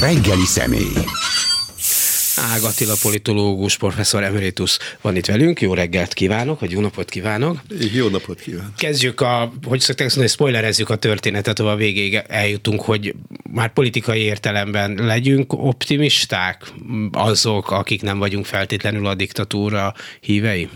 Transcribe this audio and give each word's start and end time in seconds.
Reggeli 0.00 0.44
személy. 0.44 0.92
Ág 2.36 2.62
Attila 2.62 2.94
politológus, 3.02 3.76
professzor 3.76 4.22
emeritus 4.22 4.78
van 5.00 5.16
itt 5.16 5.26
velünk. 5.26 5.60
Jó 5.60 5.74
reggelt 5.74 6.12
kívánok, 6.12 6.60
vagy 6.60 6.70
jó 6.70 6.80
napot 6.80 7.10
kívánok. 7.10 7.60
Jó 7.94 8.08
napot 8.08 8.40
kívánok. 8.40 8.74
Kezdjük 8.76 9.20
a, 9.20 9.52
hogy 9.64 9.80
szokták 9.80 10.06
mondani, 10.06 10.28
spoilerezzük 10.28 10.90
a 10.90 10.96
történetet, 10.96 11.58
ahol 11.58 11.72
a 11.72 11.76
végéig 11.76 12.22
eljutunk, 12.28 12.80
hogy 12.80 13.14
már 13.50 13.72
politikai 13.72 14.20
értelemben 14.20 14.94
legyünk 14.94 15.52
optimisták 15.52 16.72
azok, 17.12 17.70
akik 17.70 18.02
nem 18.02 18.18
vagyunk 18.18 18.46
feltétlenül 18.46 19.06
a 19.06 19.14
diktatúra 19.14 19.94
hívei? 20.20 20.68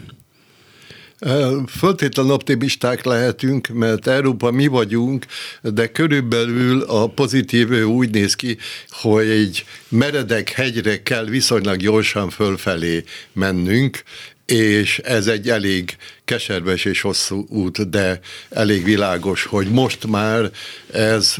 Föltétlen 1.68 2.30
optimisták 2.30 3.04
lehetünk, 3.04 3.68
mert 3.68 4.06
Európa 4.06 4.50
mi 4.50 4.66
vagyunk, 4.66 5.26
de 5.62 5.86
körülbelül 5.86 6.82
a 6.82 7.06
pozitív 7.06 7.86
úgy 7.86 8.10
néz 8.10 8.34
ki, 8.34 8.58
hogy 8.88 9.28
egy 9.28 9.64
meredek 9.88 10.50
hegyre 10.50 11.02
kell 11.02 11.24
viszonylag 11.24 11.76
gyorsan 11.76 12.30
fölfelé 12.30 13.04
mennünk, 13.32 14.02
és 14.46 14.98
ez 14.98 15.26
egy 15.26 15.48
elég 15.48 15.96
keserves 16.24 16.84
és 16.84 17.00
hosszú 17.00 17.46
út, 17.48 17.90
de 17.90 18.20
elég 18.50 18.84
világos, 18.84 19.44
hogy 19.44 19.66
most 19.70 20.06
már 20.06 20.50
ez 20.92 21.34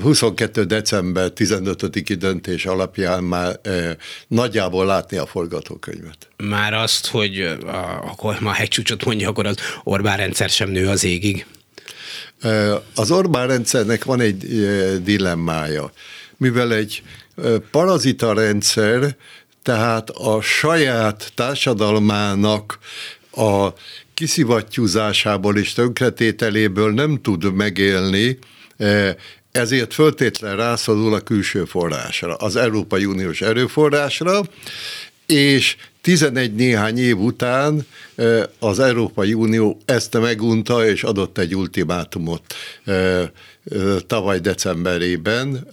22. 0.00 0.64
december 0.64 1.32
15-i 1.36 2.16
döntés 2.18 2.66
alapján 2.66 3.24
már 3.24 3.58
e, 3.62 3.96
nagyjából 4.28 4.86
látni 4.86 5.16
a 5.16 5.26
forgatókönyvet. 5.26 6.28
Már 6.36 6.74
azt, 6.74 7.06
hogy 7.06 7.40
a, 7.40 8.08
akkor 8.10 8.36
ma 8.40 8.52
hegycsúcsot 8.52 9.04
mondja, 9.04 9.28
akkor 9.28 9.46
az 9.46 9.56
Orbán 9.84 10.16
rendszer 10.16 10.48
sem 10.48 10.70
nő 10.70 10.88
az 10.88 11.04
égig. 11.04 11.46
Az 12.94 13.10
Orbán 13.10 13.46
rendszernek 13.46 14.04
van 14.04 14.20
egy 14.20 14.46
dilemmája, 15.02 15.92
mivel 16.36 16.72
egy 16.72 17.02
parazita 17.70 18.32
rendszer, 18.32 19.16
tehát 19.62 20.10
a 20.10 20.40
saját 20.40 21.32
társadalmának 21.34 22.78
a 23.32 23.68
kiszivattyúzásából 24.14 25.56
és 25.56 25.72
tönkretételéből 25.72 26.92
nem 26.92 27.20
tud 27.22 27.54
megélni, 27.54 28.38
ezért 29.52 29.94
föltétlen 29.94 30.56
rászorul 30.56 31.14
a 31.14 31.20
külső 31.20 31.64
forrásra, 31.64 32.34
az 32.34 32.56
Európai 32.56 33.04
Uniós 33.04 33.40
erőforrásra, 33.40 34.42
és 35.26 35.76
11 36.00 36.54
néhány 36.54 36.98
év 36.98 37.18
után 37.18 37.86
az 38.58 38.78
Európai 38.78 39.34
Unió 39.34 39.80
ezt 39.84 40.20
megunta, 40.20 40.86
és 40.86 41.02
adott 41.02 41.38
egy 41.38 41.54
ultimátumot 41.56 42.54
tavaly 44.06 44.38
decemberében, 44.38 45.68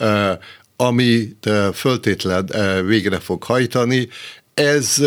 amit 0.76 1.50
föltétlen 1.74 2.50
végre 2.86 3.20
fog 3.20 3.44
hajtani. 3.44 4.08
Ez 4.56 5.00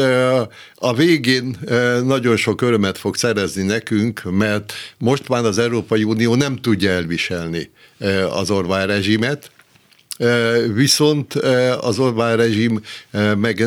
a 0.74 0.94
végén 0.94 1.58
nagyon 2.04 2.36
sok 2.36 2.60
örömet 2.60 2.98
fog 2.98 3.16
szerezni 3.16 3.62
nekünk, 3.62 4.22
mert 4.30 4.72
most 4.98 5.28
már 5.28 5.44
az 5.44 5.58
Európai 5.58 6.04
Unió 6.04 6.34
nem 6.34 6.56
tudja 6.56 6.90
elviselni 6.90 7.70
az 8.30 8.50
Orbán 8.50 8.86
rezsimet, 8.86 9.50
viszont 10.74 11.34
az 11.80 11.98
Orbán 11.98 12.36
rezsim 12.36 12.80
meg, 13.36 13.64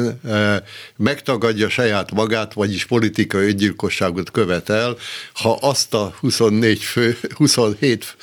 megtagadja 0.98 1.70
saját 1.70 2.12
magát, 2.12 2.54
vagyis 2.54 2.86
politikai 2.86 3.48
öngyilkosságot 3.48 4.32
követel, 4.32 4.98
ha 5.34 5.58
azt 5.62 5.94
a 5.94 6.14
24 6.20 6.80
fő, 6.80 7.18
27 7.36 8.16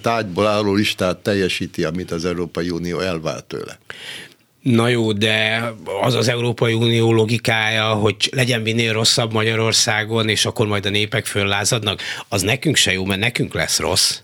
tárgyból 0.00 0.46
álló 0.46 0.74
listát 0.74 1.18
teljesíti, 1.18 1.84
amit 1.84 2.10
az 2.10 2.24
Európai 2.24 2.70
Unió 2.70 2.98
elvált 2.98 3.44
tőle. 3.44 3.78
Na 4.62 4.88
jó, 4.88 5.12
de 5.12 5.72
az 6.02 6.14
az 6.14 6.28
Európai 6.28 6.72
Unió 6.72 7.12
logikája, 7.12 7.84
hogy 7.84 8.30
legyen 8.32 8.60
minél 8.60 8.92
rosszabb 8.92 9.32
Magyarországon, 9.32 10.28
és 10.28 10.44
akkor 10.44 10.66
majd 10.66 10.86
a 10.86 10.90
népek 10.90 11.26
föllázadnak, 11.26 12.00
az 12.28 12.42
nekünk 12.42 12.76
se 12.76 12.92
jó, 12.92 13.04
mert 13.04 13.20
nekünk 13.20 13.54
lesz 13.54 13.78
rossz. 13.78 14.18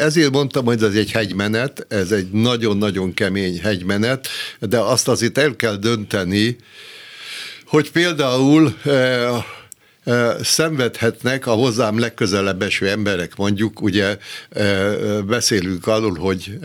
Ezért 0.00 0.30
mondtam, 0.30 0.64
hogy 0.64 0.82
ez 0.82 0.94
egy 0.94 1.10
hegymenet, 1.10 1.86
ez 1.88 2.12
egy 2.12 2.30
nagyon-nagyon 2.30 3.14
kemény 3.14 3.60
hegymenet, 3.62 4.28
de 4.60 4.78
azt 4.78 5.08
azért 5.08 5.38
el 5.38 5.56
kell 5.56 5.76
dönteni, 5.76 6.56
hogy 7.66 7.90
például 7.90 8.76
szenvedhetnek 10.42 11.46
a 11.46 11.52
hozzám 11.52 11.98
legközelebb 11.98 12.62
eső 12.62 12.88
emberek, 12.88 13.36
mondjuk 13.36 13.82
ugye 13.82 14.16
beszélünk 15.26 15.86
arról, 15.86 16.14
hogy 16.14 16.58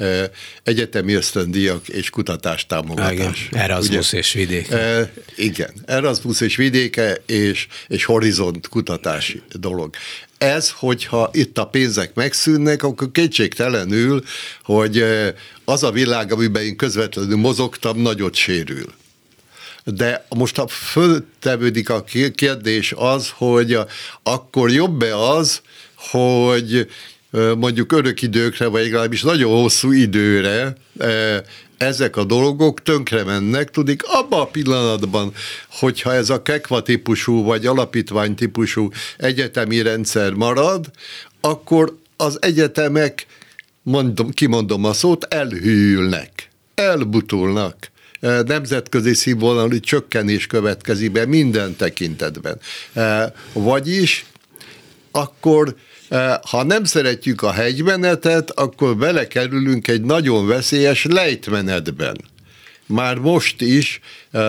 egyetemi 0.63 1.13
ösztöndíjak 1.13 1.87
és 1.87 2.09
kutatástámogatás. 2.09 3.13
Igen, 3.13 3.33
Erasmus 3.51 4.07
ugye? 4.07 4.17
és 4.17 4.33
vidéke. 4.33 5.11
Igen, 5.35 5.71
Erasmus 5.85 6.41
és 6.41 6.55
vidéke 6.55 7.17
és, 7.25 7.67
és 7.87 8.05
horizont 8.05 8.67
kutatási 8.67 9.41
dolog. 9.51 9.95
Ez, 10.37 10.69
hogyha 10.69 11.29
itt 11.33 11.57
a 11.57 11.65
pénzek 11.67 12.13
megszűnnek, 12.13 12.83
akkor 12.83 13.11
kétségtelenül, 13.11 14.23
hogy 14.63 15.05
az 15.65 15.83
a 15.83 15.91
világ, 15.91 16.31
amiben 16.31 16.63
én 16.63 16.75
közvetlenül 16.75 17.37
mozogtam, 17.37 18.01
nagyot 18.01 18.35
sérül 18.35 18.85
de 19.95 20.25
most 20.29 20.57
a 20.57 20.67
föltevődik 20.67 21.89
a 21.89 22.03
kérdés 22.35 22.93
az, 22.97 23.31
hogy 23.35 23.77
akkor 24.23 24.71
jobb-e 24.71 25.17
az, 25.17 25.61
hogy 25.95 26.87
mondjuk 27.57 27.91
örök 27.91 28.21
időkre, 28.21 28.65
vagy 28.67 28.83
legalábbis 28.83 29.21
nagyon 29.21 29.51
hosszú 29.51 29.91
időre 29.91 30.75
ezek 31.77 32.15
a 32.15 32.23
dolgok 32.23 32.81
tönkre 32.81 33.23
mennek, 33.23 33.69
tudik, 33.69 34.03
abban 34.05 34.39
a 34.39 34.45
pillanatban, 34.45 35.33
hogyha 35.69 36.13
ez 36.13 36.29
a 36.29 36.41
kekva 36.41 36.81
típusú, 36.81 37.43
vagy 37.43 37.65
alapítvány 37.65 38.35
típusú 38.35 38.89
egyetemi 39.17 39.81
rendszer 39.81 40.33
marad, 40.33 40.91
akkor 41.41 41.97
az 42.17 42.37
egyetemek, 42.41 43.25
mondom, 43.81 44.31
kimondom 44.31 44.85
a 44.85 44.93
szót, 44.93 45.23
elhűlnek, 45.23 46.49
elbutulnak 46.75 47.91
nemzetközi 48.45 49.13
színvonalú 49.13 49.79
csökkenés 49.79 50.47
következik 50.47 51.11
be 51.11 51.25
minden 51.25 51.75
tekintetben. 51.75 52.59
Vagyis 53.53 54.25
akkor 55.11 55.75
ha 56.49 56.63
nem 56.63 56.83
szeretjük 56.83 57.41
a 57.41 57.51
hegymenetet, 57.51 58.51
akkor 58.51 58.97
belekerülünk 58.97 59.87
egy 59.87 60.01
nagyon 60.01 60.47
veszélyes 60.47 61.05
lejtmenetben. 61.05 62.17
Már 62.85 63.17
most 63.17 63.61
is 63.61 63.99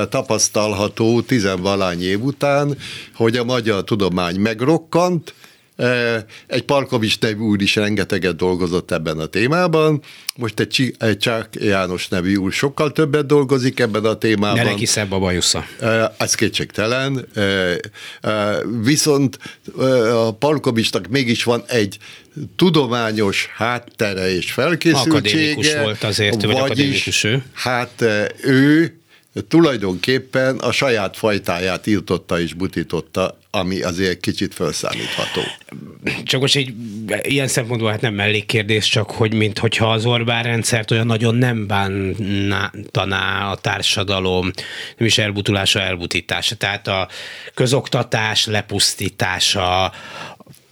tapasztalható 0.09 1.21
tizenvalány 1.21 2.03
év 2.03 2.23
után, 2.23 2.77
hogy 3.15 3.37
a 3.37 3.45
magyar 3.45 3.85
tudomány 3.85 4.37
megrokkant, 4.37 5.35
egy 6.47 6.63
Parkovics 6.63 7.19
nevű 7.21 7.39
úr 7.39 7.63
is 7.63 7.77
rengeteget 7.77 8.37
dolgozott 8.37 8.91
ebben 8.91 9.19
a 9.19 9.27
témában, 9.27 10.03
most 10.37 10.61
egy, 10.61 10.95
Csák 11.19 11.49
János 11.61 12.09
nevű 12.09 12.37
úr 12.37 12.53
sokkal 12.53 12.93
többet 12.93 13.27
dolgozik 13.27 13.81
ebben 13.81 14.05
a 14.05 14.15
témában. 14.15 14.57
De 14.57 14.65
neki 14.65 14.87
szebb 14.87 15.13
a 15.13 15.19
bajusza. 15.19 15.65
Ez 16.17 16.35
kétségtelen. 16.35 17.29
Viszont 18.83 19.39
a 20.13 20.35
Parkovicsnak 20.35 21.07
mégis 21.07 21.45
van 21.45 21.63
egy 21.67 21.99
tudományos 22.57 23.49
háttere 23.57 24.35
és 24.35 24.53
felkészültsége. 24.53 25.17
Akadémikus 25.17 25.75
volt 25.75 26.05
azért, 26.05 26.43
vagy 26.43 26.57
akadémikus 26.57 27.25
ő. 27.25 27.43
Hát 27.53 28.05
ő 28.43 28.98
tulajdonképpen 29.49 30.57
a 30.59 30.73
saját 30.73 31.17
fajtáját 31.17 31.87
írtotta 31.87 32.41
és 32.41 32.55
butította, 32.55 33.39
ami 33.51 33.83
azért 33.83 34.21
kicsit 34.21 34.55
felszámítható. 34.55 35.41
Csak 36.25 36.41
most 36.41 36.57
egy 36.57 36.75
ilyen 37.23 37.49
szempontból 37.49 37.91
hát 37.91 38.01
nem 38.01 38.15
mellékkérdés, 38.15 38.89
csak 38.89 39.11
hogy 39.11 39.35
mint 39.35 39.59
hogyha 39.59 39.93
az 39.93 40.05
Orbán 40.07 40.43
rendszert 40.43 40.91
olyan 40.91 41.07
nagyon 41.07 41.35
nem 41.35 41.67
bántaná 41.67 43.51
a 43.51 43.57
társadalom, 43.57 44.51
nem 44.97 45.07
is 45.07 45.19
elbutulása, 45.19 45.81
elbutítása. 45.81 46.55
Tehát 46.55 46.89
a 46.89 47.09
közoktatás 47.55 48.47
lepusztítása, 48.47 49.93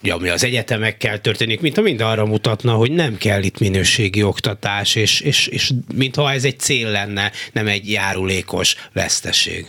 ami 0.03 0.29
az 0.29 0.45
egyetemekkel 0.45 1.21
történik, 1.21 1.61
mint 1.61 1.81
mind 1.81 2.01
arra 2.01 2.25
mutatna, 2.25 2.73
hogy 2.73 2.91
nem 2.91 3.17
kell 3.17 3.43
itt 3.43 3.59
minőségi 3.59 4.23
oktatás, 4.23 4.95
és, 4.95 5.21
és, 5.21 5.47
és 5.47 5.71
mintha 5.95 6.33
ez 6.33 6.45
egy 6.45 6.59
cél 6.59 6.91
lenne, 6.91 7.33
nem 7.53 7.67
egy 7.67 7.91
járulékos 7.91 8.77
veszteség. 8.93 9.67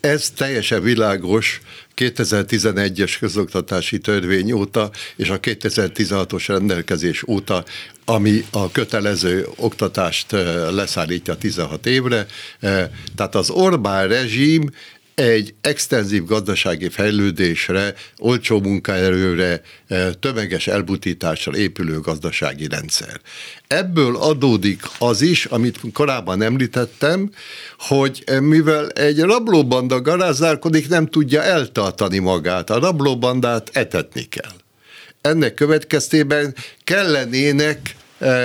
Ez 0.00 0.30
teljesen 0.30 0.82
világos 0.82 1.60
2011-es 1.96 3.16
közoktatási 3.18 3.98
törvény 3.98 4.52
óta 4.52 4.90
és 5.16 5.28
a 5.28 5.40
2016-os 5.40 6.44
rendelkezés 6.46 7.22
óta, 7.28 7.64
ami 8.04 8.44
a 8.50 8.70
kötelező 8.70 9.48
oktatást 9.56 10.32
leszállítja 10.70 11.34
16 11.34 11.86
évre. 11.86 12.26
Tehát 13.16 13.34
az 13.34 13.50
Orbán 13.50 14.08
rezsim 14.08 14.70
egy 15.16 15.54
extenzív 15.60 16.24
gazdasági 16.24 16.88
fejlődésre, 16.88 17.94
olcsó 18.18 18.60
munkaerőre, 18.60 19.60
eh, 19.86 20.10
tömeges 20.20 20.66
elbutításra 20.66 21.56
épülő 21.56 22.00
gazdasági 22.00 22.68
rendszer. 22.68 23.20
Ebből 23.66 24.16
adódik 24.16 24.82
az 24.98 25.20
is, 25.20 25.44
amit 25.44 25.80
korábban 25.92 26.42
említettem, 26.42 27.30
hogy 27.78 28.22
eh, 28.26 28.40
mivel 28.40 28.88
egy 28.88 29.20
rablóbanda 29.20 30.00
garázdálkodik, 30.00 30.88
nem 30.88 31.06
tudja 31.06 31.42
eltartani 31.42 32.18
magát. 32.18 32.70
A 32.70 32.78
rablóbandát 32.78 33.70
etetni 33.72 34.22
kell. 34.22 34.54
Ennek 35.20 35.54
következtében 35.54 36.54
kellenének 36.84 37.94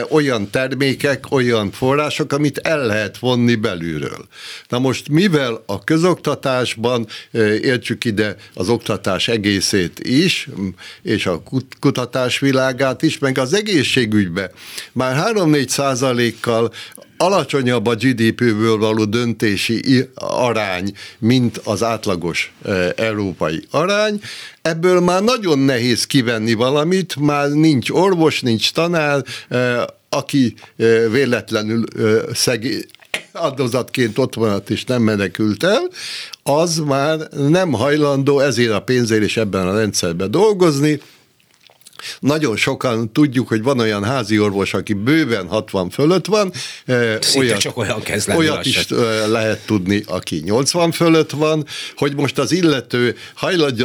olyan 0.09 0.49
termékek, 0.49 1.31
olyan 1.31 1.71
források, 1.71 2.33
amit 2.33 2.57
el 2.57 2.85
lehet 2.85 3.17
vonni 3.17 3.55
belülről. 3.55 4.27
Na 4.67 4.79
most 4.79 5.09
mivel 5.09 5.63
a 5.65 5.83
közoktatásban 5.83 7.07
értsük 7.61 8.05
ide 8.05 8.35
az 8.53 8.69
oktatás 8.69 9.27
egészét 9.27 9.99
is, 9.99 10.49
és 11.01 11.25
a 11.25 11.43
kutatás 11.79 12.39
világát 12.39 13.01
is, 13.01 13.17
meg 13.17 13.37
az 13.37 13.53
egészségügybe 13.53 14.51
már 14.91 15.31
3-4 15.35 15.67
százalékkal 15.67 16.73
alacsonyabb 17.21 17.87
a 17.87 17.95
GDP-ből 17.95 18.77
való 18.77 19.05
döntési 19.05 20.09
arány, 20.15 20.93
mint 21.19 21.57
az 21.57 21.83
átlagos 21.83 22.53
e, 22.65 22.93
európai 22.95 23.63
arány. 23.71 24.21
Ebből 24.61 24.99
már 24.99 25.23
nagyon 25.23 25.59
nehéz 25.59 26.05
kivenni 26.05 26.53
valamit, 26.53 27.15
már 27.15 27.49
nincs 27.49 27.89
orvos, 27.89 28.41
nincs 28.41 28.71
tanár, 28.71 29.23
e, 29.49 29.87
aki 30.09 30.53
e, 30.77 30.83
véletlenül 31.09 31.83
szegé, 32.33 32.85
áldozatként 33.33 34.17
ott 34.17 34.33
van, 34.33 34.61
és 34.67 34.85
nem 34.85 35.01
menekült 35.01 35.63
el, 35.63 35.89
az 36.43 36.77
már 36.77 37.17
nem 37.29 37.71
hajlandó 37.71 38.39
ezért 38.39 38.71
a 38.71 38.81
pénzért 38.81 39.23
is 39.23 39.37
ebben 39.37 39.67
a 39.67 39.77
rendszerben 39.77 40.31
dolgozni, 40.31 41.01
nagyon 42.19 42.55
sokan 42.55 43.11
tudjuk, 43.11 43.47
hogy 43.47 43.63
van 43.63 43.79
olyan 43.79 44.03
házi 44.03 44.39
orvos, 44.39 44.73
aki 44.73 44.93
bőven 44.93 45.47
60 45.47 45.89
fölött 45.89 46.25
van. 46.25 46.51
Szinte 47.19 47.37
olyat, 47.37 47.59
csak 47.59 47.77
olyan 47.77 48.01
kezd 48.01 48.27
lenni 48.27 48.39
Olyat 48.39 48.65
is 48.65 48.87
lehet 49.27 49.65
tudni, 49.65 50.03
aki 50.07 50.41
80 50.45 50.91
fölött 50.91 51.31
van, 51.31 51.65
hogy 51.95 52.15
most 52.15 52.37
az 52.37 52.51
illető 52.51 53.15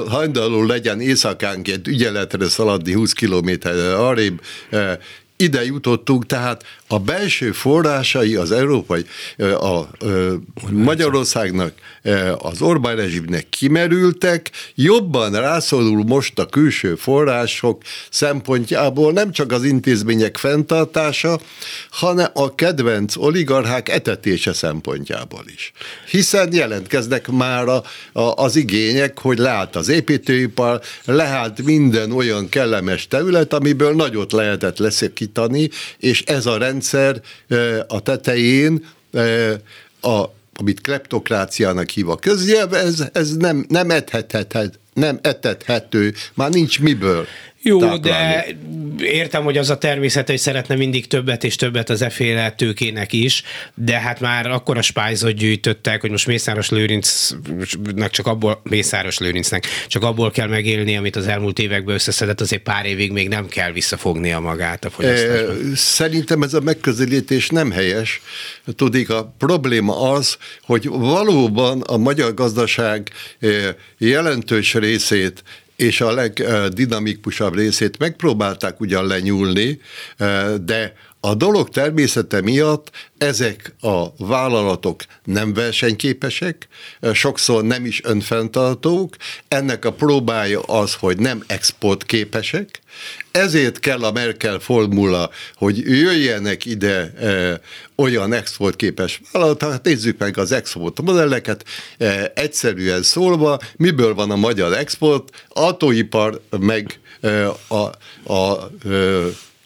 hajlandó 0.08 0.62
legyen 0.62 1.00
éjszakánként 1.00 1.88
ügyeletre 1.88 2.48
szaladni 2.48 2.92
20 2.92 3.12
kilométerre 3.12 3.96
arrébb, 3.96 4.40
ide 5.36 5.64
jutottunk, 5.64 6.26
tehát 6.26 6.64
a 6.88 6.98
belső 6.98 7.52
forrásai 7.52 8.34
az 8.34 8.52
európai, 8.52 9.04
a, 9.38 9.42
a, 9.44 9.78
a 9.78 9.88
Magyarországnak, 10.70 11.72
az 12.38 12.62
Orbán 12.62 12.96
rezsimnek 12.96 13.48
kimerültek, 13.48 14.50
jobban 14.74 15.32
rászorul 15.32 16.04
most 16.04 16.38
a 16.38 16.46
külső 16.46 16.94
források 16.94 17.82
szempontjából 18.10 19.12
nem 19.12 19.32
csak 19.32 19.52
az 19.52 19.64
intézmények 19.64 20.36
fenntartása, 20.36 21.40
hanem 21.90 22.30
a 22.32 22.54
kedvenc 22.54 23.16
oligarchák 23.16 23.88
etetése 23.88 24.52
szempontjából 24.52 25.44
is. 25.54 25.72
Hiszen 26.10 26.52
jelentkeznek 26.52 27.28
már 27.28 27.68
a, 27.68 27.82
a, 28.12 28.20
az 28.20 28.56
igények, 28.56 29.18
hogy 29.18 29.38
leállt 29.38 29.76
az 29.76 29.88
építőipar, 29.88 30.80
leállt 31.04 31.62
minden 31.62 32.12
olyan 32.12 32.48
kellemes 32.48 33.08
terület, 33.08 33.52
amiből 33.52 33.94
nagyot 33.94 34.32
lehetett 34.32 34.78
leszekítani, 35.34 35.68
és 35.98 36.22
ez 36.22 36.46
a 36.46 36.56
rend 36.58 36.64
rendszer 36.76 37.20
a 37.86 38.00
tetején 38.00 38.84
a 40.00 40.24
amit 40.58 40.80
kleptokráciának 40.80 41.88
hív 41.88 42.08
a 42.08 42.16
köznyelv, 42.16 42.74
ez, 42.74 43.04
ez 43.12 43.36
nem, 43.36 43.64
nem, 43.68 43.90
ethethet, 43.90 44.76
nem 44.96 45.18
etethető, 45.22 46.14
már 46.34 46.50
nincs 46.50 46.80
miből. 46.80 47.26
Jó, 47.62 47.78
táplálni. 47.78 48.56
de 48.98 49.04
értem, 49.04 49.44
hogy 49.44 49.58
az 49.58 49.70
a 49.70 49.78
természet, 49.78 50.28
hogy 50.28 50.38
szeretne 50.38 50.74
mindig 50.74 51.06
többet 51.06 51.44
és 51.44 51.56
többet 51.56 51.90
az 51.90 52.02
eféle 52.02 52.50
tőkének 52.50 53.12
is, 53.12 53.42
de 53.74 53.98
hát 53.98 54.20
már 54.20 54.46
akkor 54.50 54.76
a 54.78 54.82
spájzot 54.82 55.32
gyűjtöttek, 55.32 56.00
hogy 56.00 56.10
most 56.10 56.26
Mészáros 56.26 56.70
Lőrincnek 56.70 58.10
csak 58.10 58.26
abból, 58.26 58.60
Mészáros 58.62 59.18
Lőrincnek 59.18 59.66
csak 59.86 60.02
abból 60.02 60.30
kell 60.30 60.48
megélni, 60.48 60.96
amit 60.96 61.16
az 61.16 61.26
elmúlt 61.26 61.58
években 61.58 61.94
összeszedett, 61.94 62.40
azért 62.40 62.62
pár 62.62 62.86
évig 62.86 63.12
még 63.12 63.28
nem 63.28 63.48
kell 63.48 63.72
visszafognia 63.72 64.40
magát 64.40 64.84
a 64.84 64.90
fogyasztásban. 64.90 65.74
Szerintem 65.74 66.42
ez 66.42 66.54
a 66.54 66.60
megközelítés 66.60 67.48
nem 67.48 67.70
helyes. 67.70 68.20
Tudik, 68.76 69.10
a 69.10 69.34
probléma 69.38 70.10
az, 70.10 70.36
hogy 70.62 70.88
valóban 70.88 71.80
a 71.80 71.96
magyar 71.96 72.34
gazdaság 72.34 73.10
jelentős 73.98 74.74
részét 74.86 75.42
és 75.76 76.00
a 76.00 76.12
legdinamikusabb 76.12 77.54
részét 77.54 77.98
megpróbálták 77.98 78.80
ugyan 78.80 79.06
lenyúlni, 79.06 79.80
de 80.60 80.94
a 81.26 81.34
dolog 81.34 81.68
természete 81.68 82.40
miatt 82.40 82.90
ezek 83.18 83.74
a 83.80 84.06
vállalatok 84.18 85.02
nem 85.24 85.54
versenyképesek, 85.54 86.68
sokszor 87.12 87.64
nem 87.64 87.84
is 87.84 88.04
önfenntartók, 88.04 89.16
ennek 89.48 89.84
a 89.84 89.92
próbája 89.92 90.60
az, 90.60 90.94
hogy 90.94 91.18
nem 91.18 91.44
exportképesek, 91.46 92.80
ezért 93.30 93.78
kell 93.78 94.04
a 94.04 94.12
Merkel 94.12 94.58
formula, 94.58 95.30
hogy 95.54 95.78
jöjjenek 95.78 96.64
ide 96.64 97.12
e, 97.12 97.60
olyan 97.96 98.32
exportképes 98.32 99.20
vállalatok, 99.32 99.70
hát 99.70 99.84
nézzük 99.84 100.18
meg 100.18 100.38
az 100.38 100.52
export 100.52 101.02
modelleket, 101.02 101.64
e, 101.98 102.32
egyszerűen 102.34 103.02
szólva, 103.02 103.58
miből 103.76 104.14
van 104.14 104.30
a 104.30 104.36
magyar 104.36 104.72
export, 104.72 105.44
autóipar 105.48 106.40
meg 106.58 107.00
e, 107.20 107.48
a, 107.68 107.90
a, 108.24 108.32
a 108.32 108.70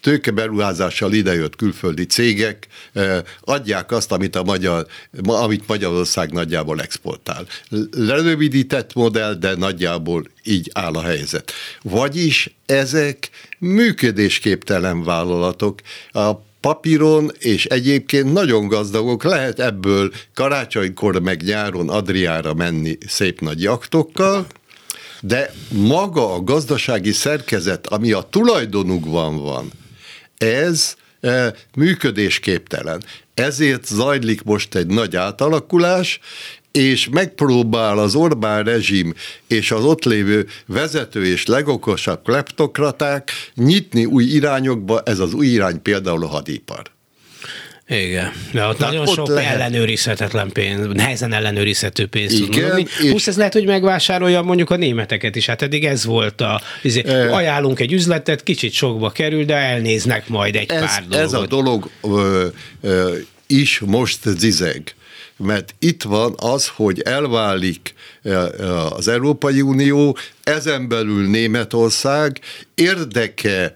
tőkeberuházással 0.00 1.12
idejött 1.12 1.56
külföldi 1.56 2.06
cégek 2.06 2.66
adják 3.40 3.92
azt, 3.92 4.12
amit, 4.12 4.36
a 4.36 4.42
magyar, 4.42 4.86
amit 5.26 5.66
Magyarország 5.66 6.32
nagyjából 6.32 6.80
exportál. 6.80 7.46
Lerövidített 7.96 8.94
modell, 8.94 9.34
de 9.34 9.54
nagyjából 9.54 10.24
így 10.44 10.70
áll 10.74 10.94
a 10.94 11.02
helyzet. 11.02 11.52
Vagyis 11.82 12.54
ezek 12.66 13.30
működésképtelen 13.58 15.04
vállalatok. 15.04 15.80
A 16.12 16.30
papíron, 16.60 17.30
és 17.38 17.64
egyébként 17.66 18.32
nagyon 18.32 18.68
gazdagok, 18.68 19.22
lehet 19.22 19.60
ebből 19.60 20.12
karácsonykor 20.34 21.20
meg 21.20 21.42
nyáron 21.42 21.88
Adriára 21.88 22.54
menni 22.54 22.98
szép 23.06 23.40
nagy 23.40 23.62
jaktokkal, 23.62 24.46
de 25.20 25.52
maga 25.68 26.34
a 26.34 26.42
gazdasági 26.42 27.12
szerkezet, 27.12 27.86
ami 27.86 28.12
a 28.12 28.26
tulajdonukban 28.30 29.42
van, 29.42 29.70
ez 30.40 30.94
e, 31.20 31.54
működésképtelen. 31.76 33.02
Ezért 33.34 33.86
zajlik 33.86 34.42
most 34.42 34.74
egy 34.74 34.86
nagy 34.86 35.16
átalakulás, 35.16 36.20
és 36.72 37.08
megpróbál 37.08 37.98
az 37.98 38.14
Orbán 38.14 38.64
rezsim 38.64 39.14
és 39.46 39.70
az 39.70 39.84
ott 39.84 40.04
lévő 40.04 40.46
vezető 40.66 41.26
és 41.26 41.46
legokosabb 41.46 42.22
kleptokraták 42.22 43.30
nyitni 43.54 44.04
új 44.04 44.24
irányokba, 44.24 45.02
ez 45.02 45.18
az 45.18 45.32
új 45.32 45.46
irány 45.46 45.82
például 45.82 46.24
a 46.24 46.28
hadipar. 46.28 46.90
Igen, 47.90 48.32
de 48.52 48.66
ott 48.66 48.76
Tehát 48.76 48.92
nagyon 48.92 49.08
ott 49.08 49.14
sok 49.14 49.28
lehet. 49.28 49.54
ellenőrizhetetlen 49.54 50.52
pénz, 50.52 50.86
nehezen 50.92 51.32
ellenőrizhető 51.32 52.06
pénz 52.06 52.32
Igen, 52.32 52.70
tud 52.76 52.88
Plusz 52.98 53.26
ez 53.26 53.36
lehet, 53.36 53.52
hogy 53.52 53.64
megvásárolja 53.64 54.42
mondjuk 54.42 54.70
a 54.70 54.76
németeket 54.76 55.36
is. 55.36 55.46
Hát 55.46 55.62
eddig 55.62 55.84
ez 55.84 56.04
volt 56.04 56.40
a, 56.40 56.60
izé, 56.82 57.02
e, 57.06 57.34
ajánlunk 57.34 57.80
egy 57.80 57.92
üzletet, 57.92 58.42
kicsit 58.42 58.72
sokba 58.72 59.10
kerül, 59.10 59.44
de 59.44 59.54
elnéznek 59.54 60.28
majd 60.28 60.56
egy 60.56 60.70
ez, 60.70 60.80
pár 60.80 61.02
dolgot. 61.08 61.26
Ez 61.26 61.32
a 61.32 61.46
dolog 61.46 61.90
ö, 62.02 62.46
ö, 62.80 63.16
is 63.46 63.80
most 63.86 64.18
zizeg 64.24 64.94
mert 65.36 65.74
itt 65.78 66.02
van 66.02 66.34
az, 66.36 66.68
hogy 66.68 67.00
elválik 67.00 67.94
az 68.96 69.08
Európai 69.08 69.60
Unió, 69.60 70.16
ezen 70.42 70.88
belül 70.88 71.28
Németország 71.28 72.40
érdeke 72.74 73.74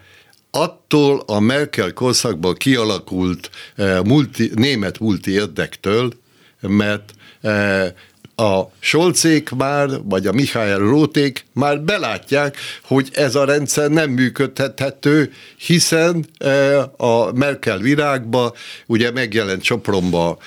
attól 0.56 1.22
a 1.26 1.40
Merkel 1.40 1.92
korszakban 1.92 2.54
kialakult 2.54 3.50
eh, 3.76 4.02
multi, 4.02 4.50
német 4.54 4.98
multi 4.98 5.30
érdektől, 5.30 6.12
mert 6.60 7.14
eh, 7.40 7.92
a 8.36 8.62
Solcék 8.78 9.50
már, 9.50 9.88
vagy 10.04 10.26
a 10.26 10.32
Mihály 10.32 10.74
Róték 10.76 11.46
már 11.52 11.80
belátják, 11.80 12.56
hogy 12.82 13.08
ez 13.12 13.34
a 13.34 13.44
rendszer 13.44 13.90
nem 13.90 14.10
működhethető, 14.10 15.32
hiszen 15.56 16.26
eh, 16.38 16.82
a 16.96 17.32
Merkel 17.32 17.78
virágba, 17.78 18.52
ugye 18.86 19.10
megjelent 19.10 19.62
Sopronba 19.62 20.38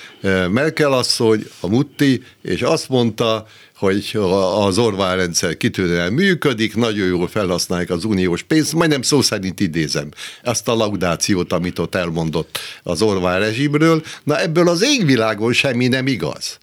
Merkel 0.50 0.92
asszony, 0.92 1.46
a 1.60 1.68
Mutti, 1.68 2.22
és 2.42 2.62
azt 2.62 2.88
mondta, 2.88 3.46
hogy 3.76 4.18
az 4.54 4.78
Orván 4.78 5.16
rendszer 5.16 5.56
kitűnően 5.56 6.12
működik, 6.12 6.76
nagyon 6.76 7.06
jól 7.06 7.28
felhasználják 7.28 7.90
az 7.90 8.04
uniós 8.04 8.42
pénzt, 8.42 8.72
majdnem 8.72 9.02
szó 9.02 9.22
szerint 9.22 9.60
idézem 9.60 10.08
ezt 10.42 10.68
a 10.68 10.74
laudációt, 10.74 11.52
amit 11.52 11.78
ott 11.78 11.94
elmondott 11.94 12.58
az 12.82 13.02
Orván 13.02 13.38
rezsimről. 13.38 14.02
Na 14.24 14.40
ebből 14.40 14.68
az 14.68 14.84
égvilágon 14.84 15.52
semmi 15.52 15.88
nem 15.88 16.06
igaz. 16.06 16.58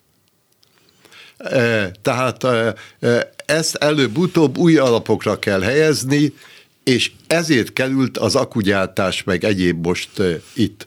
Tehát 2.02 2.46
ezt 3.46 3.76
előbb-utóbb 3.76 4.58
új 4.58 4.78
alapokra 4.78 5.40
kell 5.40 5.62
helyezni, 5.62 6.34
és 6.84 7.12
ezért 7.28 7.74
került 7.74 8.18
az 8.18 8.36
akugyártás 8.36 9.24
meg 9.24 9.44
egyéb 9.44 9.86
most 9.86 10.10
itt 10.54 10.86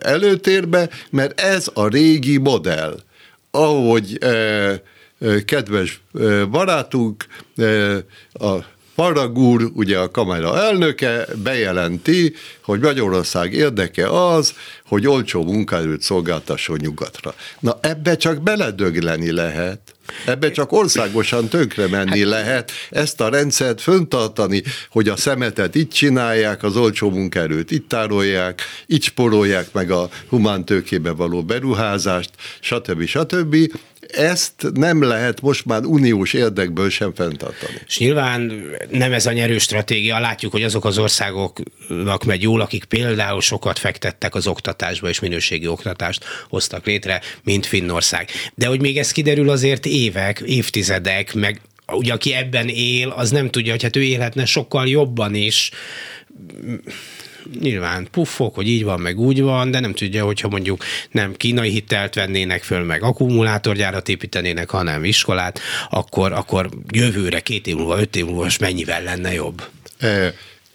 előtérbe, 0.00 0.88
mert 1.10 1.40
ez 1.40 1.70
a 1.74 1.88
régi 1.88 2.36
modell, 2.36 3.00
ahogy 3.50 4.18
kedves 5.44 6.02
barátunk, 6.50 7.26
a 8.32 8.54
Farag 8.94 9.38
úr, 9.38 9.70
ugye 9.74 9.98
a 9.98 10.10
kamera 10.10 10.58
elnöke 10.58 11.26
bejelenti, 11.42 12.34
hogy 12.64 12.80
Magyarország 12.80 13.52
érdeke 13.52 14.08
az, 14.08 14.54
hogy 14.86 15.06
olcsó 15.06 15.44
munkaerőt 15.44 16.02
szolgáltasson 16.02 16.78
nyugatra. 16.80 17.34
Na 17.60 17.78
ebbe 17.80 18.16
csak 18.16 18.42
beledögleni 18.42 19.30
lehet, 19.30 19.80
ebbe 20.26 20.50
csak 20.50 20.72
országosan 20.72 21.48
tönkre 21.48 21.86
menni 21.86 22.18
hát- 22.18 22.28
lehet, 22.28 22.70
ezt 22.90 23.20
a 23.20 23.28
rendszert 23.28 23.80
föntartani, 23.80 24.62
hogy 24.90 25.08
a 25.08 25.16
szemetet 25.16 25.74
itt 25.74 25.92
csinálják, 25.92 26.62
az 26.62 26.76
olcsó 26.76 27.10
munkaerőt 27.10 27.70
itt 27.70 27.88
tárolják, 27.88 28.62
itt 28.86 29.02
sporolják 29.02 29.72
meg 29.72 29.90
a 29.90 30.08
humántőkébe 30.28 31.10
való 31.10 31.42
beruházást, 31.42 32.30
stb. 32.60 33.04
stb 33.04 33.56
ezt 34.12 34.54
nem 34.74 35.02
lehet 35.02 35.40
most 35.40 35.64
már 35.64 35.84
uniós 35.84 36.32
érdekből 36.32 36.90
sem 36.90 37.14
fenntartani. 37.14 37.74
És 37.86 37.98
nyilván 37.98 38.52
nem 38.90 39.12
ez 39.12 39.26
a 39.26 39.32
nyerő 39.32 39.58
stratégia, 39.58 40.18
látjuk, 40.18 40.52
hogy 40.52 40.62
azok 40.62 40.84
az 40.84 40.98
országoknak 40.98 42.24
megy 42.24 42.42
jól, 42.42 42.60
akik 42.60 42.84
például 42.84 43.40
sokat 43.40 43.78
fektettek 43.78 44.34
az 44.34 44.46
oktatásba 44.46 45.08
és 45.08 45.20
minőségi 45.20 45.66
oktatást 45.66 46.24
hoztak 46.48 46.86
létre, 46.86 47.20
mint 47.42 47.66
Finnország. 47.66 48.28
De 48.54 48.66
hogy 48.66 48.80
még 48.80 48.98
ez 48.98 49.12
kiderül 49.12 49.50
azért 49.50 49.86
évek, 49.86 50.42
évtizedek, 50.46 51.34
meg 51.34 51.60
ugye 51.86 52.12
aki 52.12 52.32
ebben 52.32 52.68
él, 52.68 53.08
az 53.08 53.30
nem 53.30 53.50
tudja, 53.50 53.72
hogy 53.72 53.82
hát 53.82 53.96
ő 53.96 54.02
élhetne 54.02 54.44
sokkal 54.44 54.88
jobban 54.88 55.34
is 55.34 55.70
nyilván 57.60 58.08
puffok, 58.10 58.54
hogy 58.54 58.68
így 58.68 58.84
van, 58.84 59.00
meg 59.00 59.18
úgy 59.18 59.40
van, 59.40 59.70
de 59.70 59.80
nem 59.80 59.92
tudja, 59.92 60.24
hogyha 60.24 60.48
mondjuk 60.48 60.84
nem 61.10 61.36
kínai 61.36 61.70
hitelt 61.70 62.14
vennének 62.14 62.62
föl, 62.62 62.84
meg 62.84 63.02
akkumulátorgyárat 63.02 64.08
építenének, 64.08 64.70
hanem 64.70 65.04
iskolát, 65.04 65.60
akkor, 65.90 66.32
akkor 66.32 66.68
jövőre, 66.92 67.40
két 67.40 67.66
év 67.66 67.76
múlva, 67.76 68.00
öt 68.00 68.16
év 68.16 68.24
múlva 68.24 68.46
mennyivel 68.60 69.02
lenne 69.02 69.32
jobb? 69.32 69.62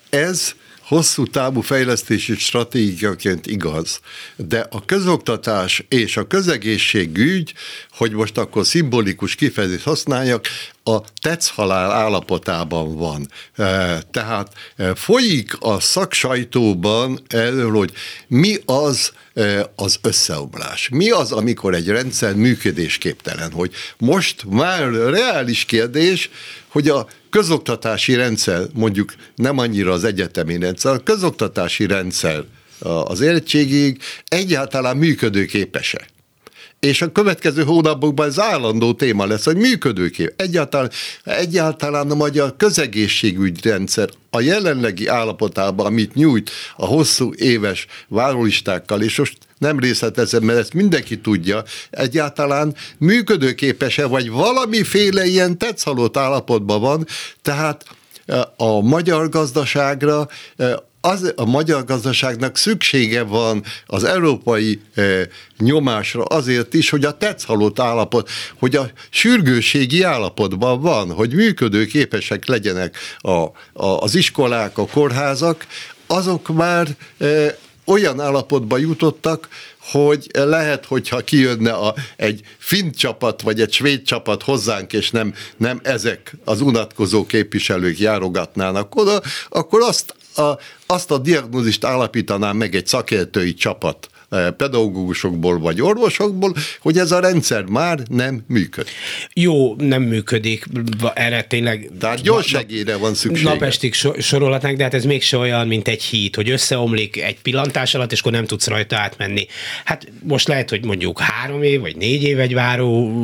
Ez 0.09 0.55
hosszú 0.87 1.25
távú 1.25 1.61
fejlesztési 1.61 2.35
stratégiaként 2.35 3.47
igaz, 3.47 3.99
de 4.35 4.67
a 4.71 4.85
közoktatás 4.85 5.85
és 5.89 6.17
a 6.17 6.27
közegészségügy, 6.27 7.53
hogy 7.91 8.11
most 8.11 8.37
akkor 8.37 8.65
szimbolikus 8.65 9.35
kifejezést 9.35 9.83
használjak, 9.83 10.47
a 10.83 11.01
tetszhalál 11.21 11.91
állapotában 11.91 12.95
van. 12.95 13.27
E, 13.55 14.01
tehát 14.11 14.53
e, 14.75 14.95
folyik 14.95 15.55
a 15.59 15.79
szaksajtóban 15.79 17.19
erről, 17.27 17.71
hogy 17.71 17.91
mi 18.27 18.57
az 18.65 19.11
e, 19.33 19.71
az 19.75 19.99
összeomlás. 20.01 20.89
Mi 20.89 21.09
az, 21.09 21.31
amikor 21.31 21.73
egy 21.73 21.87
rendszer 21.87 22.35
működésképtelen, 22.35 23.51
hogy 23.51 23.71
most 23.97 24.45
már 24.49 24.91
reális 24.91 25.65
kérdés, 25.65 26.29
hogy 26.67 26.89
a 26.89 27.07
közoktatási 27.37 28.15
rendszer, 28.15 28.61
mondjuk 28.73 29.13
nem 29.35 29.57
annyira 29.57 29.91
az 29.91 30.03
egyetemi 30.03 30.59
rendszer, 30.59 30.93
a 30.93 31.03
közoktatási 31.03 31.85
rendszer 31.85 32.43
az 33.03 33.21
érettségig 33.21 34.01
egyáltalán 34.27 34.97
működőképes-e? 34.97 36.07
És 36.79 37.01
a 37.01 37.11
következő 37.11 37.63
hónapokban 37.63 38.27
ez 38.27 38.39
állandó 38.39 38.93
téma 38.93 39.25
lesz, 39.25 39.45
hogy 39.45 39.55
működőkép. 39.55 40.33
Egyáltalán, 40.35 40.91
egyáltalán 41.23 42.11
a 42.11 42.15
magyar 42.15 42.55
rendszer 43.61 44.09
a 44.29 44.41
jelenlegi 44.41 45.07
állapotában, 45.07 45.85
amit 45.85 46.13
nyújt 46.13 46.51
a 46.75 46.85
hosszú 46.85 47.33
éves 47.33 47.87
várólistákkal, 48.07 49.01
és 49.01 49.17
most 49.17 49.37
nem 49.57 49.79
részletezem, 49.79 50.43
mert 50.43 50.59
ezt 50.59 50.73
mindenki 50.73 51.19
tudja, 51.19 51.63
egyáltalán 51.89 52.75
működőképes-e, 52.97 54.05
vagy 54.05 54.29
valamiféle 54.29 55.25
ilyen 55.25 55.57
tetszalott 55.57 56.17
állapotban 56.17 56.81
van, 56.81 57.05
tehát 57.41 57.85
a 58.57 58.81
magyar 58.81 59.29
gazdaságra 59.29 60.27
az 61.01 61.33
a 61.35 61.45
magyar 61.45 61.85
gazdaságnak 61.85 62.57
szüksége 62.57 63.23
van 63.23 63.63
az 63.85 64.03
európai 64.03 64.81
eh, 64.93 65.21
nyomásra 65.57 66.23
azért 66.23 66.73
is, 66.73 66.89
hogy 66.89 67.05
a 67.05 67.17
tetszhalott 67.17 67.79
állapot, 67.79 68.29
hogy 68.59 68.75
a 68.75 68.89
sürgőségi 69.09 70.03
állapotban 70.03 70.81
van, 70.81 71.11
hogy 71.11 71.33
működőképesek 71.33 72.45
legyenek 72.45 72.97
a, 73.17 73.31
a, 73.31 73.51
az 73.73 74.15
iskolák, 74.15 74.77
a 74.77 74.85
kórházak, 74.85 75.65
azok 76.07 76.47
már 76.47 76.87
eh, 77.17 77.53
olyan 77.87 78.19
állapotba 78.19 78.77
jutottak, 78.77 79.47
hogy 79.79 80.27
lehet, 80.33 80.85
hogyha 80.85 81.19
kijönne 81.19 81.71
a, 81.71 81.95
egy 82.15 82.41
finn 82.57 82.91
csapat, 82.91 83.41
vagy 83.41 83.61
egy 83.61 83.73
svéd 83.73 84.01
csapat 84.01 84.43
hozzánk, 84.43 84.93
és 84.93 85.11
nem, 85.11 85.33
nem 85.57 85.79
ezek 85.83 86.35
az 86.43 86.61
unatkozó 86.61 87.25
képviselők 87.25 87.99
járogatnának 87.99 88.95
oda, 88.95 89.21
akkor 89.49 89.81
azt 89.81 90.15
a, 90.35 90.59
azt 90.85 91.11
a 91.11 91.17
diagnózist 91.17 91.83
állapítanám 91.83 92.57
meg 92.57 92.75
egy 92.75 92.87
szakértői 92.87 93.53
csapat 93.53 94.09
pedagógusokból 94.57 95.59
vagy 95.59 95.81
orvosokból, 95.81 96.55
hogy 96.79 96.97
ez 96.97 97.11
a 97.11 97.19
rendszer 97.19 97.63
már 97.63 97.99
nem 98.09 98.43
működik. 98.47 98.93
Jó, 99.33 99.75
nem 99.75 100.01
működik, 100.01 100.65
erre 101.13 101.41
tényleg... 101.41 101.91
Tehát 101.99 102.21
gyors 102.21 102.47
segélyre 102.47 102.95
van 102.95 103.13
szükség. 103.13 103.45
Napestig 103.45 103.93
sorolhatnánk, 104.19 104.77
de 104.77 104.83
hát 104.83 104.93
ez 104.93 105.05
mégse 105.05 105.37
olyan, 105.37 105.67
mint 105.67 105.87
egy 105.87 106.03
híd, 106.03 106.35
hogy 106.35 106.49
összeomlik 106.49 107.21
egy 107.21 107.41
pillantás 107.41 107.95
alatt, 107.95 108.11
és 108.11 108.19
akkor 108.19 108.31
nem 108.31 108.45
tudsz 108.45 108.67
rajta 108.67 108.97
átmenni. 108.97 109.47
Hát 109.85 110.07
most 110.23 110.47
lehet, 110.47 110.69
hogy 110.69 110.85
mondjuk 110.85 111.19
három 111.19 111.63
év, 111.63 111.79
vagy 111.79 111.95
négy 111.95 112.23
év 112.23 112.39
egy 112.39 112.55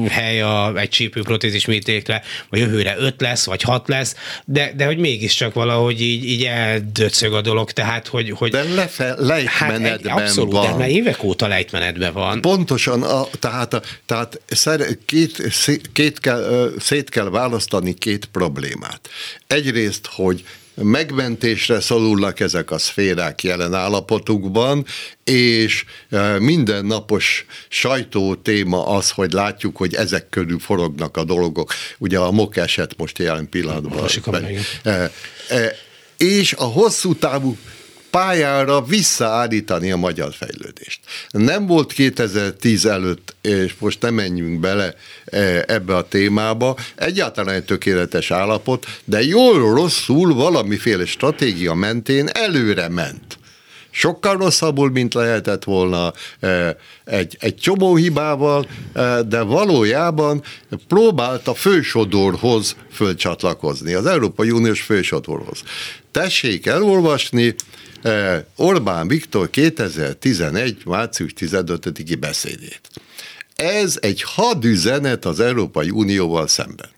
hely 0.10 0.42
a, 0.42 0.74
egy 0.76 0.90
csípőprotézis 0.90 1.66
műtékre, 1.66 2.22
vagy 2.50 2.60
jövőre 2.60 2.96
öt 2.98 3.22
lesz, 3.22 3.46
vagy 3.46 3.62
hat 3.62 3.88
lesz, 3.88 4.16
de, 4.46 4.74
de 4.76 4.86
hogy 4.86 4.98
mégiscsak 4.98 5.54
valahogy 5.54 6.02
így, 6.02 6.26
így 6.26 6.44
eldöcög 6.44 7.34
a 7.34 7.42
dolog, 7.42 7.72
tehát 7.72 8.08
hogy... 8.08 8.32
hogy 8.32 8.52
de 8.52 8.64
lefe, 8.64 9.16
lejtmenetben 9.18 10.12
hát 10.12 10.20
egy, 10.20 10.28
abszolút, 10.28 10.52
van. 10.52 10.78
De 10.78 10.90
évek 10.94 11.24
óta 11.24 11.48
lejtmenetben 11.48 12.14
van. 12.14 12.42
Pontosan, 12.42 13.04
a, 13.04 13.28
tehát, 13.40 13.74
a, 13.74 13.82
tehát 14.06 14.42
két, 15.06 15.42
két 15.94 16.20
kell, 16.20 16.74
szét 16.80 17.10
kell 17.10 17.30
választani 17.30 17.94
két 17.94 18.26
problémát. 18.26 19.10
Egyrészt, 19.48 20.10
hogy 20.12 20.44
megmentésre 20.76 21.80
szorulnak 21.80 22.40
ezek 22.40 22.72
a 22.72 22.78
szférák 22.78 23.44
jelen 23.44 23.74
állapotukban, 23.74 24.86
és 25.24 25.86
mindennapos 26.40 27.46
sajtó 27.70 28.36
téma 28.36 28.88
az, 28.88 29.10
hogy 29.10 29.32
látjuk, 29.32 29.78
hogy 29.78 29.94
ezek 29.96 30.30
körül 30.30 30.60
forognak 30.60 31.18
a 31.18 31.24
dolgok. 31.24 31.74
Ugye 31.98 32.18
a 32.18 32.32
MOK 32.32 32.58
eset 32.58 32.98
most 32.98 33.18
jelen 33.18 33.50
pillanatban. 33.50 34.08
és 36.18 36.54
a 36.54 36.64
hosszú 36.64 37.16
távú 37.16 37.58
pályára 38.14 38.82
visszaállítani 38.82 39.92
a 39.92 39.98
magyar 39.98 40.34
fejlődést. 40.34 41.00
Nem 41.30 41.66
volt 41.68 41.94
2010 41.94 42.86
előtt, 42.86 43.36
és 43.42 43.76
most 43.80 44.02
nem 44.02 44.14
menjünk 44.14 44.60
bele 44.60 44.94
e, 45.26 45.64
ebbe 45.68 45.96
a 45.96 46.08
témába, 46.08 46.78
egyáltalán 46.96 47.56
egy 47.56 47.64
tökéletes 47.64 48.32
állapot, 48.32 48.86
de 49.06 49.24
jól-rosszul 49.24 50.34
valamiféle 50.34 51.06
stratégia 51.06 51.74
mentén 51.74 52.28
előre 52.28 52.90
ment 52.90 53.38
sokkal 53.96 54.38
rosszabbul, 54.38 54.92
mint 54.92 55.14
lehetett 55.14 55.64
volna 55.64 56.14
e, 56.40 56.78
egy, 57.06 57.38
egy 57.40 57.56
csomó 57.56 57.96
hibával, 57.96 58.68
e, 58.94 59.22
de 59.22 59.42
valójában 59.42 60.44
próbált 60.88 61.48
a 61.48 61.54
fősodorhoz 61.54 62.76
fölcsatlakozni, 62.92 63.94
az 63.94 64.06
Európai 64.06 64.52
Uniós 64.52 64.82
fősodorhoz. 64.82 65.64
Tessék 66.12 66.66
elolvasni, 66.66 67.56
Orbán 68.56 69.08
Viktor 69.08 69.50
2011. 69.50 70.82
március 70.86 71.34
15-i 71.40 72.18
beszédét. 72.20 72.82
Ez 73.56 73.98
egy 74.02 74.22
hadüzenet 74.22 75.26
az 75.26 75.40
Európai 75.40 75.90
Unióval 75.90 76.48
szemben. 76.48 76.90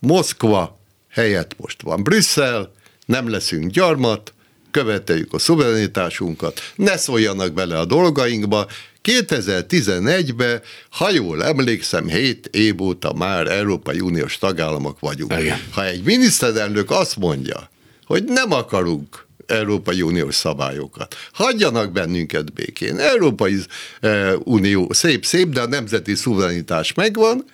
Moszkva 0.00 0.78
helyett 1.08 1.54
most 1.58 1.82
van 1.82 2.02
Brüsszel, 2.02 2.72
nem 3.06 3.28
leszünk 3.28 3.70
gyarmat, 3.70 4.32
követeljük 4.70 5.32
a 5.32 5.38
szuverenitásunkat, 5.38 6.60
ne 6.76 6.96
szóljanak 6.96 7.52
bele 7.52 7.78
a 7.78 7.84
dolgainkba. 7.84 8.66
2011-ben, 9.02 10.60
ha 10.90 11.10
jól 11.10 11.44
emlékszem, 11.44 12.08
7 12.08 12.46
év 12.46 12.80
óta 12.80 13.12
már 13.12 13.46
Európai 13.46 14.00
Uniós 14.00 14.38
tagállamok 14.38 15.00
vagyunk. 15.00 15.32
Igen. 15.38 15.58
Ha 15.70 15.86
egy 15.86 16.02
miniszterelnök 16.02 16.90
azt 16.90 17.16
mondja, 17.16 17.70
hogy 18.04 18.24
nem 18.24 18.52
akarunk 18.52 19.26
Európai 19.46 20.02
Uniós 20.02 20.34
szabályokat. 20.34 21.14
Hagyjanak 21.32 21.92
bennünket 21.92 22.52
békén. 22.52 22.98
Európai 22.98 23.58
Unió 24.44 24.92
szép-szép, 24.92 25.48
de 25.48 25.60
a 25.60 25.66
nemzeti 25.66 26.14
szuverenitás 26.14 26.94
megvan, 26.94 27.44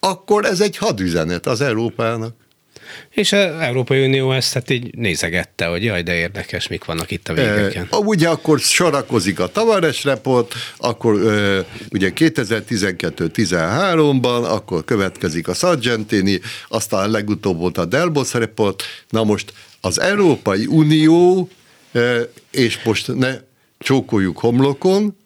akkor 0.00 0.44
ez 0.44 0.60
egy 0.60 0.76
hadüzenet 0.76 1.46
az 1.46 1.60
Európának. 1.60 2.34
És 3.10 3.32
az 3.32 3.60
Európai 3.60 4.04
Unió 4.04 4.32
ezt 4.32 4.52
hát 4.52 4.70
így 4.70 4.96
nézegette, 4.96 5.66
hogy 5.66 5.84
jaj, 5.84 6.02
de 6.02 6.14
érdekes, 6.14 6.68
mik 6.68 6.84
vannak 6.84 7.10
itt 7.10 7.28
a 7.28 7.32
végeken. 7.32 7.88
E, 7.90 7.96
ugye 7.96 8.28
akkor 8.28 8.58
sorakozik 8.58 9.40
a 9.40 9.46
Tavares 9.46 10.04
report, 10.04 10.54
akkor 10.76 11.26
e, 11.26 11.64
ugye 11.92 12.12
2012-13-ban, 12.14 14.48
akkor 14.48 14.84
következik 14.84 15.48
a 15.48 15.54
Sargentini, 15.54 16.40
aztán 16.68 17.10
legutóbb 17.10 17.58
volt 17.58 17.78
a 17.78 17.84
Delbos 17.84 18.32
report. 18.32 18.82
Na 19.08 19.24
most 19.24 19.52
az 19.80 20.00
Európai 20.00 20.66
Unió, 20.66 21.48
e, 21.92 22.16
és 22.50 22.82
most 22.82 23.14
ne 23.14 23.34
csókoljuk 23.78 24.38
homlokon, 24.38 25.16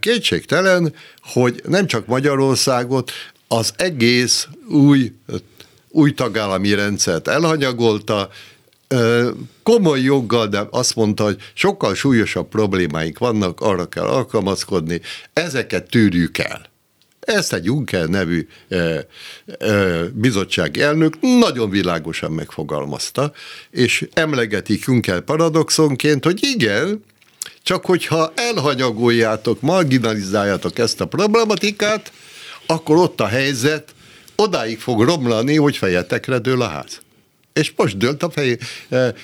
kétségtelen, 0.00 0.94
hogy 1.22 1.62
nem 1.68 1.86
csak 1.86 2.06
Magyarországot, 2.06 3.10
az 3.48 3.72
egész 3.76 4.48
új 4.68 5.12
új 5.94 6.12
tagállami 6.12 6.74
rendszert 6.74 7.28
elhanyagolta, 7.28 8.28
komoly 9.62 10.00
joggal, 10.00 10.46
de 10.46 10.66
azt 10.70 10.94
mondta, 10.94 11.24
hogy 11.24 11.36
sokkal 11.54 11.94
súlyosabb 11.94 12.48
problémáink 12.48 13.18
vannak, 13.18 13.60
arra 13.60 13.86
kell 13.86 14.04
alkalmazkodni, 14.04 15.00
ezeket 15.32 15.90
tűrjük 15.90 16.38
el. 16.38 16.72
Ezt 17.20 17.52
egy 17.52 17.64
Juncker 17.64 18.08
nevű 18.08 18.46
e, 18.68 18.76
e, 19.58 20.02
bizottsági 20.12 20.80
elnök 20.80 21.16
nagyon 21.20 21.70
világosan 21.70 22.32
megfogalmazta, 22.32 23.32
és 23.70 24.08
emlegetik 24.12 24.84
Juncker 24.84 25.20
paradoxonként, 25.20 26.24
hogy 26.24 26.38
igen, 26.42 27.04
csak 27.62 27.84
hogyha 27.84 28.32
elhanyagoljátok, 28.34 29.60
marginalizáljátok 29.60 30.78
ezt 30.78 31.00
a 31.00 31.06
problematikát, 31.06 32.12
akkor 32.66 32.96
ott 32.96 33.20
a 33.20 33.26
helyzet, 33.26 33.94
odáig 34.36 34.78
fog 34.78 35.02
romlani, 35.02 35.56
hogy 35.56 35.76
fejetekre 35.76 36.38
dől 36.38 36.62
a 36.62 36.68
ház. 36.68 37.02
És 37.52 37.72
most 37.76 37.96
dölt 37.96 38.22
a 38.22 38.30
fej. 38.30 38.58
E, 38.88 38.96
e, 38.96 39.14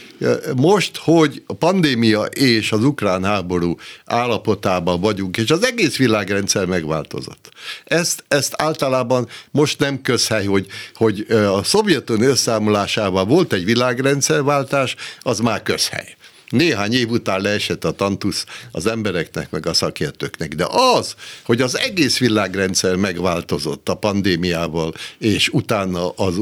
most, 0.56 0.96
hogy 0.96 1.42
a 1.46 1.54
pandémia 1.54 2.22
és 2.22 2.72
az 2.72 2.84
ukrán 2.84 3.24
háború 3.24 3.76
állapotában 4.04 5.00
vagyunk, 5.00 5.36
és 5.36 5.50
az 5.50 5.64
egész 5.64 5.96
világrendszer 5.96 6.66
megváltozott. 6.66 7.50
Ezt, 7.84 8.24
ezt 8.28 8.54
általában 8.56 9.28
most 9.50 9.78
nem 9.78 10.02
közhely, 10.02 10.44
hogy, 10.44 10.66
hogy 10.94 11.26
e, 11.28 11.52
a 11.52 11.62
Szovjetunió 11.62 12.28
összeámolásával 12.28 13.24
volt 13.24 13.52
egy 13.52 13.64
világrendszerváltás, 13.64 14.96
az 15.20 15.38
már 15.38 15.62
közhely. 15.62 16.16
Néhány 16.50 16.92
év 16.92 17.10
után 17.10 17.40
leesett 17.40 17.84
a 17.84 17.92
tantusz 17.92 18.44
az 18.72 18.86
embereknek, 18.86 19.50
meg 19.50 19.66
a 19.66 19.74
szakértőknek. 19.74 20.54
De 20.54 20.66
az, 20.68 21.14
hogy 21.42 21.60
az 21.60 21.78
egész 21.78 22.18
világrendszer 22.18 22.96
megváltozott 22.96 23.88
a 23.88 23.94
pandémiával, 23.94 24.94
és 25.18 25.48
utána 25.48 26.08
az 26.08 26.34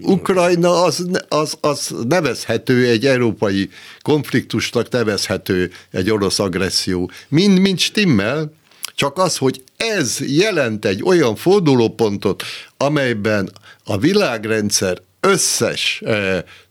Ukrajna 0.00 0.82
az, 0.82 1.06
az, 1.28 1.56
az 1.60 1.94
nevezhető 2.08 2.86
egy 2.86 3.06
európai 3.06 3.70
konfliktusnak, 4.02 4.88
nevezhető 4.90 5.72
egy 5.90 6.10
orosz 6.10 6.38
agresszió. 6.38 7.10
Mind-mind 7.28 7.78
stimmel, 7.78 8.52
csak 8.94 9.18
az, 9.18 9.36
hogy 9.36 9.62
ez 9.76 10.18
jelent 10.26 10.84
egy 10.84 11.02
olyan 11.02 11.36
fordulópontot, 11.36 12.42
amelyben 12.76 13.50
a 13.84 13.98
világrendszer 13.98 15.00
összes 15.20 16.02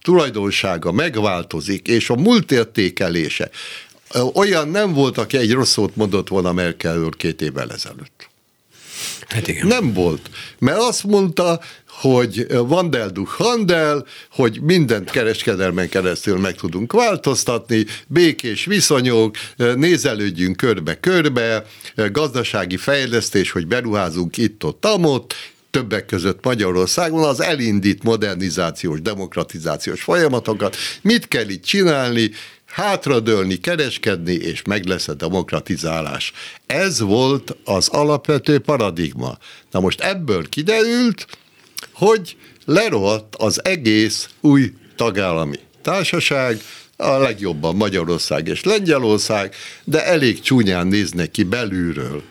tulajdonsága 0.06 0.92
megváltozik, 0.92 1.88
és 1.88 2.10
a 2.10 2.16
múlt 2.16 2.52
értékelése 2.52 3.50
olyan 4.34 4.68
nem 4.68 4.94
volt, 4.94 5.18
aki 5.18 5.38
egy 5.38 5.52
rossz 5.52 5.72
szót 5.72 5.96
mondott 5.96 6.28
volna 6.28 6.54
Merkel 6.54 7.10
két 7.18 7.42
évvel 7.42 7.72
ezelőtt. 7.72 8.30
Hát 9.28 9.48
igen. 9.48 9.68
Nem 9.68 9.94
volt. 9.94 10.30
Mert 10.60 10.78
azt 10.78 11.04
mondta, 11.04 11.60
hogy 11.88 12.48
vandel 12.50 13.10
du 13.10 13.24
handel, 13.28 14.06
hogy 14.32 14.62
mindent 14.62 15.10
kereskedelmen 15.10 15.90
keresztül 15.90 16.38
meg 16.38 16.56
tudunk 16.56 16.94
változtatni, 16.94 17.86
békés 18.08 18.66
viszonyok, 18.66 19.36
nézelődjünk 19.76 20.58
körbe-körbe, 20.58 21.66
gazdasági 22.12 22.78
fejlesztés, 22.78 23.52
hogy 23.52 23.68
beruházunk 23.68 24.38
itt-ott, 24.38 24.86
amott, 24.86 25.34
többek 25.76 26.06
között 26.06 26.44
Magyarországon 26.44 27.24
az 27.24 27.42
elindít 27.42 28.04
modernizációs, 28.04 29.02
demokratizációs 29.02 30.02
folyamatokat. 30.02 30.76
Mit 31.02 31.28
kell 31.28 31.50
itt 31.50 31.64
csinálni? 31.64 32.32
hátradőlni, 32.66 33.56
kereskedni, 33.56 34.34
és 34.34 34.62
meg 34.62 34.86
lesz 34.86 35.08
a 35.08 35.14
demokratizálás. 35.14 36.32
Ez 36.66 37.00
volt 37.00 37.56
az 37.64 37.88
alapvető 37.88 38.60
paradigma. 38.60 39.38
Na 39.72 39.80
most 39.80 40.02
ebből 40.02 40.50
kiderült, 40.50 41.26
hogy 41.94 42.38
lerohadt 42.66 43.36
az 43.36 43.66
egész 43.66 44.30
új 44.42 44.74
tagállami 44.96 45.60
társaság, 45.82 46.62
a 46.98 47.18
legjobban 47.18 47.76
Magyarország 47.76 48.48
és 48.48 48.64
Lengyelország, 48.64 49.56
de 49.84 50.06
elég 50.06 50.42
csúnyán 50.42 50.88
néznek 50.88 51.32
ki 51.32 51.44
belülről 51.44 52.24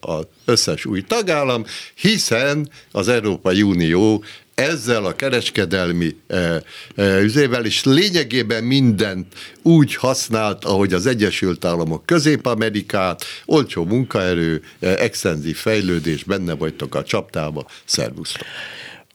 az 0.00 0.24
összes 0.44 0.84
új 0.84 1.02
tagállam, 1.02 1.64
hiszen 1.94 2.68
az 2.92 3.08
Európai 3.08 3.62
Unió 3.62 4.24
ezzel 4.54 5.04
a 5.04 5.16
kereskedelmi 5.16 6.16
e, 6.26 6.62
e, 6.94 7.18
üzével 7.20 7.64
is 7.64 7.84
lényegében 7.84 8.64
mindent 8.64 9.34
úgy 9.62 9.94
használt, 9.94 10.64
ahogy 10.64 10.92
az 10.92 11.06
Egyesült 11.06 11.64
Államok 11.64 12.06
Közép-Amerikát, 12.06 13.24
olcsó 13.46 13.84
munkaerő, 13.84 14.62
extenzív 14.80 15.56
fejlődés, 15.56 16.24
benne 16.24 16.54
vagytok 16.54 16.94
a 16.94 17.04
csaptába, 17.04 17.66
szervusztok! 17.84 18.46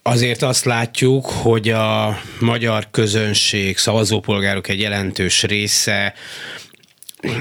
Azért 0.03 0.41
azt 0.41 0.65
látjuk, 0.65 1.25
hogy 1.25 1.69
a 1.69 2.19
magyar 2.39 2.87
közönség, 2.91 3.77
szavazópolgárok 3.77 4.67
egy 4.67 4.79
jelentős 4.79 5.43
része 5.43 6.13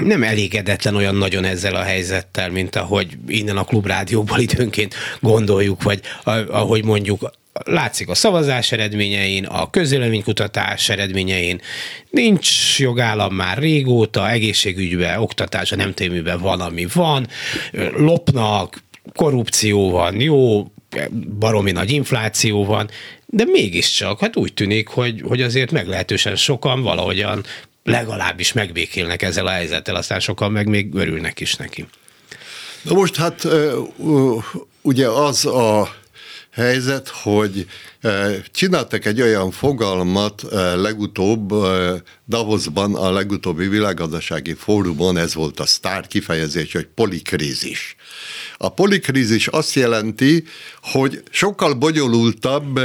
nem 0.03 0.23
elégedetlen 0.23 0.95
olyan 0.95 1.15
nagyon 1.15 1.43
ezzel 1.43 1.75
a 1.75 1.81
helyzettel, 1.81 2.49
mint 2.49 2.75
ahogy 2.75 3.17
innen 3.27 3.57
a 3.57 3.63
klubrádióból 3.63 4.39
időnként 4.39 4.95
gondoljuk, 5.19 5.83
vagy 5.83 6.01
ahogy 6.47 6.83
mondjuk 6.83 7.31
látszik 7.65 8.09
a 8.09 8.15
szavazás 8.15 8.71
eredményein, 8.71 9.45
a 9.45 9.69
közéleménykutatás 9.69 10.89
eredményein, 10.89 11.61
nincs 12.09 12.79
jogállam 12.79 13.33
már 13.33 13.57
régóta, 13.57 14.29
egészségügyben, 14.29 15.19
oktatásban, 15.19 15.79
nem 15.79 15.93
téműben 15.93 16.39
van, 16.39 16.61
ami 16.61 16.87
van, 16.93 17.27
lopnak, 17.97 18.83
korrupció 19.13 19.89
van, 19.89 20.21
jó, 20.21 20.67
baromi 21.39 21.71
nagy 21.71 21.91
infláció 21.91 22.65
van, 22.65 22.89
de 23.25 23.45
mégiscsak, 23.45 24.19
hát 24.19 24.35
úgy 24.35 24.53
tűnik, 24.53 24.87
hogy, 24.87 25.21
hogy 25.27 25.41
azért 25.41 25.71
meglehetősen 25.71 26.35
sokan 26.35 26.81
valahogyan 26.81 27.43
legalábbis 27.83 28.53
megbékélnek 28.53 29.21
ezzel 29.21 29.45
a 29.45 29.49
helyzettel, 29.51 29.95
aztán 29.95 30.19
sokan 30.19 30.51
meg 30.51 30.67
még 30.67 30.93
örülnek 30.93 31.39
is 31.39 31.55
neki. 31.55 31.85
Na 32.81 32.93
most 32.93 33.15
hát 33.15 33.47
ugye 34.81 35.07
az 35.07 35.45
a 35.45 35.95
helyzet, 36.51 37.07
hogy 37.07 37.65
csináltak 38.51 39.05
egy 39.05 39.21
olyan 39.21 39.51
fogalmat 39.51 40.45
legutóbb 40.75 41.53
Davosban, 42.27 42.95
a 42.95 43.11
legutóbbi 43.11 43.67
világgazdasági 43.67 44.53
fórumon, 44.53 45.17
ez 45.17 45.33
volt 45.33 45.59
a 45.59 45.65
sztár 45.65 46.07
kifejezés, 46.07 46.71
hogy 46.71 46.87
polikrízis. 46.95 47.95
A 48.57 48.69
polikrízis 48.69 49.47
azt 49.47 49.73
jelenti, 49.73 50.43
hogy 50.81 51.23
sokkal 51.29 51.73
bonyolultabb 51.73 52.79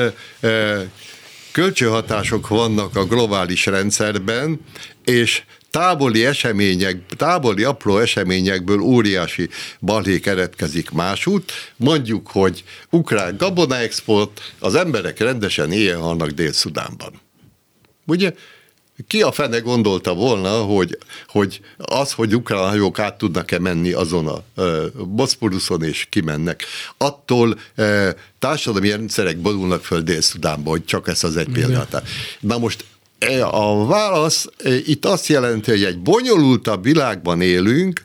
kölcsönhatások 1.53 2.49
vannak 2.49 2.97
a 2.97 3.05
globális 3.05 3.67
rendszerben, 3.67 4.61
és 5.05 5.43
távoli 5.77 6.25
események, 6.25 7.07
távoli 7.17 7.62
apró 7.65 7.99
eseményekből 7.99 8.81
óriási 8.81 9.49
balhé 9.81 10.21
keretkezik 10.21 10.91
másút. 10.91 11.53
Mondjuk, 11.77 12.29
hogy 12.31 12.65
ukrán 12.91 13.37
gabona 13.37 13.77
export, 13.77 14.53
az 14.59 14.75
emberek 14.75 15.19
rendesen 15.19 15.73
éjjel 15.73 15.99
halnak 15.99 16.31
Dél-Szudánban. 16.31 17.21
Ugye? 18.07 18.33
Ki 19.07 19.23
a 19.23 19.33
fene 19.33 19.59
gondolta 19.59 20.15
volna, 20.15 20.51
hogy, 20.51 20.99
hogy 21.27 21.61
az, 21.77 22.12
hogy 22.12 22.35
ukrán 22.35 22.69
hajók 22.69 22.99
át 22.99 23.19
tudnak-e 23.19 23.59
menni 23.59 23.93
azon 23.93 24.27
a 24.27 24.62
e, 24.62 24.62
Boszporuszon 25.05 25.83
és 25.83 26.07
kimennek, 26.11 26.65
attól 26.97 27.59
e, 27.75 28.15
társadalmi 28.39 28.91
rendszerek 28.91 29.39
borulnak 29.39 29.85
föl 29.85 30.01
Dél-Szudánba, 30.01 30.71
hogy 30.71 30.85
csak 30.85 31.09
ez 31.09 31.25
az 31.25 31.37
egy 31.37 31.49
példát. 31.49 32.03
Na 32.41 32.59
most 32.59 32.85
a 33.51 33.87
válasz 33.87 34.47
e, 34.65 34.75
itt 34.75 35.05
azt 35.05 35.27
jelenti, 35.27 35.71
hogy 35.71 35.85
egy 35.85 35.99
bonyolultabb 35.99 36.83
világban 36.83 37.41
élünk, 37.41 38.03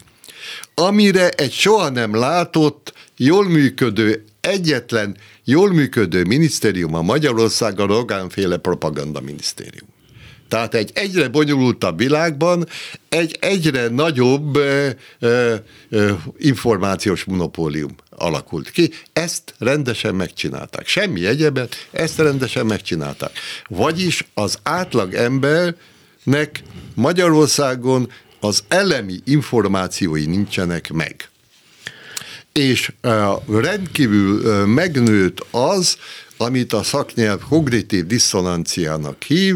amire 0.74 1.30
egy 1.30 1.52
soha 1.52 1.90
nem 1.90 2.16
látott, 2.16 2.94
jól 3.18 3.50
működő, 3.50 4.24
egyetlen 4.42 5.18
jól 5.44 5.74
működő 5.74 6.24
minisztérium 6.24 6.96
a 6.96 7.02
Magyarország 7.02 7.80
a 7.80 7.86
Rogánféle 7.86 8.58
propaganda 8.58 9.22
minisztérium. 9.22 9.90
Tehát 10.48 10.74
egy 10.74 10.92
egyre 10.94 11.28
bonyolultabb 11.28 11.98
világban 11.98 12.68
egy 13.10 13.38
egyre 13.40 13.88
nagyobb 13.88 14.56
ö, 14.56 14.90
ö, 15.20 15.56
ö, 15.90 16.12
információs 16.38 17.24
monopólium 17.24 17.96
alakult 18.22 18.72
ki. 18.72 18.92
Ezt 19.14 19.54
rendesen 19.60 20.16
megcsinálták. 20.16 20.88
Semmi 20.88 21.26
egyebet, 21.26 21.88
ezt 21.92 22.18
rendesen 22.18 22.66
megcsinálták. 22.66 23.32
Vagyis 23.68 24.26
az 24.34 24.58
átlag 24.64 25.14
embernek 25.14 26.64
Magyarországon 26.94 28.12
az 28.40 28.64
elemi 28.68 29.20
információi 29.26 30.26
nincsenek 30.26 30.92
meg. 30.92 31.30
És 32.52 32.92
rendkívül 33.48 34.66
megnőtt 34.66 35.46
az, 35.52 35.98
amit 36.38 36.74
a 36.74 36.84
szaknyelv 36.84 37.40
kognitív 37.50 38.06
diszonanciának 38.06 39.24
hív, 39.24 39.56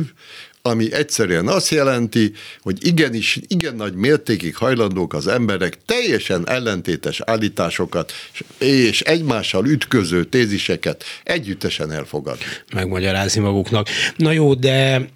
ami 0.67 0.93
egyszerűen 0.93 1.47
azt 1.47 1.69
jelenti, 1.69 2.31
hogy 2.61 2.85
igenis, 2.85 3.39
igen 3.47 3.75
nagy 3.75 3.93
mértékig 3.93 4.55
hajlandók 4.55 5.13
az 5.13 5.27
emberek 5.27 5.77
teljesen 5.85 6.49
ellentétes 6.49 7.21
állításokat 7.21 8.11
és 8.59 9.01
egymással 9.01 9.67
ütköző 9.67 10.23
téziseket 10.23 11.03
együttesen 11.23 11.91
elfogadni. 11.91 12.43
Megmagyarázni 12.73 13.41
maguknak. 13.41 13.87
Na 14.15 14.31
jó, 14.31 14.53
de... 14.53 15.07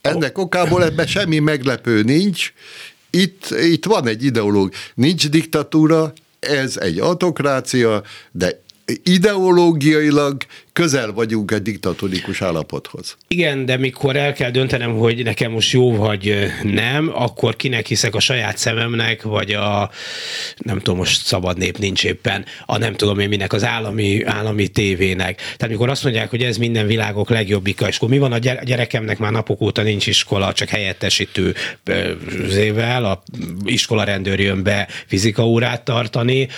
Ennek 0.00 0.38
okából 0.38 0.84
ebben 0.84 1.06
semmi 1.06 1.38
meglepő 1.38 2.02
nincs. 2.02 2.52
Itt, 3.10 3.46
itt 3.50 3.84
van 3.84 4.08
egy 4.08 4.24
ideológia. 4.24 4.78
Nincs 4.94 5.28
diktatúra, 5.28 6.12
ez 6.40 6.76
egy 6.76 6.98
autokrácia, 6.98 8.02
de 8.32 8.62
ideológiailag 9.02 10.36
közel 10.72 11.12
vagyunk 11.12 11.50
egy 11.50 11.62
diktatórikus 11.62 12.42
állapothoz. 12.42 13.16
Igen, 13.28 13.66
de 13.66 13.76
mikor 13.76 14.16
el 14.16 14.32
kell 14.32 14.50
döntenem, 14.50 14.98
hogy 14.98 15.24
nekem 15.24 15.50
most 15.50 15.72
jó 15.72 15.96
vagy 15.96 16.46
nem, 16.62 17.10
akkor 17.14 17.56
kinek 17.56 17.86
hiszek 17.86 18.14
a 18.14 18.20
saját 18.20 18.56
szememnek, 18.58 19.22
vagy 19.22 19.52
a 19.52 19.90
nem 20.56 20.78
tudom, 20.78 20.98
most 20.98 21.24
szabad 21.24 21.58
nép 21.58 21.78
nincs 21.78 22.04
éppen, 22.04 22.44
a 22.66 22.78
nem 22.78 22.94
tudom 22.94 23.18
én 23.18 23.28
minek, 23.28 23.52
az 23.52 23.64
állami, 23.64 24.24
állami 24.24 24.68
tévének. 24.68 25.36
Tehát 25.36 25.68
mikor 25.68 25.88
azt 25.88 26.02
mondják, 26.02 26.30
hogy 26.30 26.42
ez 26.42 26.56
minden 26.56 26.86
világok 26.86 27.30
legjobbika, 27.30 27.88
és 27.88 27.96
akkor 27.96 28.08
mi 28.08 28.18
van 28.18 28.32
a 28.32 28.38
gyerekemnek 28.38 29.18
már 29.18 29.32
napok 29.32 29.60
óta 29.60 29.82
nincs 29.82 30.06
iskola, 30.06 30.52
csak 30.52 30.68
helyettesítő 30.68 31.54
zével, 32.48 33.04
a 33.04 33.22
iskola 33.64 34.04
rendőr 34.04 34.40
jön 34.40 34.62
be 34.62 34.88
fizika 35.06 35.46
órát 35.46 35.84
tartani, 35.84 36.48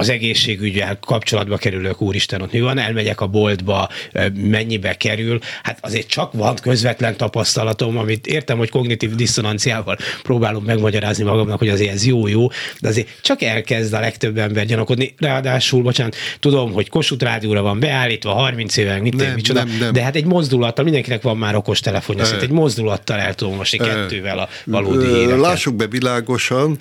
az 0.00 0.08
egészségügyel 0.08 0.98
kapcsolatba 1.00 1.56
kerülök, 1.56 2.00
úristen, 2.00 2.40
ott 2.40 2.52
mi 2.52 2.60
van, 2.60 2.78
elmegyek 2.78 3.20
a 3.20 3.26
boltba, 3.26 3.88
mennyibe 4.34 4.96
kerül, 4.96 5.38
hát 5.62 5.78
azért 5.82 6.08
csak 6.08 6.32
van 6.32 6.54
közvetlen 6.62 7.16
tapasztalatom, 7.16 7.98
amit 7.98 8.26
értem, 8.26 8.58
hogy 8.58 8.70
kognitív 8.70 9.14
diszonanciával 9.14 9.96
próbálom 10.22 10.64
megmagyarázni 10.64 11.24
magamnak, 11.24 11.58
hogy 11.58 11.68
azért 11.68 11.92
ez 11.92 12.06
jó-jó, 12.06 12.48
de 12.80 12.88
azért 12.88 13.08
csak 13.22 13.42
elkezd 13.42 13.92
a 13.92 14.00
legtöbb 14.00 14.38
ember 14.38 14.66
gyanakodni, 14.66 15.14
ráadásul, 15.16 15.82
bocsánat, 15.82 16.16
tudom, 16.40 16.72
hogy 16.72 16.88
Kossuth 16.88 17.24
rádióra 17.24 17.62
van 17.62 17.80
beállítva, 17.80 18.32
30 18.32 18.76
éve, 18.76 19.00
mit 19.00 19.16
nem, 19.16 19.34
micsoda, 19.34 19.64
nem, 19.64 19.76
nem. 19.78 19.92
de 19.92 20.02
hát 20.02 20.16
egy 20.16 20.26
mozdulattal, 20.26 20.84
mindenkinek 20.84 21.22
van 21.22 21.36
már 21.36 21.54
okos 21.54 21.80
telefonja, 21.80 22.24
szóval 22.24 22.40
egy 22.40 22.50
mozdulattal 22.50 23.18
el 23.18 23.34
tudom 23.34 23.56
most 23.56 23.76
kettővel 23.76 24.38
a 24.38 24.48
valódi 24.64 25.06
életet. 25.06 25.40
Lássuk 25.40 25.74
be 25.74 25.86
világosan, 25.86 26.78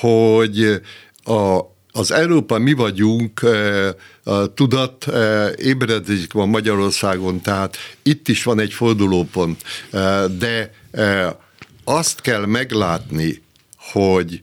hogy 0.00 0.80
a 1.24 1.76
az 1.98 2.12
Európa 2.12 2.58
mi 2.58 2.72
vagyunk, 2.72 3.40
eh, 3.42 3.90
tudat 4.54 5.08
eh, 5.08 5.52
ébredezik 5.56 6.32
van 6.32 6.48
Magyarországon, 6.48 7.40
tehát 7.40 7.76
itt 8.02 8.28
is 8.28 8.42
van 8.42 8.60
egy 8.60 8.72
fordulópont, 8.72 9.62
eh, 9.90 10.24
de 10.38 10.74
azt 11.84 12.20
kell 12.20 12.46
meglátni, 12.46 13.42
hogy 13.92 14.42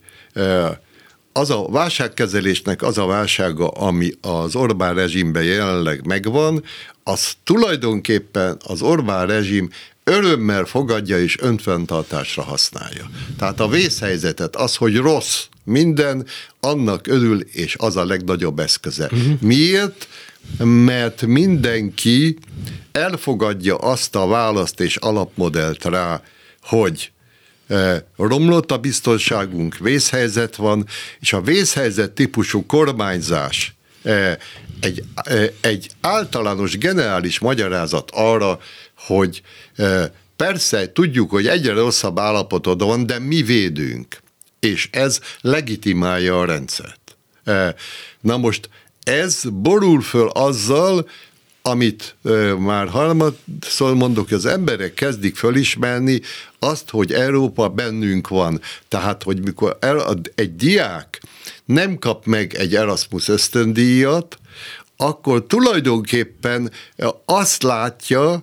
az 1.34 1.50
a 1.50 1.68
válságkezelésnek 1.70 2.82
az 2.82 2.98
a 2.98 3.06
válsága, 3.06 3.68
ami 3.68 4.12
az 4.22 4.56
Orbán 4.56 4.96
rezsimben 4.96 5.44
jelenleg 5.44 6.06
megvan, 6.06 6.64
az 7.04 7.34
tulajdonképpen 7.44 8.58
az 8.68 8.82
Orbán 8.82 9.28
rezsim 9.28 9.70
örömmel 10.12 10.66
fogadja 10.66 11.20
és 11.20 11.40
önfenntartásra 11.40 12.44
használja. 12.44 13.10
Tehát 13.38 13.60
a 13.60 13.68
vészhelyzetet, 13.68 14.56
az, 14.56 14.76
hogy 14.76 14.96
rossz 14.96 15.46
minden, 15.64 16.26
annak 16.60 17.08
örül, 17.08 17.42
és 17.42 17.76
az 17.78 17.96
a 17.96 18.06
legnagyobb 18.06 18.60
eszköze. 18.60 19.10
Uh-huh. 19.12 19.42
Miért? 19.42 20.08
Mert 20.64 21.26
mindenki 21.26 22.38
elfogadja 22.92 23.76
azt 23.76 24.16
a 24.16 24.28
választ 24.28 24.80
és 24.80 24.96
alapmodellt 24.96 25.86
rá, 25.86 26.22
hogy 26.62 27.12
e, 27.68 28.08
romlott 28.18 28.72
a 28.72 28.78
biztonságunk, 28.78 29.78
vészhelyzet 29.78 30.56
van, 30.56 30.86
és 31.20 31.34
a 31.34 31.42
vészhelyzet 31.42 32.12
típusú 32.12 32.66
kormányzás 32.66 33.76
e, 34.04 34.38
egy, 34.80 35.04
e, 35.14 35.52
egy 35.62 35.90
általános 36.02 36.78
generális 36.78 37.40
magyarázat 37.40 38.12
arra, 38.14 38.60
hogy 39.06 39.42
persze 40.36 40.92
tudjuk, 40.92 41.30
hogy 41.30 41.48
egyre 41.48 41.74
rosszabb 41.74 42.20
állapotod 42.20 42.84
van, 42.84 43.06
de 43.06 43.20
mi 43.20 43.42
védünk. 43.42 44.18
És 44.60 44.90
ez 44.92 45.20
legitimálja 45.42 46.40
a 46.40 46.46
rendszert. 46.46 47.18
Na 48.22 48.38
most 48.38 48.70
ez 49.04 49.42
borul 49.52 50.02
föl 50.02 50.28
azzal, 50.28 51.10
amit 51.62 52.16
már 52.58 52.88
harmadszor 52.88 53.96
mondok, 53.96 54.32
az 54.32 54.46
emberek 54.46 54.94
kezdik 54.94 55.36
fölismerni 55.36 56.22
azt, 56.60 56.90
hogy 56.90 57.14
Európa 57.14 57.70
bennünk 57.70 58.28
van. 58.28 58.62
Tehát, 58.88 59.24
hogy 59.24 59.42
mikor 59.44 59.78
egy 60.36 60.56
diák 60.56 61.22
nem 61.66 61.98
kap 61.98 62.26
meg 62.26 62.54
egy 62.54 62.76
Erasmus 62.76 63.28
ösztöndíjat, 63.28 64.40
akkor 64.98 65.46
tulajdonképpen 65.46 66.72
azt 67.26 67.64
látja, 67.64 68.40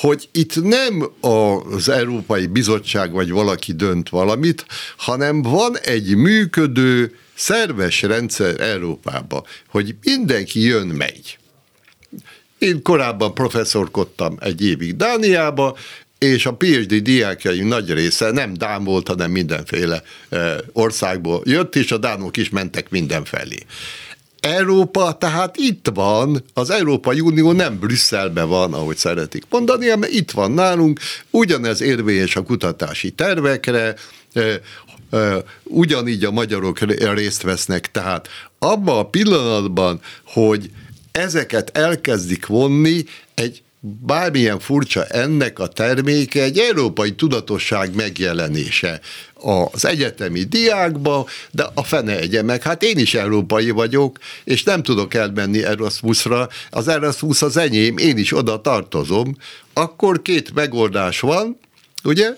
hogy 0.00 0.28
itt 0.32 0.62
nem 0.62 1.10
az 1.20 1.88
Európai 1.88 2.46
Bizottság 2.46 3.12
vagy 3.12 3.30
valaki 3.30 3.72
dönt 3.72 4.08
valamit, 4.08 4.66
hanem 4.96 5.42
van 5.42 5.78
egy 5.78 6.16
működő, 6.16 7.16
szerves 7.34 8.02
rendszer 8.02 8.60
Európába, 8.60 9.44
hogy 9.68 9.94
mindenki 10.02 10.60
jön, 10.60 10.86
megy. 10.86 11.38
Én 12.58 12.82
korábban 12.82 13.34
professzorkodtam 13.34 14.36
egy 14.40 14.62
évig 14.64 14.96
Dániába, 14.96 15.76
és 16.18 16.46
a 16.46 16.54
PhD 16.54 16.94
diákjaim 16.94 17.66
nagy 17.66 17.92
része 17.92 18.30
nem 18.30 18.54
Dán 18.54 18.84
volt, 18.84 19.08
hanem 19.08 19.30
mindenféle 19.30 20.02
eh, 20.28 20.56
országból 20.72 21.42
jött, 21.44 21.76
és 21.76 21.92
a 21.92 21.98
Dánok 21.98 22.36
is 22.36 22.48
mentek 22.48 22.90
mindenfelé. 22.90 23.58
Európa 24.40 25.16
tehát 25.18 25.56
itt 25.56 25.90
van, 25.94 26.44
az 26.54 26.70
Európai 26.70 27.20
Unió 27.20 27.52
nem 27.52 27.78
Brüsszelben 27.78 28.48
van, 28.48 28.74
ahogy 28.74 28.96
szeretik 28.96 29.44
mondani, 29.50 29.88
hanem 29.88 30.08
itt 30.12 30.30
van 30.30 30.50
nálunk, 30.50 31.00
ugyanez 31.30 31.80
érvényes 31.80 32.36
a 32.36 32.42
kutatási 32.42 33.10
tervekre, 33.10 33.94
ugyanígy 35.64 36.24
a 36.24 36.30
magyarok 36.30 36.78
részt 37.14 37.42
vesznek, 37.42 37.90
tehát 37.90 38.28
abban 38.58 38.98
a 38.98 39.08
pillanatban, 39.08 40.00
hogy 40.24 40.70
ezeket 41.12 41.78
elkezdik 41.78 42.46
vonni, 42.46 43.04
egy 43.34 43.62
bármilyen 43.80 44.58
furcsa 44.58 45.04
ennek 45.04 45.58
a 45.58 45.66
terméke 45.66 46.42
egy 46.42 46.58
európai 46.58 47.14
tudatosság 47.14 47.94
megjelenése 47.94 49.00
az 49.72 49.84
egyetemi 49.84 50.42
diákba, 50.42 51.26
de 51.50 51.70
a 51.74 51.84
fene 51.84 52.18
egye 52.18 52.42
meg. 52.42 52.62
Hát 52.62 52.82
én 52.82 52.98
is 52.98 53.14
európai 53.14 53.70
vagyok, 53.70 54.18
és 54.44 54.62
nem 54.62 54.82
tudok 54.82 55.14
elmenni 55.14 55.64
Erasmusra. 55.64 56.48
Az 56.70 56.88
Erasmus 56.88 57.42
az 57.42 57.56
enyém, 57.56 57.98
én 57.98 58.18
is 58.18 58.36
oda 58.36 58.60
tartozom. 58.60 59.36
Akkor 59.72 60.22
két 60.22 60.54
megoldás 60.54 61.20
van, 61.20 61.58
ugye? 62.04 62.30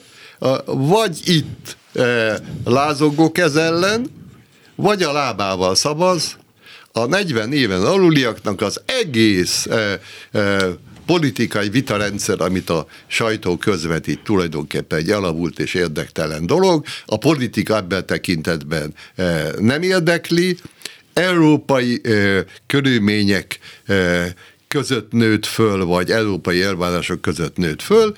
Vagy 0.64 1.20
itt 1.24 1.76
e, 1.94 2.38
lázogok 2.64 3.38
ez 3.38 3.57
ellen, 3.57 4.07
vagy 4.74 5.03
a 5.03 5.12
lábával 5.12 5.74
szavaz, 5.74 6.37
a 6.92 7.05
40 7.05 7.53
éven 7.53 7.83
aluliaknak 7.83 8.61
az 8.61 8.81
egész 8.87 9.66
e, 9.66 10.00
e, 10.33 10.59
politikai 11.10 11.70
vitarendszer, 11.70 12.40
amit 12.40 12.70
a 12.70 12.86
sajtó 13.06 13.56
közvetít, 13.56 14.22
tulajdonképpen 14.22 14.98
egy 14.98 15.10
alavult 15.10 15.58
és 15.58 15.74
érdektelen 15.74 16.46
dolog. 16.46 16.84
A 17.06 17.18
politika 17.18 17.76
ebben 17.76 18.06
tekintetben 18.06 18.94
eh, 19.14 19.48
nem 19.58 19.82
érdekli. 19.82 20.56
Európai 21.12 22.00
eh, 22.02 22.44
körülmények 22.66 23.58
eh, 23.84 24.32
között 24.68 25.12
nőtt 25.12 25.46
föl, 25.46 25.84
vagy 25.84 26.10
európai 26.10 26.62
elvárások 26.62 27.20
között 27.20 27.56
nőtt 27.56 27.82
föl, 27.82 28.14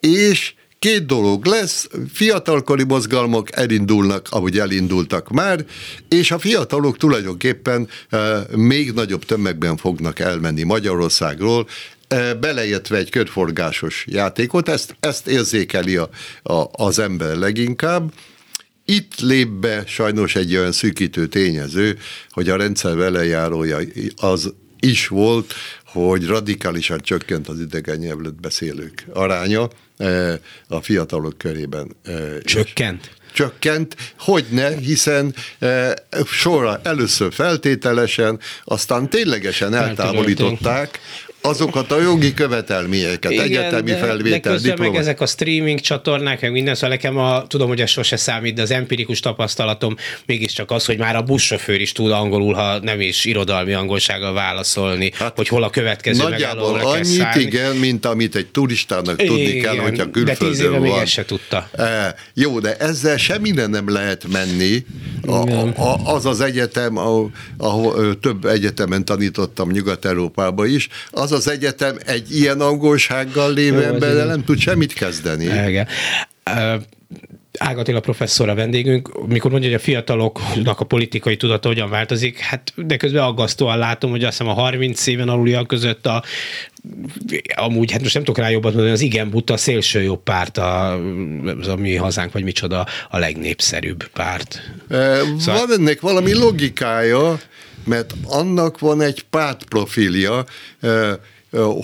és 0.00 0.54
két 0.84 1.06
dolog 1.06 1.46
lesz, 1.46 1.88
fiatalkori 2.12 2.84
mozgalmak 2.84 3.56
elindulnak, 3.56 4.26
ahogy 4.30 4.58
elindultak 4.58 5.30
már, 5.30 5.64
és 6.08 6.30
a 6.30 6.38
fiatalok 6.38 6.96
tulajdonképpen 6.96 7.88
még 8.56 8.92
nagyobb 8.92 9.24
tömegben 9.24 9.76
fognak 9.76 10.18
elmenni 10.18 10.62
Magyarországról, 10.62 11.66
beleértve 12.40 12.96
egy 12.96 13.10
körforgásos 13.10 14.04
játékot, 14.08 14.68
ezt, 14.68 14.96
ezt 15.00 15.26
érzékeli 15.26 15.96
a, 15.96 16.08
a, 16.42 16.66
az 16.72 16.98
ember 16.98 17.36
leginkább. 17.36 18.12
Itt 18.84 19.20
lép 19.20 19.48
be 19.48 19.82
sajnos 19.86 20.36
egy 20.36 20.56
olyan 20.56 20.72
szűkítő 20.72 21.26
tényező, 21.26 21.98
hogy 22.30 22.48
a 22.48 22.56
rendszer 22.56 22.96
velejárója 22.96 23.78
az 24.16 24.52
is 24.80 25.08
volt, 25.08 25.54
hogy 25.84 26.26
radikálisan 26.26 27.00
csökkent 27.00 27.48
az 27.48 27.60
idegen 27.60 27.98
nyelvlet 27.98 28.40
beszélők 28.40 29.04
aránya 29.12 29.68
a 30.68 30.80
fiatalok 30.80 31.38
körében. 31.38 31.96
Csökkent? 32.44 33.10
csökkent, 33.34 33.96
hogy 34.18 34.44
ne, 34.50 34.76
hiszen 34.76 35.34
e, 35.58 35.94
sorra 36.26 36.80
először 36.82 37.32
feltételesen, 37.32 38.40
aztán 38.64 39.08
ténylegesen 39.08 39.74
eltávolították 39.74 41.00
azokat 41.46 41.92
a 41.92 42.00
jogi 42.00 42.34
követelményeket, 42.34 43.30
Igen, 43.30 43.44
egyetemi 43.44 43.90
de, 43.90 43.96
felvétel, 43.96 44.56
de 44.56 44.74
meg 44.78 44.94
ezek 44.94 45.20
a 45.20 45.26
streaming 45.26 45.80
csatornák, 45.80 46.40
meg 46.40 46.52
minden, 46.52 46.74
szóval 46.74 46.88
nekem 46.90 47.16
a, 47.18 47.46
tudom, 47.46 47.68
hogy 47.68 47.80
ez 47.80 47.90
sose 47.90 48.16
számít, 48.16 48.54
de 48.54 48.62
az 48.62 48.70
empirikus 48.70 49.20
tapasztalatom 49.20 49.96
mégiscsak 50.26 50.70
az, 50.70 50.84
hogy 50.84 50.98
már 50.98 51.16
a 51.16 51.22
buszsofőr 51.22 51.80
is 51.80 51.92
tud 51.92 52.10
angolul, 52.10 52.54
ha 52.54 52.78
nem 52.78 53.00
is 53.00 53.24
irodalmi 53.24 53.72
angolsággal 53.72 54.32
válaszolni, 54.32 55.10
hát, 55.14 55.36
hogy 55.36 55.48
hol 55.48 55.62
a 55.62 55.70
következő 55.70 56.22
Nagyjából 56.22 56.78
annyit, 56.80 57.34
igen, 57.34 57.76
mint 57.76 58.06
amit 58.06 58.34
egy 58.34 58.46
turistának 58.46 59.16
tudni 59.16 59.42
igen, 59.42 59.62
kell, 59.62 59.76
hogyha 59.76 60.10
külföldön 60.10 60.38
de 60.38 60.46
tíz 60.46 60.60
éve 60.60 60.70
van. 60.70 60.80
még 60.80 60.92
ezt 60.92 61.12
se 61.12 61.24
tudta. 61.24 61.68
E, 61.72 62.14
jó, 62.34 62.60
de 62.60 62.76
ezzel 62.76 63.16
semmire 63.16 63.66
nem 63.66 63.90
lehet 63.90 64.26
menni. 64.32 64.84
A, 65.26 65.50
a, 65.80 66.14
az 66.14 66.26
az 66.26 66.40
egyetem, 66.40 66.96
ahol, 66.96 67.30
ahol 67.58 68.18
több 68.18 68.44
egyetemen 68.44 69.04
tanítottam 69.04 69.70
Nyugat-Európában 69.70 70.68
is, 70.68 70.88
az 71.10 71.32
az 71.34 71.48
egyetem 71.48 71.96
egy 72.06 72.36
ilyen 72.36 72.60
angolsággal 72.60 73.52
lévő 73.52 73.84
emberrel 73.84 74.26
nem 74.26 74.44
tud 74.44 74.58
semmit 74.58 74.92
kezdeni. 74.92 75.44
Igen. 75.44 75.86
Ágatila 77.58 78.00
professzor 78.00 78.48
a 78.48 78.54
vendégünk, 78.54 79.26
mikor 79.26 79.50
mondja, 79.50 79.68
hogy 79.68 79.78
a 79.78 79.82
fiataloknak 79.82 80.80
a 80.80 80.84
politikai 80.84 81.36
tudata 81.36 81.68
hogyan 81.68 81.90
változik, 81.90 82.38
hát 82.38 82.72
de 82.76 82.96
közben 82.96 83.22
aggasztóan 83.22 83.78
látom, 83.78 84.10
hogy 84.10 84.24
azt 84.24 84.38
hiszem 84.38 84.52
a 84.52 84.60
30 84.60 85.06
éven 85.06 85.28
aluliak 85.28 85.66
között 85.66 86.06
a 86.06 86.22
amúgy, 87.54 87.90
hát 87.90 88.02
most 88.02 88.14
nem 88.14 88.24
tudok 88.24 88.42
rá 88.42 88.50
jobbat 88.50 88.72
mondani, 88.72 88.94
az 88.94 89.00
igen 89.00 89.30
buta 89.30 89.56
szélső 89.56 90.02
jobb 90.02 90.22
párt, 90.22 90.58
a, 90.58 90.94
az 91.60 91.68
a 91.68 91.76
mi 91.76 91.96
hazánk, 91.96 92.32
vagy 92.32 92.44
micsoda 92.44 92.86
a 93.10 93.18
legnépszerűbb 93.18 94.08
párt. 94.08 94.60
E, 94.88 95.18
szóval... 95.38 95.66
Van 95.66 95.78
ennek 95.78 96.00
valami 96.00 96.34
logikája, 96.34 97.40
mert 97.86 98.14
annak 98.26 98.78
van 98.78 99.00
egy 99.00 99.24
pártprofilja, 99.30 100.44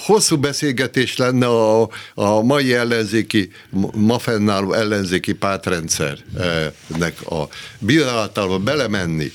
hosszú 0.04 0.36
beszélgetés 0.36 1.16
lenne 1.16 1.46
a, 1.46 1.88
a 2.14 2.42
mai 2.42 2.74
ellenzéki, 2.74 3.50
ma 3.94 4.18
fennálló 4.18 4.72
ellenzéki 4.72 5.32
pártrendszernek 5.32 7.26
a 7.26 7.48
bírálatába 7.78 8.58
belemenni, 8.58 9.32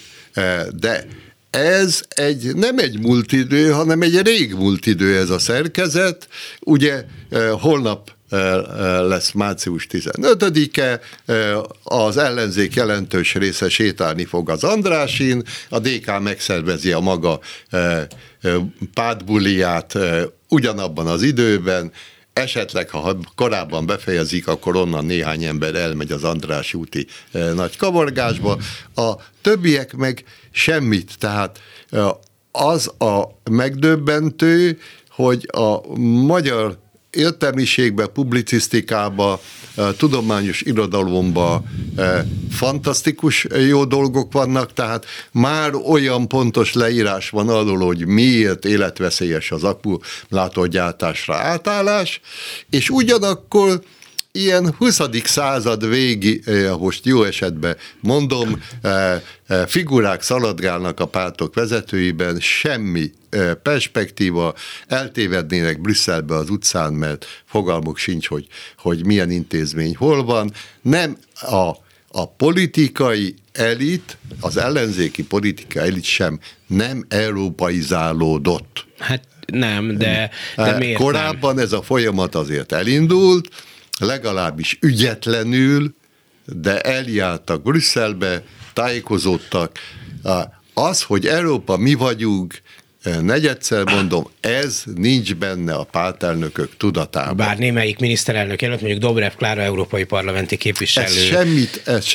de 0.72 1.08
ez 1.50 2.02
egy, 2.10 2.56
nem 2.56 2.78
egy 2.78 3.00
múlt 3.00 3.34
hanem 3.72 4.02
egy 4.02 4.22
rég 4.22 4.54
múlt 4.54 4.86
idő 4.86 5.18
ez 5.18 5.30
a 5.30 5.40
szerkezet. 5.40 6.28
Ugye 6.60 7.04
holnap 7.60 8.15
lesz 9.08 9.32
március 9.32 9.88
15-e, 9.92 11.00
az 11.84 12.18
ellenzék 12.18 12.74
jelentős 12.74 13.34
része 13.34 13.70
sétálni 13.70 14.26
fog 14.26 14.50
az 14.50 14.64
Andrásin, 14.64 15.44
a 15.70 15.80
DK 15.80 16.20
megszervezi 16.20 16.92
a 16.92 17.00
maga 17.00 17.40
pádbuliát 18.94 19.98
ugyanabban 20.50 21.08
az 21.08 21.22
időben, 21.22 21.92
esetleg, 22.34 22.90
ha 22.90 23.18
korábban 23.36 23.86
befejezik, 23.86 24.48
akkor 24.48 24.76
onnan 24.76 25.06
néhány 25.06 25.44
ember 25.44 25.76
elmegy 25.76 26.12
az 26.12 26.24
András 26.24 26.74
úti 26.74 27.08
nagy 27.32 27.78
kavargásba, 27.78 28.58
a 28.96 29.14
többiek 29.42 29.96
meg 29.96 30.24
semmit, 30.52 31.12
tehát 31.20 31.60
az 32.52 32.88
a 33.02 33.24
megdöbbentő, 33.52 34.80
hogy 35.10 35.50
a 35.52 35.96
magyar 35.98 36.78
értelmiségbe, 37.16 38.08
publicisztikába, 38.08 39.42
tudományos 39.98 40.62
irodalomba 40.62 41.64
fantasztikus 42.52 43.48
jó 43.70 43.86
dolgok 43.86 44.32
vannak, 44.32 44.74
tehát 44.74 45.06
már 45.32 45.74
olyan 45.76 46.28
pontos 46.28 46.74
leírás 46.74 47.30
van 47.30 47.50
arról, 47.50 47.86
hogy 47.86 48.06
miért 48.06 48.66
életveszélyes 48.66 49.52
az 49.52 49.64
akkumulátorgyártásra 49.64 51.36
átállás, 51.36 52.22
és 52.70 52.90
ugyanakkor 52.90 53.82
ilyen 54.36 54.74
20. 54.78 55.02
század 55.24 55.90
végi, 55.90 56.42
eh, 56.46 56.78
most 56.78 57.06
jó 57.06 57.24
esetben 57.24 57.78
mondom, 58.00 58.62
eh, 58.82 59.22
eh, 59.48 59.66
figurák 59.68 60.22
szaladgálnak 60.22 61.00
a 61.00 61.06
pártok 61.06 61.56
vezetőiben, 61.56 62.40
semmi 62.40 63.12
perspektíva, 63.64 64.54
eltévednének 64.88 65.82
Brüsszelbe 65.82 66.36
az 66.36 66.50
utcán, 66.50 66.94
mert 66.94 67.26
fogalmuk 67.46 67.98
sincs, 67.98 68.28
hogy, 68.28 68.48
hogy 68.78 69.06
milyen 69.06 69.32
intézmény 69.32 69.96
hol 69.96 70.24
van. 70.24 70.52
Nem 70.82 71.18
a, 71.42 71.70
a 72.12 72.28
politikai 72.38 73.36
elit, 73.52 74.18
az 74.40 74.58
ellenzéki 74.58 75.24
politikai 75.24 75.88
elit 75.88 76.04
sem 76.04 76.40
nem 76.68 77.06
európaizálódott. 77.10 78.86
Hát 79.00 79.24
nem, 79.46 79.98
de, 79.98 80.30
de 80.56 80.78
miért 80.78 81.00
Korábban 81.00 81.56
nem? 81.56 81.64
ez 81.64 81.72
a 81.72 81.82
folyamat 81.82 82.36
azért 82.36 82.72
elindult, 82.72 83.50
legalábbis 84.00 84.78
ügyetlenül, 84.82 85.96
de 86.46 86.82
eljártak 86.82 87.62
Brüsszelbe, 87.62 88.44
tájékozódtak. 88.74 89.80
Az, 90.74 91.02
hogy 91.02 91.26
Európa 91.26 91.78
mi 91.78 91.94
vagyunk, 91.94 92.62
negyedszer 93.22 93.84
mondom, 93.84 94.30
ez 94.40 94.84
nincs 94.96 95.36
benne 95.36 95.74
a 95.74 95.84
pártelnökök 95.84 96.78
tudatában. 96.78 97.36
Bár 97.36 97.58
némelyik 97.58 98.00
miniszterelnök 98.00 98.62
jelölt, 98.62 98.82
mondjuk 98.82 99.02
Dobrev 99.02 99.32
Klára 99.32 99.62
európai 99.62 100.04
parlamenti 100.04 100.58
képviselő. 100.58 101.06
Ez 101.06 101.14
semmit, 101.14 101.82
ez, 101.86 102.06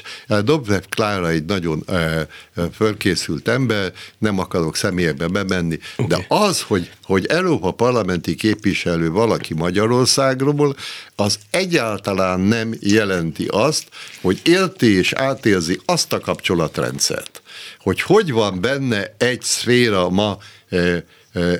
Dobrev 0.45 0.83
Klára 0.89 1.29
egy 1.29 1.45
nagyon 1.45 1.85
e, 1.87 2.27
fölkészült 2.75 3.49
ember, 3.49 3.93
nem 4.19 4.39
akarok 4.39 4.77
személybe 4.77 5.27
bemenni, 5.27 5.79
okay. 5.97 6.07
de 6.07 6.25
az, 6.29 6.61
hogy, 6.61 6.91
hogy 7.03 7.27
Európa 7.27 7.71
parlamenti 7.71 8.35
képviselő 8.35 9.11
valaki 9.11 9.55
Magyarországról, 9.55 10.77
az 11.17 11.39
egyáltalán 11.51 12.41
nem 12.41 12.75
jelenti 12.81 13.47
azt, 13.51 13.85
hogy 14.21 14.41
érti 14.45 14.97
és 14.97 15.13
átérzi 15.13 15.81
azt 15.85 16.13
a 16.13 16.21
kapcsolatrendszert, 16.21 17.43
hogy 17.79 18.01
hogy 18.01 18.33
van 18.33 18.61
benne 18.61 19.15
egy 19.19 19.43
szféra 19.43 20.09
ma 20.09 20.39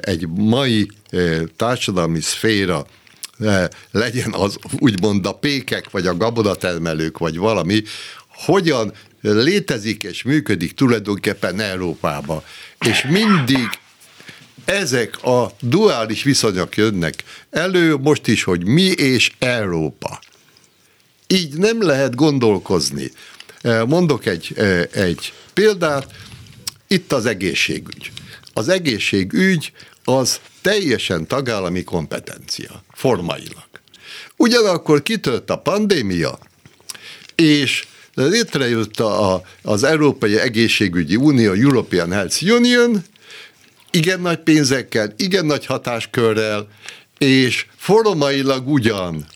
egy 0.01 0.29
mai 0.29 0.91
társadalmi 1.57 2.21
szféra 2.21 2.87
legyen 3.91 4.33
az 4.33 4.59
úgymond 4.79 5.27
a 5.27 5.33
pékek, 5.33 5.91
vagy 5.91 6.07
a 6.07 6.17
gabonatermelők, 6.17 7.19
vagy 7.19 7.37
valami, 7.37 7.83
hogyan 8.29 8.93
létezik 9.21 10.03
és 10.03 10.23
működik 10.23 10.75
tulajdonképpen 10.75 11.61
Európába. 11.61 12.45
És 12.87 13.07
mindig 13.09 13.69
ezek 14.65 15.23
a 15.23 15.53
duális 15.61 16.23
viszonyok 16.23 16.77
jönnek 16.77 17.25
elő, 17.51 17.97
most 17.97 18.27
is, 18.27 18.43
hogy 18.43 18.67
mi 18.67 18.83
és 18.83 19.31
Európa. 19.39 20.21
Így 21.27 21.59
nem 21.59 21.83
lehet 21.83 22.15
gondolkozni. 22.15 23.11
Mondok 23.87 24.27
egy, 24.27 24.55
egy 24.93 25.33
példát, 25.53 26.13
itt 26.87 27.13
az 27.13 27.27
egészségügy 27.27 28.13
az 28.61 28.69
egészségügy 28.69 29.73
az 30.05 30.41
teljesen 30.63 31.27
tagállami 31.27 31.85
kompetencia, 31.85 32.83
formailag. 32.93 33.69
Ugyanakkor 34.37 35.03
kitört 35.03 35.51
a 35.51 35.59
pandémia, 35.59 36.39
és 37.35 37.87
létrejött 38.15 39.01
a, 39.01 39.43
az 39.63 39.83
Európai 39.83 40.39
Egészségügyi 40.39 41.17
Unió, 41.17 41.53
European 41.53 42.13
Health 42.13 42.43
Union, 42.43 43.05
igen 43.91 44.21
nagy 44.21 44.39
pénzekkel, 44.39 45.13
igen 45.17 45.47
nagy 45.47 45.67
hatáskörrel, 45.67 46.69
és 47.19 47.67
formailag 47.77 48.69
ugyan 48.69 49.27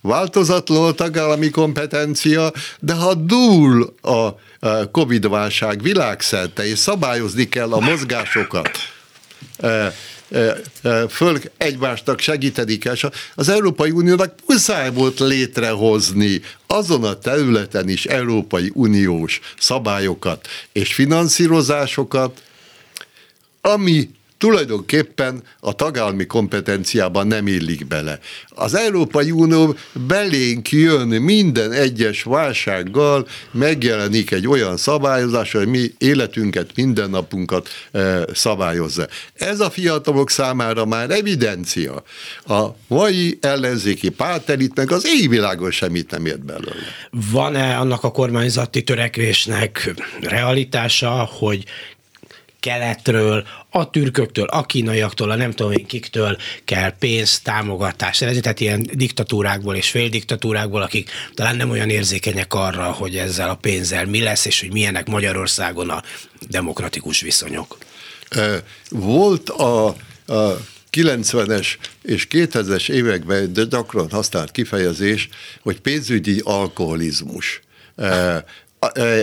változatlan 0.00 0.96
tagállami 0.96 1.50
kompetencia, 1.50 2.52
de 2.80 2.94
ha 2.94 3.14
dúl 3.14 3.94
a 4.02 4.28
Covid-válság 4.90 5.82
világszerte, 5.82 6.66
és 6.66 6.78
szabályozni 6.78 7.48
kell 7.48 7.72
a 7.72 7.80
mozgásokat, 7.80 8.70
föl 11.08 11.40
egymásnak 11.56 12.20
segíteni 12.20 12.78
kell. 12.78 12.94
Az 13.34 13.48
Európai 13.48 13.90
Uniónak 13.90 14.34
muszáj 14.46 14.92
volt 14.92 15.20
létrehozni 15.20 16.40
azon 16.66 17.04
a 17.04 17.18
területen 17.18 17.88
is 17.88 18.04
Európai 18.04 18.70
Uniós 18.74 19.40
szabályokat 19.58 20.48
és 20.72 20.94
finanszírozásokat, 20.94 22.42
ami 23.60 24.10
tulajdonképpen 24.38 25.42
a 25.60 25.72
tagállami 25.72 26.26
kompetenciában 26.26 27.26
nem 27.26 27.46
illik 27.46 27.86
bele. 27.86 28.18
Az 28.48 28.74
Európai 28.74 29.30
Unió 29.30 29.76
belénk 29.92 30.70
jön 30.70 31.08
minden 31.08 31.72
egyes 31.72 32.22
válsággal, 32.22 33.28
megjelenik 33.50 34.30
egy 34.30 34.46
olyan 34.46 34.76
szabályozás, 34.76 35.52
hogy 35.52 35.66
mi 35.66 35.92
életünket, 35.98 36.70
mindennapunkat 36.74 37.68
e, 37.92 38.26
szabályozza. 38.34 39.06
Ez 39.34 39.60
a 39.60 39.70
fiatalok 39.70 40.30
számára 40.30 40.84
már 40.84 41.10
evidencia. 41.10 42.02
A 42.46 42.64
mai 42.86 43.38
ellenzéki 43.40 44.08
pártelitnek 44.08 44.90
az 44.90 45.06
égvilágon 45.06 45.70
semmit 45.70 46.10
nem 46.10 46.26
ért 46.26 46.44
belőle. 46.44 46.74
Van-e 47.10 47.76
annak 47.76 48.04
a 48.04 48.10
kormányzati 48.10 48.82
törekvésnek 48.82 49.94
realitása, 50.20 51.28
hogy 51.32 51.64
keletről, 52.60 53.44
a 53.76 53.90
türköktől, 53.90 54.46
a 54.46 54.62
kínaiaktól, 54.62 55.30
a 55.30 55.34
nem 55.34 55.52
tudom 55.52 55.72
én 55.72 55.86
kiktől 55.86 56.36
kell 56.64 56.96
pénzt, 56.98 57.42
támogatást 57.42 58.18
szerezni, 58.18 58.40
tehát 58.40 58.60
ilyen 58.60 58.90
diktatúrákból 58.92 59.74
és 59.76 59.90
féldiktatúrákból, 59.90 60.82
akik 60.82 61.10
talán 61.34 61.56
nem 61.56 61.70
olyan 61.70 61.90
érzékenyek 61.90 62.54
arra, 62.54 62.92
hogy 62.92 63.16
ezzel 63.16 63.50
a 63.50 63.54
pénzzel 63.54 64.04
mi 64.04 64.22
lesz, 64.22 64.44
és 64.44 64.60
hogy 64.60 64.72
milyenek 64.72 65.06
Magyarországon 65.06 65.90
a 65.90 66.02
demokratikus 66.48 67.20
viszonyok. 67.20 67.78
Volt 68.90 69.48
a, 69.48 69.86
a 70.26 70.60
90-es 70.92 71.66
és 72.02 72.26
2000-es 72.30 72.90
években 72.90 73.52
de 73.52 73.64
gyakran 73.64 74.10
használt 74.10 74.50
kifejezés, 74.50 75.28
hogy 75.62 75.80
pénzügyi 75.80 76.40
alkoholizmus. 76.44 77.60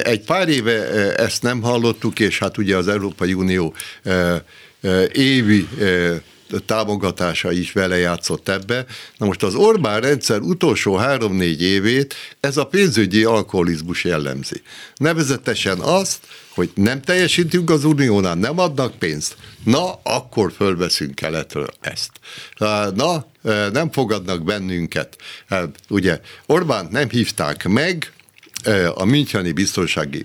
Egy 0.03 0.21
pár 0.25 0.49
éve 0.49 1.15
ezt 1.15 1.41
nem 1.41 1.61
hallottuk, 1.61 2.19
és 2.19 2.39
hát 2.39 2.57
ugye 2.57 2.77
az 2.77 2.87
Európai 2.87 3.33
Unió 3.33 3.73
évi 5.11 5.67
támogatása 6.65 7.51
is 7.51 7.71
vele 7.71 7.97
játszott 7.97 8.49
ebbe. 8.49 8.85
Na 9.17 9.25
most 9.25 9.43
az 9.43 9.55
Orbán 9.55 10.01
rendszer 10.01 10.39
utolsó 10.39 10.95
három-négy 10.95 11.61
évét 11.61 12.15
ez 12.39 12.57
a 12.57 12.65
pénzügyi 12.65 13.23
alkoholizmus 13.23 14.03
jellemzi. 14.03 14.61
Nevezetesen 14.95 15.79
azt, 15.79 16.19
hogy 16.49 16.69
nem 16.75 17.01
teljesítünk 17.01 17.69
az 17.69 17.83
uniónál, 17.83 18.35
nem 18.35 18.59
adnak 18.59 18.95
pénzt, 18.95 19.35
na, 19.63 19.99
akkor 20.03 20.51
fölveszünk 20.51 21.15
keletről 21.15 21.67
ezt. 21.81 22.11
Na, 22.95 23.25
nem 23.71 23.91
fogadnak 23.91 24.43
bennünket. 24.43 25.15
Ugye 25.89 26.19
Orbán 26.45 26.87
nem 26.91 27.09
hívták 27.09 27.67
meg, 27.67 28.11
a 28.93 29.05
Müncheni 29.05 29.51
Biztonsági 29.51 30.23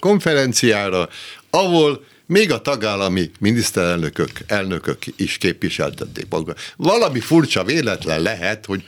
konferenciára, 0.00 1.08
ahol 1.50 2.04
még 2.26 2.52
a 2.52 2.60
tagállami 2.60 3.30
miniszterelnökök, 3.40 4.30
elnökök 4.46 4.98
is 5.16 5.38
képviseltették 5.38 6.26
magukat. 6.30 6.72
Valami 6.76 7.20
furcsa 7.20 7.64
véletlen 7.64 8.20
lehet, 8.20 8.66
hogy 8.66 8.84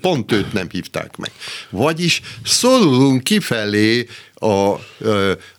pont 0.00 0.32
őt 0.32 0.52
nem 0.52 0.68
hívták 0.70 1.16
meg. 1.16 1.30
Vagyis 1.70 2.20
szólulunk 2.44 3.22
kifelé 3.22 4.06
a, 4.34 4.74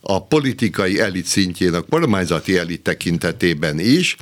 a 0.00 0.26
politikai 0.28 1.00
elit 1.00 1.26
szintjén, 1.26 1.74
a 1.74 1.80
kormányzati 1.80 2.58
elit 2.58 2.82
tekintetében 2.82 3.78
is, 3.78 4.16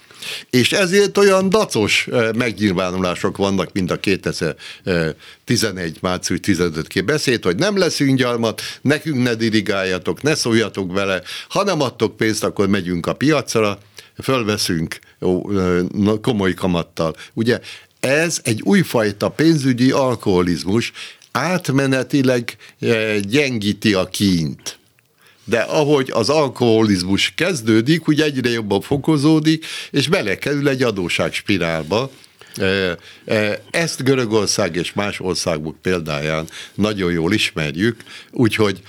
és 0.51 0.73
ezért 0.73 1.19
olyan 1.19 1.49
dacos 1.49 2.09
megnyilvánulások 2.37 3.37
vannak, 3.37 3.73
mint 3.73 3.91
a 3.91 4.01
2011. 4.01 5.99
március 6.01 6.41
15 6.41 7.05
beszéd, 7.05 7.45
hogy 7.45 7.57
nem 7.57 7.79
leszünk 7.79 8.19
gyalmat, 8.19 8.63
nekünk 8.81 9.23
ne 9.23 9.35
dirigáljatok, 9.35 10.23
ne 10.23 10.35
szóljatok 10.35 10.93
vele, 10.93 11.23
ha 11.49 11.65
nem 11.65 11.81
adtok 11.81 12.17
pénzt, 12.17 12.45
akkor 12.45 12.69
megyünk 12.69 13.07
a 13.07 13.13
piacra, 13.13 13.79
fölveszünk 14.23 14.99
komoly 16.21 16.55
kamattal. 16.55 17.17
Ugye 17.33 17.61
ez 18.01 18.39
egy 18.43 18.61
újfajta 18.63 19.29
pénzügyi 19.29 19.91
alkoholizmus, 19.91 20.93
átmenetileg 21.33 22.57
gyengíti 23.21 23.95
a 23.95 24.09
kínt 24.09 24.79
de 25.45 25.59
ahogy 25.59 26.11
az 26.13 26.29
alkoholizmus 26.29 27.33
kezdődik, 27.37 28.09
úgy 28.09 28.21
egyre 28.21 28.51
jobban 28.51 28.81
fokozódik, 28.81 29.67
és 29.91 30.09
belekerül 30.09 30.69
egy 30.69 30.83
adóságspirálba, 30.83 32.11
ezt 33.71 34.05
Görögország 34.05 34.77
és 34.77 34.93
más 34.93 35.21
országok 35.21 35.77
példáján 35.83 36.47
nagyon 36.75 37.13
jól 37.13 37.33
ismerjük, 37.33 38.01
úgyhogy 38.31 38.83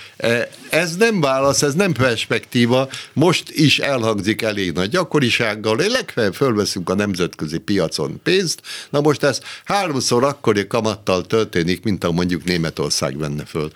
ez 0.70 0.96
nem 0.96 1.22
válasz, 1.22 1.62
ez 1.62 1.74
nem 1.74 1.92
perspektíva, 1.92 2.90
most 3.14 3.50
is 3.50 3.80
elhangzik 3.80 4.42
elég 4.42 4.72
nagy 4.72 4.90
gyakorisággal, 4.90 5.78
legfeljebb 5.78 6.34
fölveszünk 6.34 6.90
a 6.90 6.96
nemzetközi 6.96 7.58
piacon 7.58 8.20
pénzt, 8.24 8.62
na 8.90 9.02
most 9.02 9.24
ez 9.24 9.40
háromszor 9.64 10.24
akkori 10.24 10.68
kamattal 10.68 11.26
történik, 11.26 11.84
mint 11.84 12.04
a 12.04 12.12
mondjuk 12.12 12.44
Németország 12.44 13.18
venne 13.18 13.46
föl, 13.46 13.72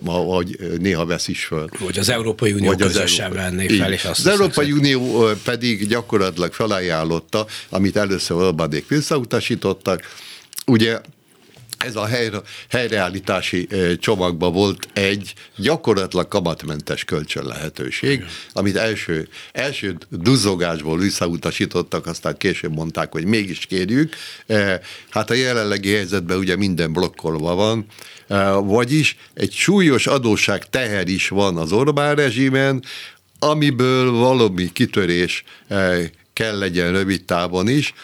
vagy 0.00 0.58
néha 0.78 1.06
vesz 1.06 1.28
is 1.28 1.44
föl. 1.44 1.68
Vagy 1.78 1.98
az 1.98 2.08
Európai 2.08 2.52
Unió 2.52 2.66
vagy 2.66 2.80
közösen 2.80 3.32
venné 3.32 3.68
fel, 3.68 3.92
és 3.92 4.04
azt 4.04 4.18
Az 4.18 4.26
Európai 4.26 4.72
Unió 4.72 5.30
pedig 5.44 5.88
gyakorlatilag 5.88 6.52
felajánlotta, 6.52 7.46
amit 7.68 7.96
először 7.96 8.36
Orbánék 8.36 8.88
vissza 8.88 9.18
elutasítottak. 9.26 10.02
Ugye 10.66 11.00
ez 11.78 11.96
a 11.96 12.06
helyre, 12.06 12.40
helyreállítási 12.68 13.68
csomagban 13.98 14.52
volt 14.52 14.88
egy 14.92 15.34
gyakorlatilag 15.56 16.28
kamatmentes 16.28 17.04
kölcsön 17.04 17.44
lehetőség, 17.44 18.24
amit 18.52 18.76
első, 18.76 19.28
első 19.52 19.96
duzzogásból 20.10 20.98
visszautasítottak, 20.98 22.06
aztán 22.06 22.36
később 22.36 22.72
mondták, 22.72 23.12
hogy 23.12 23.24
mégis 23.24 23.58
kérjük. 23.58 24.16
Hát 25.10 25.30
a 25.30 25.34
jelenlegi 25.34 25.92
helyzetben 25.92 26.38
ugye 26.38 26.56
minden 26.56 26.92
blokkolva 26.92 27.54
van, 27.54 27.86
vagyis 28.64 29.16
egy 29.34 29.52
súlyos 29.52 30.06
adósság 30.06 30.68
teher 30.70 31.08
is 31.08 31.28
van 31.28 31.56
az 31.56 31.72
Orbán 31.72 32.14
rezsimen, 32.14 32.82
amiből 33.38 34.10
valami 34.10 34.72
kitörés 34.72 35.44
kell 36.32 36.58
legyen 36.58 36.92
rövid 36.92 37.24
távon 37.24 37.68
is, 37.68 37.94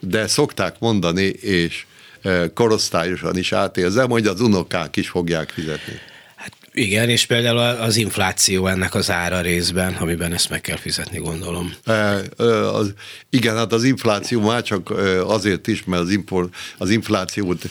de 0.00 0.26
szokták 0.26 0.78
mondani, 0.78 1.24
és 1.40 1.84
e, 2.22 2.52
korosztályosan 2.52 3.36
is 3.36 3.52
átérzem, 3.52 4.10
hogy 4.10 4.26
az 4.26 4.40
unokák 4.40 4.96
is 4.96 5.08
fogják 5.08 5.50
fizetni. 5.50 5.92
Hát 6.36 6.52
igen, 6.72 7.08
és 7.08 7.26
például 7.26 7.58
az 7.58 7.96
infláció 7.96 8.66
ennek 8.66 8.94
az 8.94 9.10
ára 9.10 9.40
részben, 9.40 9.94
amiben 9.94 10.32
ezt 10.32 10.48
meg 10.50 10.60
kell 10.60 10.76
fizetni, 10.76 11.18
gondolom. 11.18 11.74
E, 11.84 11.92
e, 11.92 12.44
az, 12.74 12.92
igen, 13.30 13.56
hát 13.56 13.72
az 13.72 13.84
infláció 13.84 14.40
már 14.40 14.62
csak 14.62 14.90
azért 15.24 15.66
is, 15.66 15.84
mert 15.84 16.02
az, 16.02 16.10
import, 16.10 16.54
az 16.78 16.90
inflációt 16.90 17.62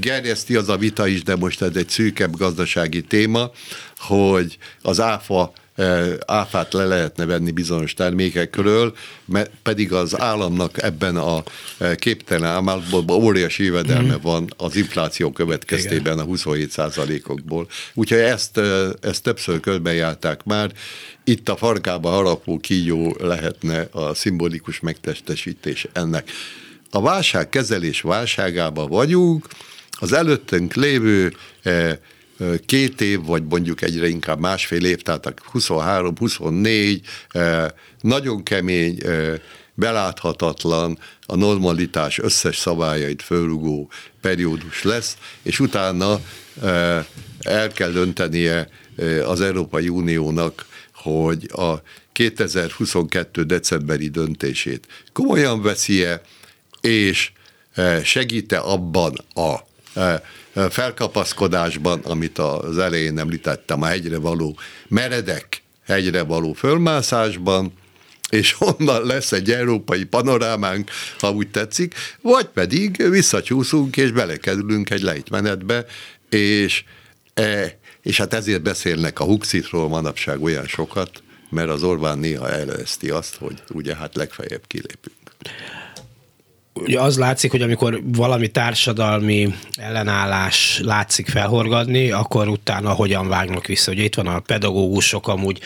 gerjeszti 0.00 0.56
az 0.56 0.68
a 0.68 0.76
vita 0.76 1.06
is, 1.06 1.22
de 1.22 1.36
most 1.36 1.62
ez 1.62 1.76
egy 1.76 1.88
szűkebb 1.88 2.36
gazdasági 2.36 3.02
téma, 3.02 3.50
hogy 3.98 4.58
az 4.82 5.00
áfa 5.00 5.52
áfát 6.26 6.72
le 6.72 6.84
lehetne 6.84 7.24
venni 7.24 7.50
bizonyos 7.50 7.94
termékekről, 7.94 8.94
mert 9.24 9.50
pedig 9.62 9.92
az 9.92 10.20
államnak 10.20 10.82
ebben 10.82 11.16
a 11.16 11.42
képtelen 11.94 12.50
ámállatban 12.50 13.10
óriási 13.10 13.64
jövedelme 13.64 14.14
mm. 14.14 14.20
van 14.22 14.48
az 14.56 14.76
infláció 14.76 15.32
következtében 15.32 16.12
Igen. 16.12 16.18
a 16.18 16.22
27 16.22 16.70
százalékokból. 16.70 17.68
Úgyhogy 17.94 18.18
ezt, 18.18 18.60
ezt 19.00 19.22
többször 19.22 19.60
körbejárták 19.60 20.44
már. 20.44 20.72
Itt 21.24 21.48
a 21.48 21.56
farkába 21.56 22.10
harapó 22.10 22.58
kígyó 22.58 23.16
lehetne 23.20 23.88
a 23.90 24.14
szimbolikus 24.14 24.80
megtestesítés 24.80 25.86
ennek. 25.92 26.30
A 26.90 27.00
válságkezelés 27.00 28.00
válságában 28.00 28.88
vagyunk, 28.88 29.46
az 29.90 30.12
előttünk 30.12 30.74
lévő 30.74 31.32
két 32.66 33.00
év, 33.00 33.24
vagy 33.24 33.44
mondjuk 33.44 33.82
egyre 33.82 34.08
inkább 34.08 34.38
másfél 34.38 34.84
év, 34.84 35.02
tehát 35.02 35.26
a 35.26 35.34
23-24 35.52 37.00
nagyon 38.00 38.42
kemény, 38.42 38.98
beláthatatlan, 39.74 40.98
a 41.26 41.36
normalitás 41.36 42.18
összes 42.18 42.56
szabályait 42.56 43.22
fölrugó 43.22 43.90
periódus 44.20 44.82
lesz, 44.82 45.16
és 45.42 45.60
utána 45.60 46.20
el 47.40 47.72
kell 47.72 47.90
döntenie 47.90 48.68
az 49.24 49.40
Európai 49.40 49.88
Uniónak, 49.88 50.66
hogy 50.94 51.50
a 51.52 51.82
2022. 52.12 53.44
decemberi 53.44 54.08
döntését 54.08 54.86
komolyan 55.12 55.62
veszi-e, 55.62 56.20
és 56.80 57.32
segíte 58.02 58.58
abban 58.58 59.14
a 59.34 59.54
felkapaszkodásban, 60.70 62.00
amit 62.00 62.38
az 62.38 62.78
elején 62.78 63.18
említettem, 63.18 63.82
a 63.82 63.86
hegyre 63.86 64.18
való 64.18 64.58
meredek 64.88 65.62
hegyre 65.86 66.22
való 66.22 66.52
fölmászásban, 66.52 67.72
és 68.30 68.56
onnan 68.58 69.06
lesz 69.06 69.32
egy 69.32 69.50
európai 69.50 70.04
panorámánk, 70.04 70.90
ha 71.18 71.30
úgy 71.30 71.50
tetszik, 71.50 71.94
vagy 72.20 72.46
pedig 72.46 73.08
visszacsúszunk, 73.08 73.96
és 73.96 74.10
belekerülünk 74.10 74.90
egy 74.90 75.02
lejtmenetbe, 75.02 75.86
és, 76.28 76.84
e, 77.34 77.78
és 78.02 78.16
hát 78.16 78.34
ezért 78.34 78.62
beszélnek 78.62 79.20
a 79.20 79.24
Huxitról 79.24 79.88
manapság 79.88 80.42
olyan 80.42 80.66
sokat, 80.66 81.22
mert 81.50 81.68
az 81.68 81.82
Orbán 81.82 82.18
néha 82.18 82.50
elveszti 82.50 83.10
azt, 83.10 83.36
hogy 83.36 83.62
ugye 83.72 83.96
hát 83.96 84.14
legfeljebb 84.14 84.66
kilépünk 84.66 85.16
ugye 86.74 87.00
az 87.00 87.18
látszik, 87.18 87.50
hogy 87.50 87.62
amikor 87.62 88.00
valami 88.04 88.48
társadalmi 88.48 89.54
ellenállás 89.76 90.80
látszik 90.82 91.28
felhorgadni, 91.28 92.10
akkor 92.10 92.48
utána 92.48 92.92
hogyan 92.92 93.28
vágnak 93.28 93.66
vissza. 93.66 93.92
Ugye 93.92 94.02
itt 94.02 94.14
van 94.14 94.26
a 94.26 94.40
pedagógusok 94.40 95.28
amúgy 95.28 95.60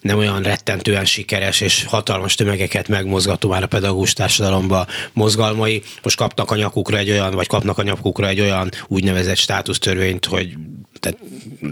nem 0.00 0.18
olyan 0.18 0.42
rettentően 0.42 1.04
sikeres 1.04 1.60
és 1.60 1.84
hatalmas 1.84 2.34
tömegeket 2.34 2.88
megmozgató 2.88 3.48
már 3.48 3.62
a 3.62 3.66
pedagógus 3.66 4.12
társadalomba 4.12 4.86
mozgalmai. 5.12 5.82
Most 6.02 6.16
kapnak 6.16 6.50
a 6.50 6.56
nyakukra 6.56 6.96
egy 6.96 7.10
olyan, 7.10 7.34
vagy 7.34 7.46
kapnak 7.46 7.78
a 7.78 7.82
nyakukra 7.82 8.28
egy 8.28 8.40
olyan 8.40 8.70
úgynevezett 8.86 9.36
státusztörvényt, 9.36 10.24
hogy 10.24 10.54
tehát 11.00 11.18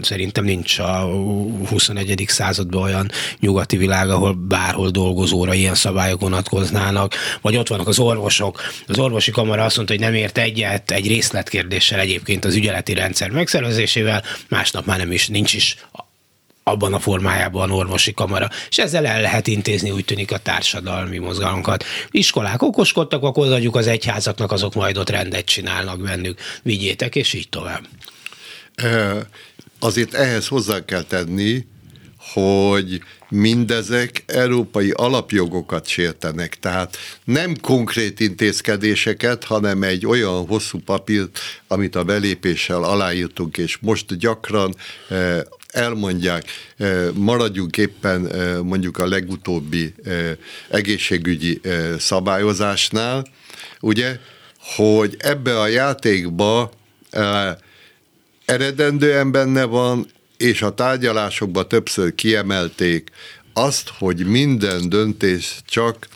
szerintem 0.01 0.43
nincs 0.43 0.79
a 0.79 1.09
21. 1.69 2.23
században 2.27 2.81
olyan 2.81 3.11
nyugati 3.39 3.77
világ, 3.77 4.09
ahol 4.09 4.33
bárhol 4.33 4.89
dolgozóra 4.89 5.53
ilyen 5.53 5.75
szabályok 5.75 6.21
vonatkoznának, 6.21 7.13
vagy 7.41 7.57
ott 7.57 7.67
vannak 7.67 7.87
az 7.87 7.99
orvosok. 7.99 8.61
Az 8.87 8.99
orvosi 8.99 9.31
kamara 9.31 9.63
azt 9.63 9.75
mondta, 9.75 9.93
hogy 9.93 10.03
nem 10.03 10.13
ért 10.13 10.37
egyet 10.37 10.91
egy 10.91 11.07
részletkérdéssel 11.07 11.99
egyébként 11.99 12.45
az 12.45 12.55
ügyeleti 12.55 12.93
rendszer 12.93 13.29
megszervezésével, 13.29 14.23
másnap 14.49 14.85
már 14.85 14.97
nem 14.97 15.11
is, 15.11 15.27
nincs 15.27 15.53
is 15.53 15.77
abban 16.67 16.93
a 16.93 16.99
formájában 16.99 17.71
orvosi 17.71 18.13
kamara, 18.13 18.49
és 18.69 18.77
ezzel 18.77 19.05
el 19.05 19.21
lehet 19.21 19.47
intézni, 19.47 19.91
úgy 19.91 20.05
tűnik 20.05 20.31
a 20.31 20.37
társadalmi 20.37 21.17
mozgalunkat. 21.17 21.83
Iskolák 22.11 22.61
okoskodtak, 22.61 23.23
akkor 23.23 23.51
adjuk 23.51 23.75
az 23.75 23.87
egyházaknak, 23.87 24.51
azok 24.51 24.73
majd 24.73 24.97
ott 24.97 25.09
rendet 25.09 25.45
csinálnak 25.45 26.01
bennük, 26.01 26.39
vigyétek, 26.63 27.15
és 27.15 27.33
így 27.33 27.49
tovább. 27.49 27.87
Azért 29.79 30.13
ehhez 30.13 30.47
hozzá 30.47 30.85
kell 30.85 31.03
tenni, 31.03 31.65
hogy 32.33 33.01
mindezek 33.29 34.23
európai 34.25 34.91
alapjogokat 34.91 35.87
sértenek, 35.87 36.59
tehát 36.59 36.97
nem 37.23 37.55
konkrét 37.61 38.19
intézkedéseket, 38.19 39.43
hanem 39.43 39.83
egy 39.83 40.05
olyan 40.05 40.47
hosszú 40.47 40.79
papírt, 40.79 41.39
amit 41.67 41.95
a 41.95 42.03
belépéssel 42.03 42.83
aláírtunk, 42.83 43.57
és 43.57 43.77
most 43.81 44.17
gyakran 44.17 44.75
elmondják, 45.67 46.45
maradjunk 47.13 47.77
éppen 47.77 48.31
mondjuk 48.63 48.97
a 48.97 49.07
legutóbbi 49.07 49.93
egészségügyi 50.69 51.61
szabályozásnál, 51.99 53.27
ugye, 53.79 54.19
hogy 54.75 55.15
ebbe 55.19 55.59
a 55.59 55.67
játékba 55.67 56.71
eredendően 58.47 59.31
benne 59.31 59.63
van, 59.63 60.05
és 60.37 60.61
a 60.61 60.73
tárgyalásokban 60.73 61.67
többször 61.67 62.15
kiemelték 62.15 63.09
azt, 63.53 63.91
hogy 63.97 64.25
minden 64.25 64.89
döntés 64.89 65.61
csak 65.65 66.07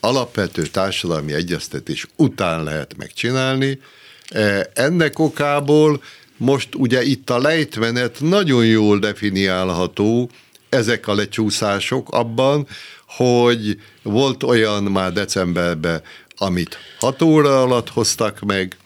alapvető 0.00 0.62
társadalmi 0.62 1.32
egyeztetés 1.32 2.06
után 2.16 2.64
lehet 2.64 2.96
megcsinálni. 2.96 3.80
E, 4.28 4.70
ennek 4.74 5.18
okából 5.18 6.02
most 6.36 6.74
ugye 6.74 7.02
itt 7.02 7.30
a 7.30 7.38
lejtmenet 7.38 8.20
nagyon 8.20 8.66
jól 8.66 8.98
definiálható, 8.98 10.30
ezek 10.68 11.08
a 11.08 11.14
lecsúszások 11.14 12.10
abban, 12.10 12.66
hogy 13.06 13.80
volt 14.02 14.42
olyan 14.42 14.82
már 14.82 15.12
decemberben, 15.12 16.02
amit 16.36 16.78
hat 16.98 17.22
óra 17.22 17.62
alatt 17.62 17.88
hoztak 17.88 18.40
meg, 18.40 18.76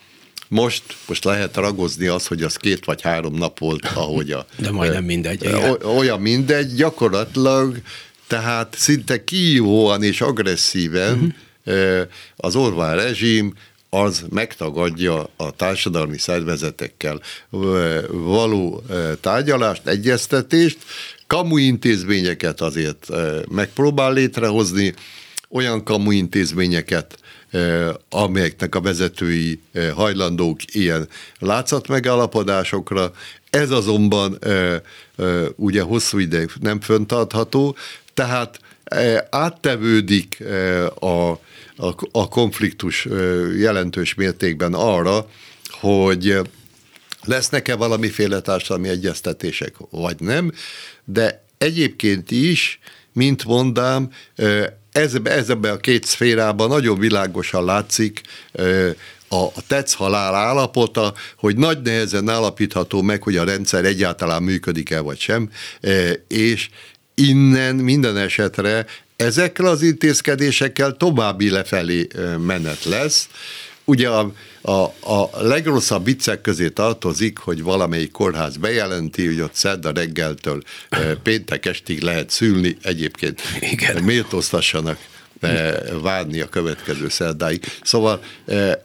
most, 0.50 0.82
most 1.06 1.24
lehet 1.24 1.56
ragozni 1.56 2.06
az, 2.06 2.26
hogy 2.26 2.42
az 2.42 2.56
két 2.56 2.84
vagy 2.84 3.02
három 3.02 3.34
nap 3.34 3.58
volt, 3.58 3.84
ahogy 3.94 4.30
a... 4.30 4.46
De 4.58 4.70
majdnem 4.70 5.04
mindegy. 5.04 5.44
Igen. 5.44 5.82
Olyan 5.82 6.20
mindegy, 6.20 6.74
gyakorlatilag, 6.74 7.80
tehát 8.26 8.74
szinte 8.78 9.24
kihívóan 9.24 10.02
és 10.02 10.20
agresszíven 10.20 11.34
uh-huh. 11.64 12.06
az 12.36 12.56
Orván 12.56 12.96
rezsim 12.96 13.54
az 13.90 14.24
megtagadja 14.30 15.30
a 15.36 15.50
társadalmi 15.50 16.18
szervezetekkel 16.18 17.20
való 18.10 18.82
tárgyalást, 19.20 19.86
egyeztetést, 19.86 20.78
kamu 21.26 21.56
intézményeket 21.56 22.60
azért 22.60 23.08
megpróbál 23.50 24.12
létrehozni, 24.12 24.94
olyan 25.48 25.84
kamu 25.84 26.10
intézményeket, 26.10 27.18
amelyeknek 28.08 28.74
a 28.74 28.80
vezetői 28.80 29.60
hajlandók 29.94 30.74
ilyen 30.74 31.08
látszat 31.38 31.88
megállapodásokra. 31.88 33.12
Ez 33.50 33.70
azonban 33.70 34.38
ugye 35.56 35.82
hosszú 35.82 36.18
ideig 36.18 36.50
nem 36.60 36.80
föntartható, 36.80 37.76
tehát 38.14 38.60
áttevődik 39.30 40.44
a, 40.94 41.30
a, 41.76 41.94
a 42.12 42.28
konfliktus 42.28 43.08
jelentős 43.56 44.14
mértékben 44.14 44.74
arra, 44.74 45.30
hogy 45.70 46.38
lesznek-e 47.24 47.74
valamiféle 47.74 48.40
társadalmi 48.40 48.88
egyeztetések, 48.88 49.74
vagy 49.90 50.20
nem, 50.20 50.52
de 51.04 51.44
egyébként 51.58 52.30
is, 52.30 52.78
mint 53.12 53.44
mondám, 53.44 54.10
ez, 54.92 55.14
ez 55.24 55.48
ebben 55.48 55.72
a 55.72 55.76
két 55.76 56.04
szférában 56.04 56.68
nagyon 56.68 56.98
világosan 56.98 57.64
látszik 57.64 58.20
a 59.28 59.66
tetsz 59.66 59.92
halál 59.92 60.34
állapota, 60.34 61.14
hogy 61.36 61.56
nagy 61.56 61.82
nehezen 61.82 62.28
állapítható 62.28 63.02
meg, 63.02 63.22
hogy 63.22 63.36
a 63.36 63.44
rendszer 63.44 63.84
egyáltalán 63.84 64.42
működik-e 64.42 65.00
vagy 65.00 65.18
sem, 65.18 65.50
és 66.28 66.68
innen 67.14 67.74
minden 67.74 68.16
esetre 68.16 68.86
ezekkel 69.16 69.66
az 69.66 69.82
intézkedésekkel 69.82 70.96
további 70.96 71.50
lefelé 71.50 72.06
menet 72.46 72.84
lesz. 72.84 73.28
Ugye 73.84 74.08
a, 74.08 74.32
a, 74.60 74.72
a 75.00 75.30
legrosszabb 75.40 76.04
viccek 76.04 76.40
közé 76.40 76.68
tartozik, 76.68 77.38
hogy 77.38 77.62
valamelyik 77.62 78.10
kórház 78.10 78.56
bejelenti, 78.56 79.26
hogy 79.26 79.40
ott 79.40 79.54
szerda 79.54 79.90
reggeltől 79.92 80.62
péntek 81.22 81.66
estig 81.66 82.00
lehet 82.00 82.30
szülni, 82.30 82.76
egyébként 82.82 83.40
Igen. 83.60 84.02
méltóztassanak 84.02 84.98
várni 86.02 86.40
a 86.40 86.48
következő 86.48 87.08
szerdáig. 87.08 87.64
Szóval 87.82 88.22
E, 88.46 88.84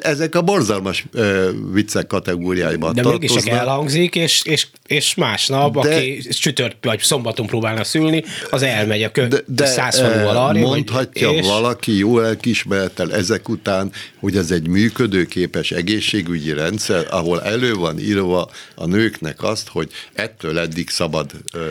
ezek 0.00 0.34
a 0.34 0.42
borzalmas 0.42 1.04
ö, 1.12 1.50
viccek 1.72 2.06
kategóriáiban 2.06 2.94
De 2.94 3.02
mégis 3.02 3.34
elhangzik, 3.34 4.14
és, 4.14 4.42
és, 4.44 4.66
és 4.86 5.14
másnap, 5.14 5.82
de, 5.82 5.94
aki 5.94 6.18
csütört 6.18 6.76
vagy 6.80 7.00
szombaton 7.00 7.46
próbálna 7.46 7.84
szülni, 7.84 8.24
az 8.50 8.62
elmegy 8.62 9.02
a, 9.02 9.10
kö, 9.10 9.26
de, 9.26 9.38
de 9.46 9.66
száz 9.66 9.98
faluval 10.00 10.36
arra. 10.36 10.58
Mondhatja 10.58 11.28
vagy, 11.28 11.36
és... 11.36 11.46
valaki 11.46 11.98
jó 11.98 12.20
elkismerettel 12.20 13.14
ezek 13.14 13.48
után, 13.48 13.92
hogy 14.20 14.36
ez 14.36 14.50
egy 14.50 14.68
működőképes 14.68 15.70
egészségügyi 15.70 16.52
rendszer, 16.52 17.06
ahol 17.10 17.42
elő 17.42 17.74
van 17.74 17.98
írva 17.98 18.50
a 18.74 18.86
nőknek 18.86 19.42
azt, 19.42 19.68
hogy 19.68 19.88
ettől 20.12 20.58
eddig 20.58 20.88
szabad 20.88 21.30
ö, 21.52 21.68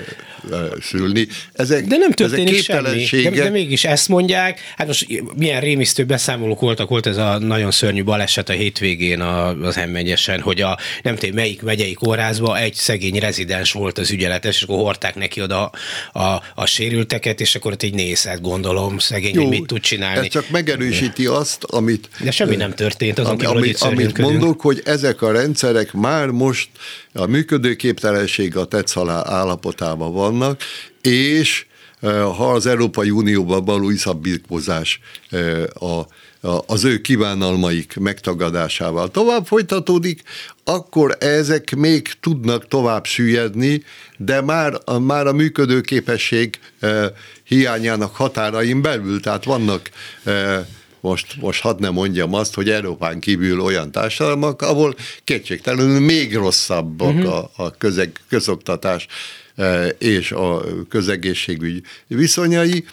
ö, 0.49 0.65
szülni. 0.81 1.27
Ezek, 1.53 1.85
de 1.85 1.97
nem 1.97 2.11
történik 2.11 2.63
semmi. 2.63 3.05
De, 3.23 3.29
de 3.29 3.49
mégis 3.49 3.85
ezt 3.85 4.07
mondják. 4.07 4.59
Hát 4.77 4.87
most 4.87 5.07
milyen 5.35 5.61
rémisztő 5.61 6.03
beszámolók 6.03 6.59
voltak, 6.59 6.89
volt 6.89 7.05
ez 7.05 7.17
a 7.17 7.37
nagyon 7.37 7.71
szörnyű 7.71 7.88
szörnyű 7.89 8.03
baleset 8.03 8.49
a 8.49 8.53
hétvégén 8.53 9.21
az 9.21 9.75
m 9.75 9.97
hogy 10.41 10.61
a 10.61 10.77
nem 11.03 11.15
tudom 11.15 11.35
melyik 11.35 11.61
megyei 11.61 11.93
kórházban 11.93 12.55
egy 12.55 12.73
szegény 12.73 13.19
rezidens 13.19 13.71
volt 13.71 13.97
az 13.97 14.11
ügyeletes, 14.11 14.55
és 14.55 14.61
akkor 14.61 14.77
hordták 14.77 15.15
neki 15.15 15.41
oda 15.41 15.71
a, 16.13 16.19
a, 16.19 16.41
a 16.55 16.65
sérülteket, 16.65 17.41
és 17.41 17.55
akkor 17.55 17.71
ott 17.71 17.83
így 17.83 17.93
nézett, 17.93 18.41
gondolom, 18.41 18.97
szegény, 18.97 19.33
Jó, 19.33 19.41
hogy 19.41 19.49
mit 19.49 19.65
tud 19.65 19.79
csinálni. 19.79 20.25
Ez 20.25 20.31
csak 20.31 20.49
megerősíti 20.49 21.25
azt, 21.25 21.63
amit... 21.63 22.09
De 22.23 22.31
semmi 22.31 22.55
nem 22.55 22.73
történt 22.73 23.19
azon 23.19 23.33
ami, 23.33 23.45
amit, 23.45 23.77
amit 23.77 24.17
mondok, 24.17 24.61
hogy 24.61 24.81
ezek 24.85 25.21
a 25.21 25.31
rendszerek 25.31 25.93
már 25.93 26.27
most 26.27 26.69
a 27.13 27.25
működőképtelenség 27.25 28.57
a 28.57 28.65
tetszalá 28.65 29.23
állapotában 29.25 30.13
vannak, 30.13 30.61
és 31.01 31.65
eh, 32.01 32.11
ha 32.11 32.51
az 32.51 32.65
Európai 32.65 33.09
Unióban 33.09 33.65
való 33.65 33.89
iszabbirkózás 33.89 34.99
eh, 35.29 35.63
a 35.63 36.07
az 36.41 36.83
ő 36.83 37.01
kívánalmaik 37.01 37.95
megtagadásával 37.99 39.11
tovább 39.11 39.45
folytatódik, 39.45 40.21
akkor 40.63 41.15
ezek 41.19 41.75
még 41.75 42.11
tudnak 42.19 42.67
tovább 42.67 43.05
süllyedni, 43.05 43.83
de 44.17 44.41
már, 44.41 44.73
már 45.01 45.27
a 45.27 45.33
működőképesség 45.33 46.59
eh, 46.79 47.05
hiányának 47.43 48.15
határain 48.15 48.81
belül, 48.81 49.19
tehát 49.19 49.43
vannak 49.43 49.89
eh, 50.23 50.65
most, 51.01 51.35
most 51.39 51.61
hadd 51.61 51.79
ne 51.79 51.89
mondjam 51.89 52.33
azt, 52.33 52.53
hogy 52.53 52.69
Európán 52.69 53.19
kívül 53.19 53.59
olyan 53.59 53.91
társadalmak, 53.91 54.61
ahol 54.61 54.95
kétségtelenül 55.23 55.99
még 55.99 56.35
rosszabbak 56.35 57.13
uh-huh. 57.13 57.33
a, 57.33 57.51
a 57.55 57.71
közeg, 57.71 58.11
közoktatás 58.29 59.07
eh, 59.55 59.89
és 59.97 60.31
a 60.31 60.63
közegészségügy 60.89 61.81
viszonyai, 62.07 62.85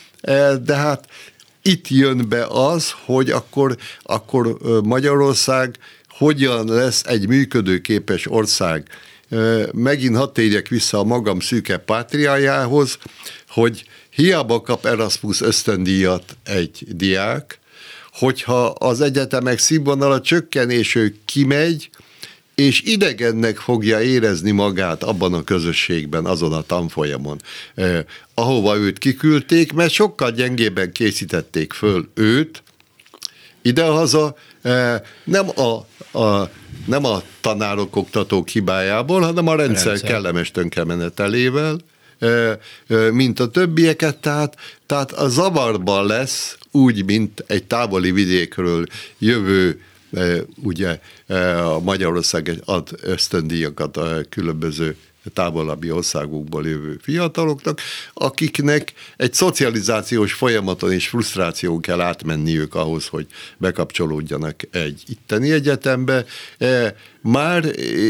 de 0.62 0.74
hát 0.74 1.08
itt 1.66 1.88
jön 1.88 2.28
be 2.28 2.46
az, 2.46 2.94
hogy 3.04 3.30
akkor, 3.30 3.76
akkor 4.02 4.56
Magyarország 4.84 5.78
hogyan 6.08 6.66
lesz 6.68 7.02
egy 7.06 7.28
működőképes 7.28 8.30
ország. 8.30 8.88
Megint 9.72 10.16
hadd 10.16 10.32
térjek 10.32 10.68
vissza 10.68 10.98
a 10.98 11.04
magam 11.04 11.40
szűke 11.40 11.76
pátriájához, 11.76 12.98
hogy 13.48 13.84
hiába 14.10 14.60
kap 14.60 14.86
Erasmus 14.86 15.40
ösztöndíjat 15.40 16.36
egy 16.44 16.84
diák, 16.88 17.58
hogyha 18.12 18.66
az 18.66 19.00
egyetemek 19.00 19.58
színvonala 19.58 20.20
csökken, 20.20 20.70
és 20.70 20.94
ő 20.94 21.14
kimegy, 21.24 21.90
és 22.56 22.82
idegennek 22.84 23.56
fogja 23.56 24.02
érezni 24.02 24.50
magát 24.50 25.02
abban 25.02 25.34
a 25.34 25.44
közösségben, 25.44 26.24
azon 26.24 26.52
a 26.52 26.62
tanfolyamon, 26.62 27.40
eh, 27.74 28.04
ahova 28.34 28.76
őt 28.76 28.98
kiküldték, 28.98 29.72
mert 29.72 29.90
sokkal 29.90 30.30
gyengében 30.30 30.92
készítették 30.92 31.72
föl 31.72 32.08
őt, 32.14 32.62
idehaza, 33.62 34.36
eh, 34.62 35.00
nem 35.24 35.46
a, 35.48 35.86
a, 36.18 36.50
nem 36.86 37.04
a 37.04 37.22
tanárok, 37.40 37.96
oktatók 37.96 38.48
hibájából, 38.48 39.20
hanem 39.20 39.46
a 39.46 39.54
rendszer, 39.54 39.86
rendszer. 39.86 40.10
kellemes 40.10 40.50
tönkremenetelével, 40.50 41.78
eh, 42.18 42.50
eh, 42.86 43.10
mint 43.10 43.40
a 43.40 43.48
többieket, 43.48 44.16
tehát, 44.16 44.56
tehát 44.86 45.12
a 45.12 45.28
zavarban 45.28 46.06
lesz 46.06 46.58
úgy, 46.70 47.04
mint 47.04 47.44
egy 47.46 47.64
távoli 47.64 48.10
vidékről 48.10 48.86
jövő 49.18 49.80
ugye 50.62 51.00
a 51.62 51.80
Magyarország 51.80 52.60
ad 52.64 52.88
ösztöndíjakat 53.02 53.96
a 53.96 54.20
különböző 54.28 54.96
távolabbi 55.34 55.90
országokból 55.90 56.66
jövő 56.66 56.98
fiataloknak, 57.02 57.80
akiknek 58.14 58.92
egy 59.16 59.34
szocializációs 59.34 60.32
folyamaton 60.32 60.92
és 60.92 61.08
frusztráción 61.08 61.80
kell 61.80 62.00
átmenniük 62.00 62.74
ahhoz, 62.74 63.06
hogy 63.06 63.26
bekapcsolódjanak 63.56 64.60
egy 64.70 65.02
itteni 65.06 65.50
egyetembe. 65.50 66.24
Már 67.20 67.64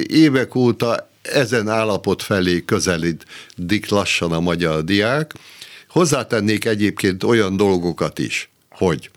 évek 0.09 0.55
óta 0.55 1.11
ezen 1.23 1.69
állapot 1.69 2.23
felé 2.23 2.65
közelítik 2.65 3.89
lassan 3.89 4.33
a 4.33 4.41
magyar 4.41 4.85
diák. 4.85 5.35
Hozzátennék 5.89 6.65
egyébként 6.65 7.23
olyan 7.23 7.57
dolgokat 7.57 8.19
is, 8.19 8.49
hogy 8.71 9.11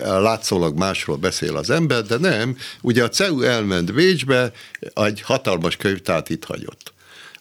látszólag 0.00 0.78
másról 0.78 1.16
beszél 1.16 1.56
az 1.56 1.70
ember, 1.70 2.02
de 2.02 2.16
nem. 2.16 2.56
Ugye 2.80 3.02
a 3.02 3.08
CEU 3.08 3.42
elment 3.42 3.92
Bécsbe, 3.94 4.52
egy 4.94 5.20
hatalmas 5.20 5.76
könyvtárt 5.76 6.30
itt 6.30 6.44
hagyott. 6.44 6.92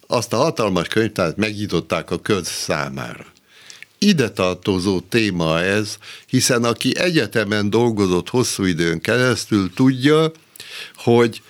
Azt 0.07 0.33
a 0.33 0.37
hatalmas 0.37 0.87
könyvtárt 0.87 1.37
megnyitották 1.37 2.11
a 2.11 2.19
köz 2.19 2.47
számára. 2.47 3.25
Ide 3.97 4.29
tartozó 4.29 4.99
téma 4.99 5.61
ez, 5.61 5.97
hiszen 6.27 6.63
aki 6.63 6.97
egyetemen 6.97 7.69
dolgozott 7.69 8.29
hosszú 8.29 8.63
időn 8.63 9.01
keresztül, 9.01 9.73
tudja, 9.73 10.31
hogy 10.95 11.41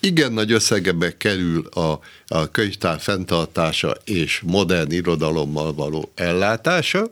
igen 0.00 0.32
nagy 0.32 0.52
összegebe 0.52 1.16
kerül 1.16 1.66
a, 1.66 2.00
a 2.26 2.50
könyvtár 2.50 3.00
fenntartása 3.00 3.96
és 4.04 4.40
modern 4.44 4.90
irodalommal 4.90 5.74
való 5.74 6.12
ellátása, 6.14 7.10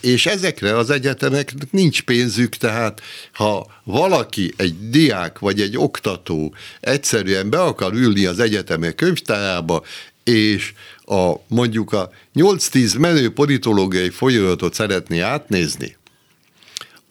és 0.00 0.26
ezekre 0.26 0.76
az 0.76 0.90
egyetemeknek 0.90 1.72
nincs 1.72 2.02
pénzük, 2.02 2.54
tehát 2.54 3.00
ha 3.32 3.66
valaki, 3.84 4.52
egy 4.56 4.90
diák 4.90 5.38
vagy 5.38 5.60
egy 5.60 5.76
oktató 5.76 6.54
egyszerűen 6.80 7.50
be 7.50 7.62
akar 7.62 7.94
ülni 7.94 8.26
az 8.26 8.38
egyetemek 8.38 8.94
könyvtárába, 8.94 9.82
és 10.24 10.72
a, 11.04 11.32
mondjuk 11.48 11.92
a 11.92 12.10
8-10 12.34 12.98
menő 12.98 13.32
politológiai 13.32 14.10
folyamatot 14.10 14.74
szeretné 14.74 15.18
átnézni, 15.18 15.96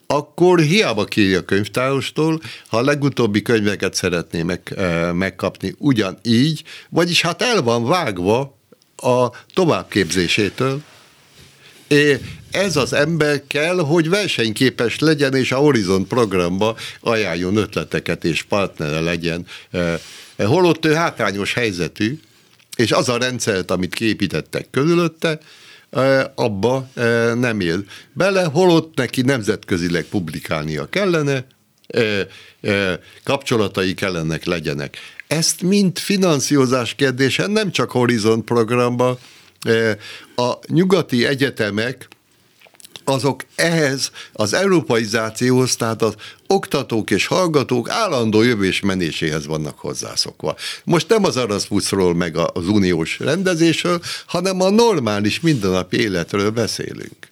akkor 0.08 0.60
hiába 0.60 1.06
kéri 1.06 1.34
a 1.34 1.45
könyvtárostól, 1.45 2.41
ha 2.68 2.78
a 2.78 2.82
legutóbbi 2.82 3.41
könyveket 3.41 3.93
szeretné 3.93 4.43
meg, 4.43 4.76
megkapni 5.14 5.76
ugyanígy, 5.78 6.64
vagyis 6.89 7.22
hát 7.22 7.41
el 7.41 7.62
van 7.62 7.86
vágva 7.86 8.58
a 8.95 9.30
továbbképzésétől, 9.54 10.82
ez 12.52 12.76
az 12.76 12.93
ember 12.93 13.43
kell, 13.47 13.78
hogy 13.78 14.10
versenyképes 14.10 15.00
legyen, 15.00 15.36
és 15.36 15.52
a 15.52 15.58
Horizon 15.58 16.08
programba 16.08 16.76
ajánljon 17.00 17.56
ötleteket, 17.56 18.24
és 18.24 18.43
partnere 18.43 19.00
legyen. 19.00 19.45
Holott 20.38 20.86
ő 20.86 20.93
hátrányos 20.93 21.54
helyzetű, 21.54 22.20
és 22.76 22.91
az 22.91 23.10
a 23.10 23.18
rendszert, 23.18 23.72
amit 23.72 23.93
képítettek 23.93 24.68
körülötte, 24.72 25.39
abba 26.36 26.89
nem 27.36 27.60
él 27.60 27.84
bele, 28.14 28.43
holott 28.43 28.95
neki 28.95 29.22
nemzetközileg 29.22 30.04
publikálnia 30.04 30.89
kellene, 30.89 31.45
kapcsolatai 33.24 33.93
kellenek 33.93 34.45
legyenek. 34.45 34.97
Ezt 35.28 35.62
mind 35.62 35.97
finanszírozás 35.97 36.95
kérdése, 36.95 37.47
nem 37.47 37.72
csak 37.72 37.91
Horizon 37.91 38.45
programba, 38.45 39.20
a 40.36 40.54
nyugati 40.68 41.26
egyetemek 41.26 42.08
azok 43.10 43.45
ehhez 43.55 44.12
az 44.34 44.53
európaizációhoz, 44.53 45.76
tehát 45.76 46.01
az 46.01 46.14
oktatók 46.47 47.12
és 47.12 47.26
hallgatók 47.26 47.89
állandó 47.89 48.41
jövés 48.41 48.80
menéséhez 48.80 49.45
vannak 49.45 49.80
hozzászokva. 49.80 50.55
Most 50.84 51.10
nem 51.10 51.24
az 51.24 51.38
Erasmusról 51.38 52.16
meg 52.16 52.38
az 52.38 52.68
uniós 52.68 53.20
rendezésről, 53.20 54.01
hanem 54.26 54.62
a 54.62 54.70
normális 54.70 55.39
mindennapi 55.39 55.99
életről 55.99 56.49
beszélünk 56.49 57.28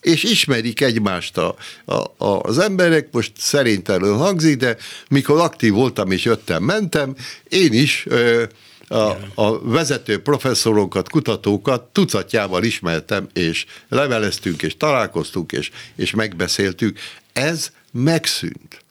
és 0.00 0.22
ismerik 0.22 0.80
egymást 0.80 1.36
a, 1.36 1.56
a, 1.84 2.24
az 2.24 2.58
emberek, 2.58 3.08
most 3.10 3.32
szerintem 3.38 4.02
hangzik, 4.02 4.56
de 4.56 4.76
mikor 5.08 5.40
aktív 5.40 5.72
voltam 5.72 6.10
és 6.10 6.24
jöttem, 6.24 6.62
mentem, 6.62 7.14
én 7.48 7.72
is 7.72 8.04
ö, 8.08 8.42
a, 8.88 9.16
a 9.34 9.58
vezető 9.62 10.22
professzorokat, 10.22 11.08
kutatókat 11.08 11.82
tucatjával 11.82 12.64
ismertem, 12.64 13.26
és 13.32 13.66
leveleztünk, 13.88 14.62
és 14.62 14.76
találkoztunk, 14.76 15.52
és, 15.52 15.70
és 15.96 16.10
megbeszéltük. 16.10 16.98
Ez 17.32 17.70
megszűnt. 17.92 18.82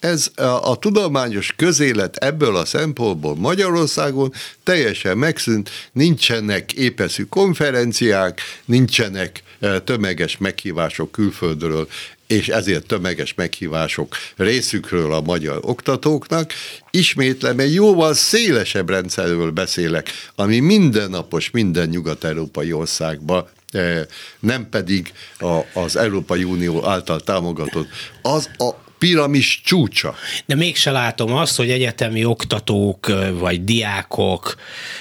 Ez 0.00 0.30
a, 0.36 0.70
a 0.70 0.76
tudományos 0.76 1.52
közélet 1.56 2.16
ebből 2.16 2.56
a 2.56 2.64
szempontból 2.64 3.36
Magyarországon 3.36 4.32
teljesen 4.62 5.18
megszűnt, 5.18 5.70
nincsenek 5.92 6.72
épeszű 6.72 7.22
konferenciák, 7.22 8.40
nincsenek 8.64 9.42
e, 9.60 9.80
tömeges 9.80 10.38
meghívások 10.38 11.12
külföldről 11.12 11.88
és 12.26 12.48
ezért 12.48 12.86
tömeges 12.86 13.34
meghívások 13.34 14.16
részükről 14.36 15.12
a 15.12 15.20
magyar 15.20 15.58
oktatóknak. 15.62 16.52
Ismétlem, 16.90 17.58
egy 17.58 17.74
jóval 17.74 18.14
szélesebb 18.14 18.90
rendszerről 18.90 19.50
beszélek, 19.50 20.10
ami 20.34 20.58
mindennapos 20.58 21.50
minden 21.50 21.88
nyugat-európai 21.88 22.72
országban 22.72 23.48
eh, 23.70 24.02
nem 24.40 24.68
pedig 24.68 25.12
a, 25.38 25.80
az 25.80 25.96
Európai 25.96 26.44
Unió 26.44 26.86
által 26.86 27.20
támogatott. 27.20 27.88
Az 28.22 28.50
a 28.58 28.84
piramis 28.98 29.60
csúcsa. 29.64 30.14
De 30.46 30.54
mégse 30.54 30.90
látom 30.90 31.32
azt, 31.32 31.56
hogy 31.56 31.70
egyetemi 31.70 32.24
oktatók 32.24 33.06
vagy 33.32 33.64
diákok 33.64 34.54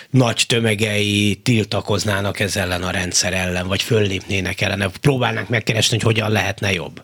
nagy 0.09 0.43
tömegei 0.47 1.35
tiltakoznának 1.43 2.39
ez 2.39 2.55
ellen 2.55 2.83
a 2.83 2.91
rendszer 2.91 3.33
ellen, 3.33 3.67
vagy 3.67 3.81
föllépnének 3.81 4.61
ellene, 4.61 4.89
próbálnánk 5.01 5.49
megkeresni, 5.49 5.95
hogy 5.95 6.05
hogyan 6.05 6.31
lehetne 6.31 6.73
jobb. 6.73 7.01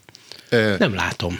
Nem 0.79 0.93
látom. 0.93 1.39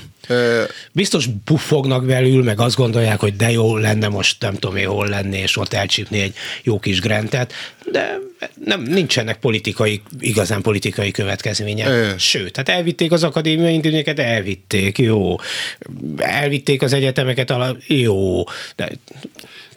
Biztos 0.92 1.26
buffognak 1.46 2.06
belül, 2.06 2.44
meg 2.44 2.60
azt 2.60 2.76
gondolják, 2.76 3.20
hogy 3.20 3.36
de 3.36 3.52
jó 3.52 3.78
lenne 3.78 4.08
most 4.08 4.42
nem 4.42 4.54
tudom 4.54 4.76
én 4.76 4.88
hol 4.88 5.08
lenni, 5.08 5.38
és 5.38 5.58
ott 5.58 5.74
elcsípni 5.74 6.20
egy 6.20 6.36
jó 6.64 6.80
kis 6.80 7.00
grentet, 7.00 7.54
de 7.92 8.20
nem, 8.66 8.82
nincsenek 8.82 9.40
politikai, 9.40 10.02
igazán 10.20 10.62
politikai 10.62 11.12
következmények. 11.12 12.20
Sőt, 12.20 12.56
hát 12.56 12.70
elvitték 12.70 13.12
az 13.12 13.24
akadémiai 13.24 13.74
intézményeket, 13.74 14.20
elvitték, 14.20 14.98
jó. 14.98 15.36
Elvitték 16.18 16.82
az 16.82 16.94
egyetemeket, 16.94 17.54
jó. 17.88 18.44
De... 18.76 18.92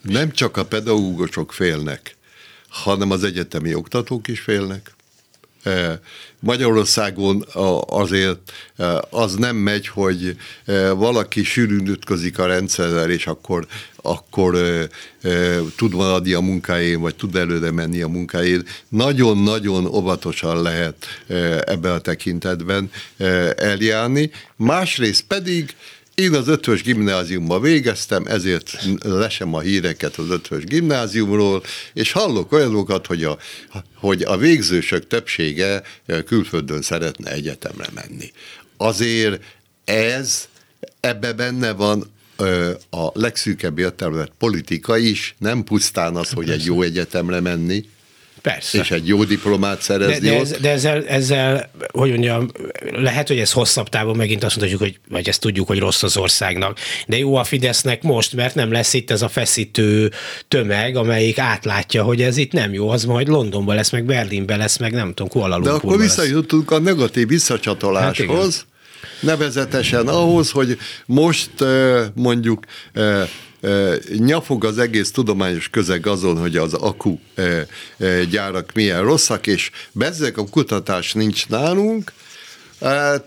Nem 0.02 0.32
csak 0.32 0.56
a 0.56 0.64
pedagógusok 0.64 1.52
félnek, 1.52 2.16
hanem 2.68 3.10
az 3.10 3.24
egyetemi 3.24 3.74
oktatók 3.74 4.28
is 4.28 4.40
félnek 4.40 4.94
Magyarországon 6.40 7.44
azért 7.86 8.52
az 9.10 9.34
nem 9.34 9.56
megy, 9.56 9.88
hogy 9.88 10.36
valaki 10.96 11.44
sűrűn 11.44 11.86
ütközik 11.86 12.38
a 12.38 12.46
rendszerrel, 12.46 13.10
és 13.10 13.26
akkor, 13.26 13.66
akkor 14.02 14.58
tud 15.76 15.94
maradni 15.94 16.32
a 16.32 16.40
munkájén, 16.40 17.00
vagy 17.00 17.14
tud 17.14 17.36
előre 17.36 17.70
menni 17.70 18.02
a 18.02 18.08
munkájén. 18.08 18.62
Nagyon-nagyon 18.88 19.86
óvatosan 19.86 20.62
lehet 20.62 21.06
ebben 21.66 21.92
a 21.92 21.98
tekintetben 21.98 22.90
eljárni. 23.56 24.30
Másrészt 24.56 25.24
pedig 25.26 25.74
én 26.14 26.34
az 26.34 26.48
ötös 26.48 26.82
gimnáziumban 26.82 27.60
végeztem, 27.60 28.26
ezért 28.26 28.78
lesem 29.02 29.54
a 29.54 29.60
híreket 29.60 30.16
az 30.16 30.30
ötös 30.30 30.64
gimnáziumról, 30.64 31.62
és 31.92 32.12
hallok 32.12 32.52
olyanokat, 32.52 33.06
hogy 33.06 33.24
a, 33.24 33.38
hogy 33.94 34.22
a 34.22 34.36
végzősök 34.36 35.06
többsége 35.06 35.82
külföldön 36.26 36.82
szeretne 36.82 37.30
egyetemre 37.30 37.86
menni. 37.94 38.32
Azért 38.76 39.42
ez, 39.84 40.48
ebbe 41.00 41.32
benne 41.32 41.72
van 41.72 42.12
a 42.90 43.10
legszűkebb 43.12 43.78
értelmet 43.78 44.32
politika 44.38 44.96
is, 44.96 45.34
nem 45.38 45.64
pusztán 45.64 46.16
az, 46.16 46.30
hogy 46.30 46.50
egy 46.50 46.64
jó 46.64 46.82
egyetemre 46.82 47.40
menni, 47.40 47.84
Persze. 48.44 48.78
És 48.78 48.90
egy 48.90 49.08
jó 49.08 49.24
diplomát 49.24 49.82
szerezni 49.82 50.28
de, 50.28 50.34
de, 50.34 50.40
ez, 50.40 50.50
de 50.60 50.70
ezzel, 50.70 51.06
ezzel, 51.06 51.70
hogy 51.92 52.10
mondjam, 52.10 52.50
lehet, 52.92 53.28
hogy 53.28 53.38
ez 53.38 53.52
hosszabb 53.52 53.88
távon 53.88 54.16
megint 54.16 54.44
azt 54.44 54.56
mondjuk, 54.56 54.80
hogy, 54.80 54.98
vagy 55.08 55.28
ezt 55.28 55.40
tudjuk, 55.40 55.66
hogy 55.66 55.78
rossz 55.78 56.02
az 56.02 56.16
országnak, 56.16 56.78
de 57.06 57.18
jó 57.18 57.36
a 57.36 57.44
Fidesznek 57.44 58.02
most, 58.02 58.32
mert 58.32 58.54
nem 58.54 58.72
lesz 58.72 58.94
itt 58.94 59.10
ez 59.10 59.22
a 59.22 59.28
feszítő 59.28 60.12
tömeg, 60.48 60.96
amelyik 60.96 61.38
átlátja, 61.38 62.02
hogy 62.02 62.22
ez 62.22 62.36
itt 62.36 62.52
nem 62.52 62.72
jó, 62.72 62.88
az 62.88 63.04
majd 63.04 63.28
Londonban 63.28 63.74
lesz, 63.74 63.90
meg 63.90 64.04
Berlinben 64.04 64.58
lesz, 64.58 64.78
meg 64.78 64.92
nem 64.92 65.08
tudom, 65.08 65.28
Kuala 65.28 65.60
De 65.60 65.70
akkor 65.70 65.98
visszajutunk 65.98 66.70
a 66.70 66.78
negatív 66.78 67.28
visszacsatoláshoz, 67.28 68.56
hát 68.56 68.66
nevezetesen 69.20 70.08
ahhoz, 70.08 70.50
hogy 70.50 70.78
most 71.06 71.50
mondjuk 72.14 72.64
nyafog 74.18 74.64
az 74.64 74.78
egész 74.78 75.10
tudományos 75.10 75.68
közeg 75.68 76.06
azon, 76.06 76.38
hogy 76.38 76.56
az 76.56 76.74
akku 76.74 77.18
gyárak 78.30 78.72
milyen 78.74 79.02
rosszak, 79.02 79.46
és 79.46 79.70
bezzeg 79.92 80.38
a 80.38 80.44
kutatás 80.44 81.12
nincs 81.12 81.48
nálunk, 81.48 82.12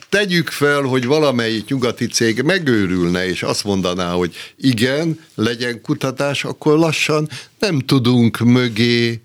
Tegyük 0.09 0.49
fel, 0.49 0.81
hogy 0.81 1.05
valamelyik 1.05 1.67
nyugati 1.67 2.07
cég 2.07 2.41
megőrülne, 2.41 3.27
és 3.27 3.43
azt 3.43 3.63
mondaná, 3.63 4.11
hogy 4.11 4.35
igen, 4.57 5.19
legyen 5.35 5.81
kutatás, 5.81 6.43
akkor 6.43 6.77
lassan 6.77 7.29
nem 7.59 7.79
tudunk 7.79 8.39
mögé 8.39 9.21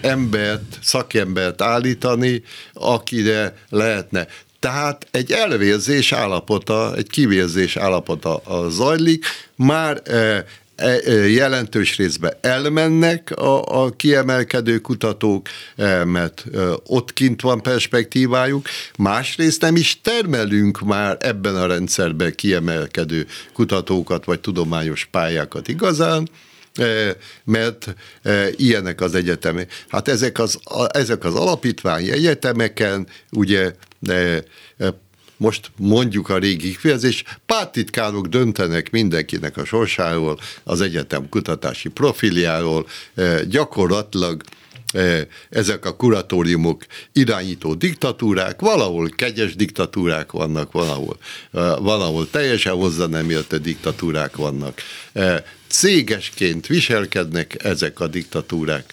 embert, 0.00 0.78
szakembert 0.82 1.62
állítani, 1.62 2.42
akire 2.72 3.56
lehetne. 3.68 4.26
Tehát 4.60 5.06
egy 5.10 5.32
elvérzés 5.32 6.12
állapota, 6.12 6.96
egy 6.96 7.08
kivérzés 7.08 7.76
állapota 7.76 8.42
zajlik, 8.68 9.24
már 9.56 10.02
e, 10.04 10.44
e, 10.76 10.92
jelentős 11.28 11.96
részben 11.96 12.32
elmennek 12.40 13.30
a, 13.30 13.82
a 13.82 13.90
kiemelkedő 13.90 14.78
kutatók, 14.78 15.48
e, 15.76 16.04
mert 16.04 16.44
ott 16.86 17.12
kint 17.12 17.40
van 17.40 17.62
perspektívájuk, 17.62 18.66
másrészt 18.98 19.60
nem 19.60 19.76
is 19.76 20.00
termelünk 20.00 20.80
már 20.80 21.16
ebben 21.20 21.56
a 21.56 21.66
rendszerben 21.66 22.34
kiemelkedő 22.34 23.26
kutatókat 23.52 24.24
vagy 24.24 24.40
tudományos 24.40 25.08
pályákat 25.10 25.68
igazán, 25.68 26.28
mert 27.44 27.94
ilyenek 28.56 29.00
az 29.00 29.14
egyetemek. 29.14 29.84
Hát 29.88 30.08
ezek 30.08 30.38
az, 30.38 30.58
ezek 30.88 31.24
az 31.24 31.34
alapítványi 31.34 32.10
egyetemeken 32.10 33.06
ugye 33.30 33.72
de 34.00 34.44
most 35.36 35.70
mondjuk 35.76 36.28
a 36.28 36.38
régi 36.38 36.70
kifejezés, 36.70 37.24
pártitkárok 37.46 38.26
döntenek 38.26 38.90
mindenkinek 38.90 39.56
a 39.56 39.64
sorsáról, 39.64 40.38
az 40.64 40.80
egyetem 40.80 41.28
kutatási 41.28 41.88
profiljáról, 41.88 42.86
gyakorlatilag 43.48 44.42
ezek 45.50 45.84
a 45.84 45.96
kuratóriumok 45.96 46.84
irányító 47.12 47.74
diktatúrák, 47.74 48.60
valahol 48.60 49.08
kegyes 49.08 49.54
diktatúrák 49.56 50.32
vannak, 50.32 50.72
valahol, 50.72 51.18
valahol 51.78 52.30
teljesen 52.30 52.74
hozzá 52.74 53.06
nem 53.06 53.30
érte 53.30 53.58
diktatúrák 53.58 54.36
vannak. 54.36 54.80
Cégesként 55.70 56.66
viselkednek 56.66 57.64
ezek 57.64 58.00
a 58.00 58.06
diktatúrák, 58.06 58.92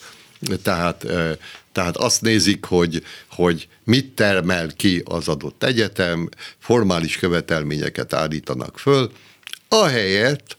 tehát 0.63 1.05
tehát 1.77 1.97
azt 1.97 2.21
nézik, 2.21 2.65
hogy, 2.65 3.03
hogy 3.29 3.67
mit 3.83 4.05
termel 4.05 4.67
ki 4.75 5.01
az 5.05 5.27
adott 5.27 5.63
egyetem, 5.63 6.29
formális 6.59 7.17
követelményeket 7.17 8.13
állítanak 8.13 8.79
föl, 8.79 9.11
ahelyett, 9.67 10.57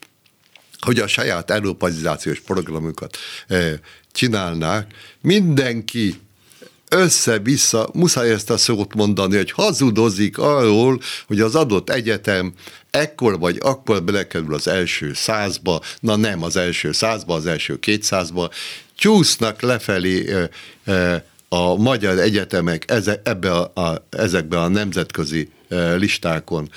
hogy 0.78 0.98
a 0.98 1.06
saját 1.06 1.50
európaizációs 1.50 2.40
programokat 2.40 3.16
eh, 3.46 3.72
csinálnák, 4.12 4.94
mindenki 5.20 6.20
össze-vissza, 6.90 7.88
muszáj 7.92 8.30
ezt 8.30 8.50
a 8.50 8.56
szót 8.56 8.94
mondani, 8.94 9.36
hogy 9.36 9.50
hazudozik 9.50 10.38
arról, 10.38 11.00
hogy 11.26 11.40
az 11.40 11.54
adott 11.54 11.90
egyetem 11.90 12.52
ekkor 12.90 13.38
vagy 13.38 13.58
akkor 13.60 14.02
belekerül 14.02 14.54
az 14.54 14.68
első 14.68 15.12
százba, 15.14 15.80
na 16.00 16.16
nem 16.16 16.42
az 16.42 16.56
első 16.56 16.92
százba, 16.92 17.34
az 17.34 17.46
első 17.46 17.78
kétszázba, 17.78 18.50
csúsznak 18.94 19.60
lefelé 19.60 20.32
a 21.48 21.74
magyar 21.76 22.18
egyetemek 22.18 22.92
ebbe 23.22 23.52
a, 23.52 23.80
a, 23.80 24.06
ezekbe 24.10 24.60
a 24.60 24.68
nemzetközi 24.68 25.50
listákon, 25.96 26.70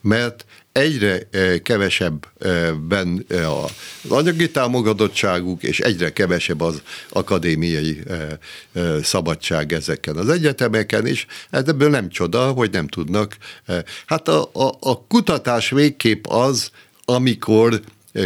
mert 0.00 0.44
egyre 0.72 1.28
kevesebben 1.62 3.26
az 3.28 4.10
anyagi 4.10 4.50
támogatottságuk, 4.50 5.62
és 5.62 5.80
egyre 5.80 6.12
kevesebb 6.12 6.60
az 6.60 6.82
akadémiai 7.08 8.02
szabadság 9.02 9.72
ezeken 9.72 10.16
az 10.16 10.28
egyetemeken, 10.28 11.06
és 11.06 11.26
ebből 11.50 11.90
nem 11.90 12.08
csoda, 12.08 12.50
hogy 12.50 12.70
nem 12.70 12.88
tudnak. 12.88 13.36
Hát 14.06 14.28
a, 14.28 14.50
a, 14.52 14.76
a 14.80 15.06
kutatás 15.06 15.70
végképp 15.70 16.26
az, 16.26 16.70
amikor 17.04 17.80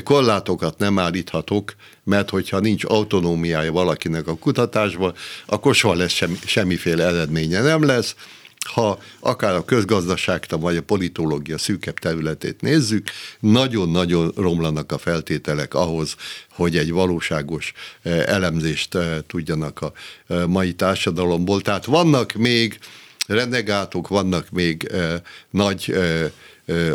korlátokat 0.05 0.79
nem 0.79 0.99
állíthatok, 0.99 1.75
mert 2.05 2.31
hogyha 2.31 2.59
nincs 2.59 2.85
autonómiája 2.85 3.73
valakinek 3.73 4.27
a 4.27 4.37
kutatásban, 4.37 5.15
akkor 5.47 5.75
soha 5.75 5.95
lesz 5.95 6.13
semmi, 6.13 6.39
semmiféle 6.45 7.05
eredménye 7.05 7.61
nem 7.61 7.85
lesz. 7.85 8.15
Ha 8.65 8.99
akár 9.21 9.55
a 9.55 9.65
közgazdaságtan 9.65 10.61
vagy 10.61 10.77
a 10.77 10.83
politológia 10.83 11.59
szűkebb 11.59 11.99
területét 11.99 12.61
nézzük, 12.61 13.09
nagyon-nagyon 13.41 14.33
romlanak 14.37 14.93
a 14.93 14.99
feltételek 14.99 15.75
ahhoz, 15.75 16.17
hogy 16.51 16.77
egy 16.77 16.91
valóságos 16.91 17.73
eh, 18.03 18.27
elemzést 18.27 18.95
eh, 18.95 19.19
tudjanak 19.27 19.81
a 19.81 19.93
eh, 20.27 20.47
mai 20.47 20.73
társadalomból. 20.73 21.61
Tehát 21.61 21.85
vannak 21.85 22.33
még 22.33 22.79
renegátok, 23.27 24.09
vannak 24.09 24.51
még 24.51 24.91
nagy 25.51 25.95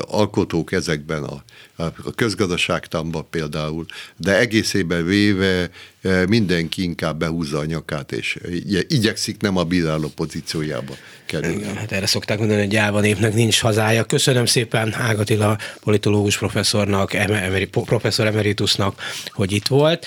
alkotók 0.01 0.71
ezekben 0.71 1.23
a, 1.23 1.43
a 1.79 2.13
közgazdaságtanban 2.15 3.27
például, 3.29 3.85
de 4.17 4.37
egészében 4.37 5.05
véve 5.05 5.69
mindenki 6.27 6.83
inkább 6.83 7.19
behúzza 7.19 7.57
a 7.57 7.65
nyakát, 7.65 8.11
és 8.11 8.37
igyekszik 8.87 9.41
nem 9.41 9.57
a 9.57 9.63
bíráló 9.63 10.07
pozíciójába 10.15 10.93
kerülni. 11.25 11.63
Hát 11.75 11.91
erre 11.91 12.05
szokták 12.05 12.37
mondani, 12.37 12.59
hogy 12.59 12.69
gyáva 12.69 12.99
népnek 12.99 13.33
nincs 13.33 13.59
hazája. 13.61 14.03
Köszönöm 14.03 14.45
szépen 14.45 14.93
Ágatila 14.93 15.57
politológus 15.81 16.37
professzornak, 16.37 17.13
emeri, 17.13 17.65
professzor 17.65 18.25
emeritusnak, 18.25 19.01
hogy 19.27 19.51
itt 19.51 19.67
volt 19.67 20.05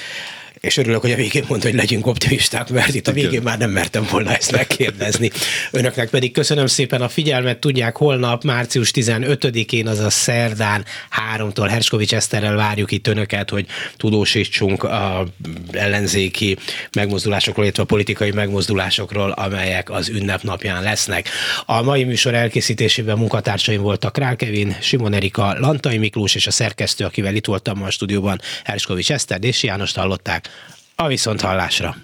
és 0.63 0.77
örülök, 0.77 1.01
hogy 1.01 1.13
a 1.13 1.17
végén 1.17 1.45
mondta, 1.49 1.69
hogy 1.69 1.77
legyünk 1.77 2.07
optimisták, 2.07 2.69
mert 2.69 2.95
itt 2.95 3.09
a 3.09 3.13
végén 3.13 3.43
már 3.43 3.59
nem 3.59 3.71
mertem 3.71 4.07
volna 4.11 4.35
ezt 4.35 4.53
megkérdezni. 4.53 5.31
Önöknek 5.71 6.11
pedig 6.11 6.33
köszönöm 6.33 6.67
szépen 6.67 7.03
a 7.03 7.09
figyelmet, 7.09 7.59
tudják, 7.59 7.97
holnap, 7.97 8.45
március 8.45 8.91
15-én, 8.95 9.87
azaz 9.87 10.15
szerdán, 10.15 10.85
háromtól 11.11 11.67
Herskovics 11.67 12.15
Eszterrel 12.15 12.55
várjuk 12.55 12.91
itt 12.91 13.07
önöket, 13.07 13.51
hogy 13.51 13.67
tudósítsunk 13.97 14.83
a 14.83 15.27
ellenzéki 15.73 16.57
megmozdulásokról, 16.93 17.65
illetve 17.65 17.83
a 17.83 17.87
politikai 17.87 18.31
megmozdulásokról, 18.31 19.31
amelyek 19.31 19.91
az 19.91 20.09
ünnepnapján 20.09 20.83
lesznek. 20.83 21.29
A 21.67 21.83
mai 21.83 22.05
műsor 22.05 22.35
elkészítésében 22.35 23.19
munkatársaim 23.19 23.81
voltak 23.81 24.37
Kevin, 24.37 24.77
Simon 24.81 25.13
Erika, 25.13 25.59
Lantai 25.59 25.99
Miklós 25.99 26.35
és 26.35 26.47
a 26.47 26.51
szerkesztő, 26.51 27.05
akivel 27.05 27.35
itt 27.35 27.47
voltam 27.47 27.79
ma 27.79 27.87
a 27.87 27.91
stúdióban, 27.91 28.41
Herskovics 28.65 29.13
Eszter, 29.13 29.45
és 29.45 29.63
Jánost 29.63 29.97
hallották 29.97 30.51
a 30.97 31.07
viszonthallásra. 31.07 31.97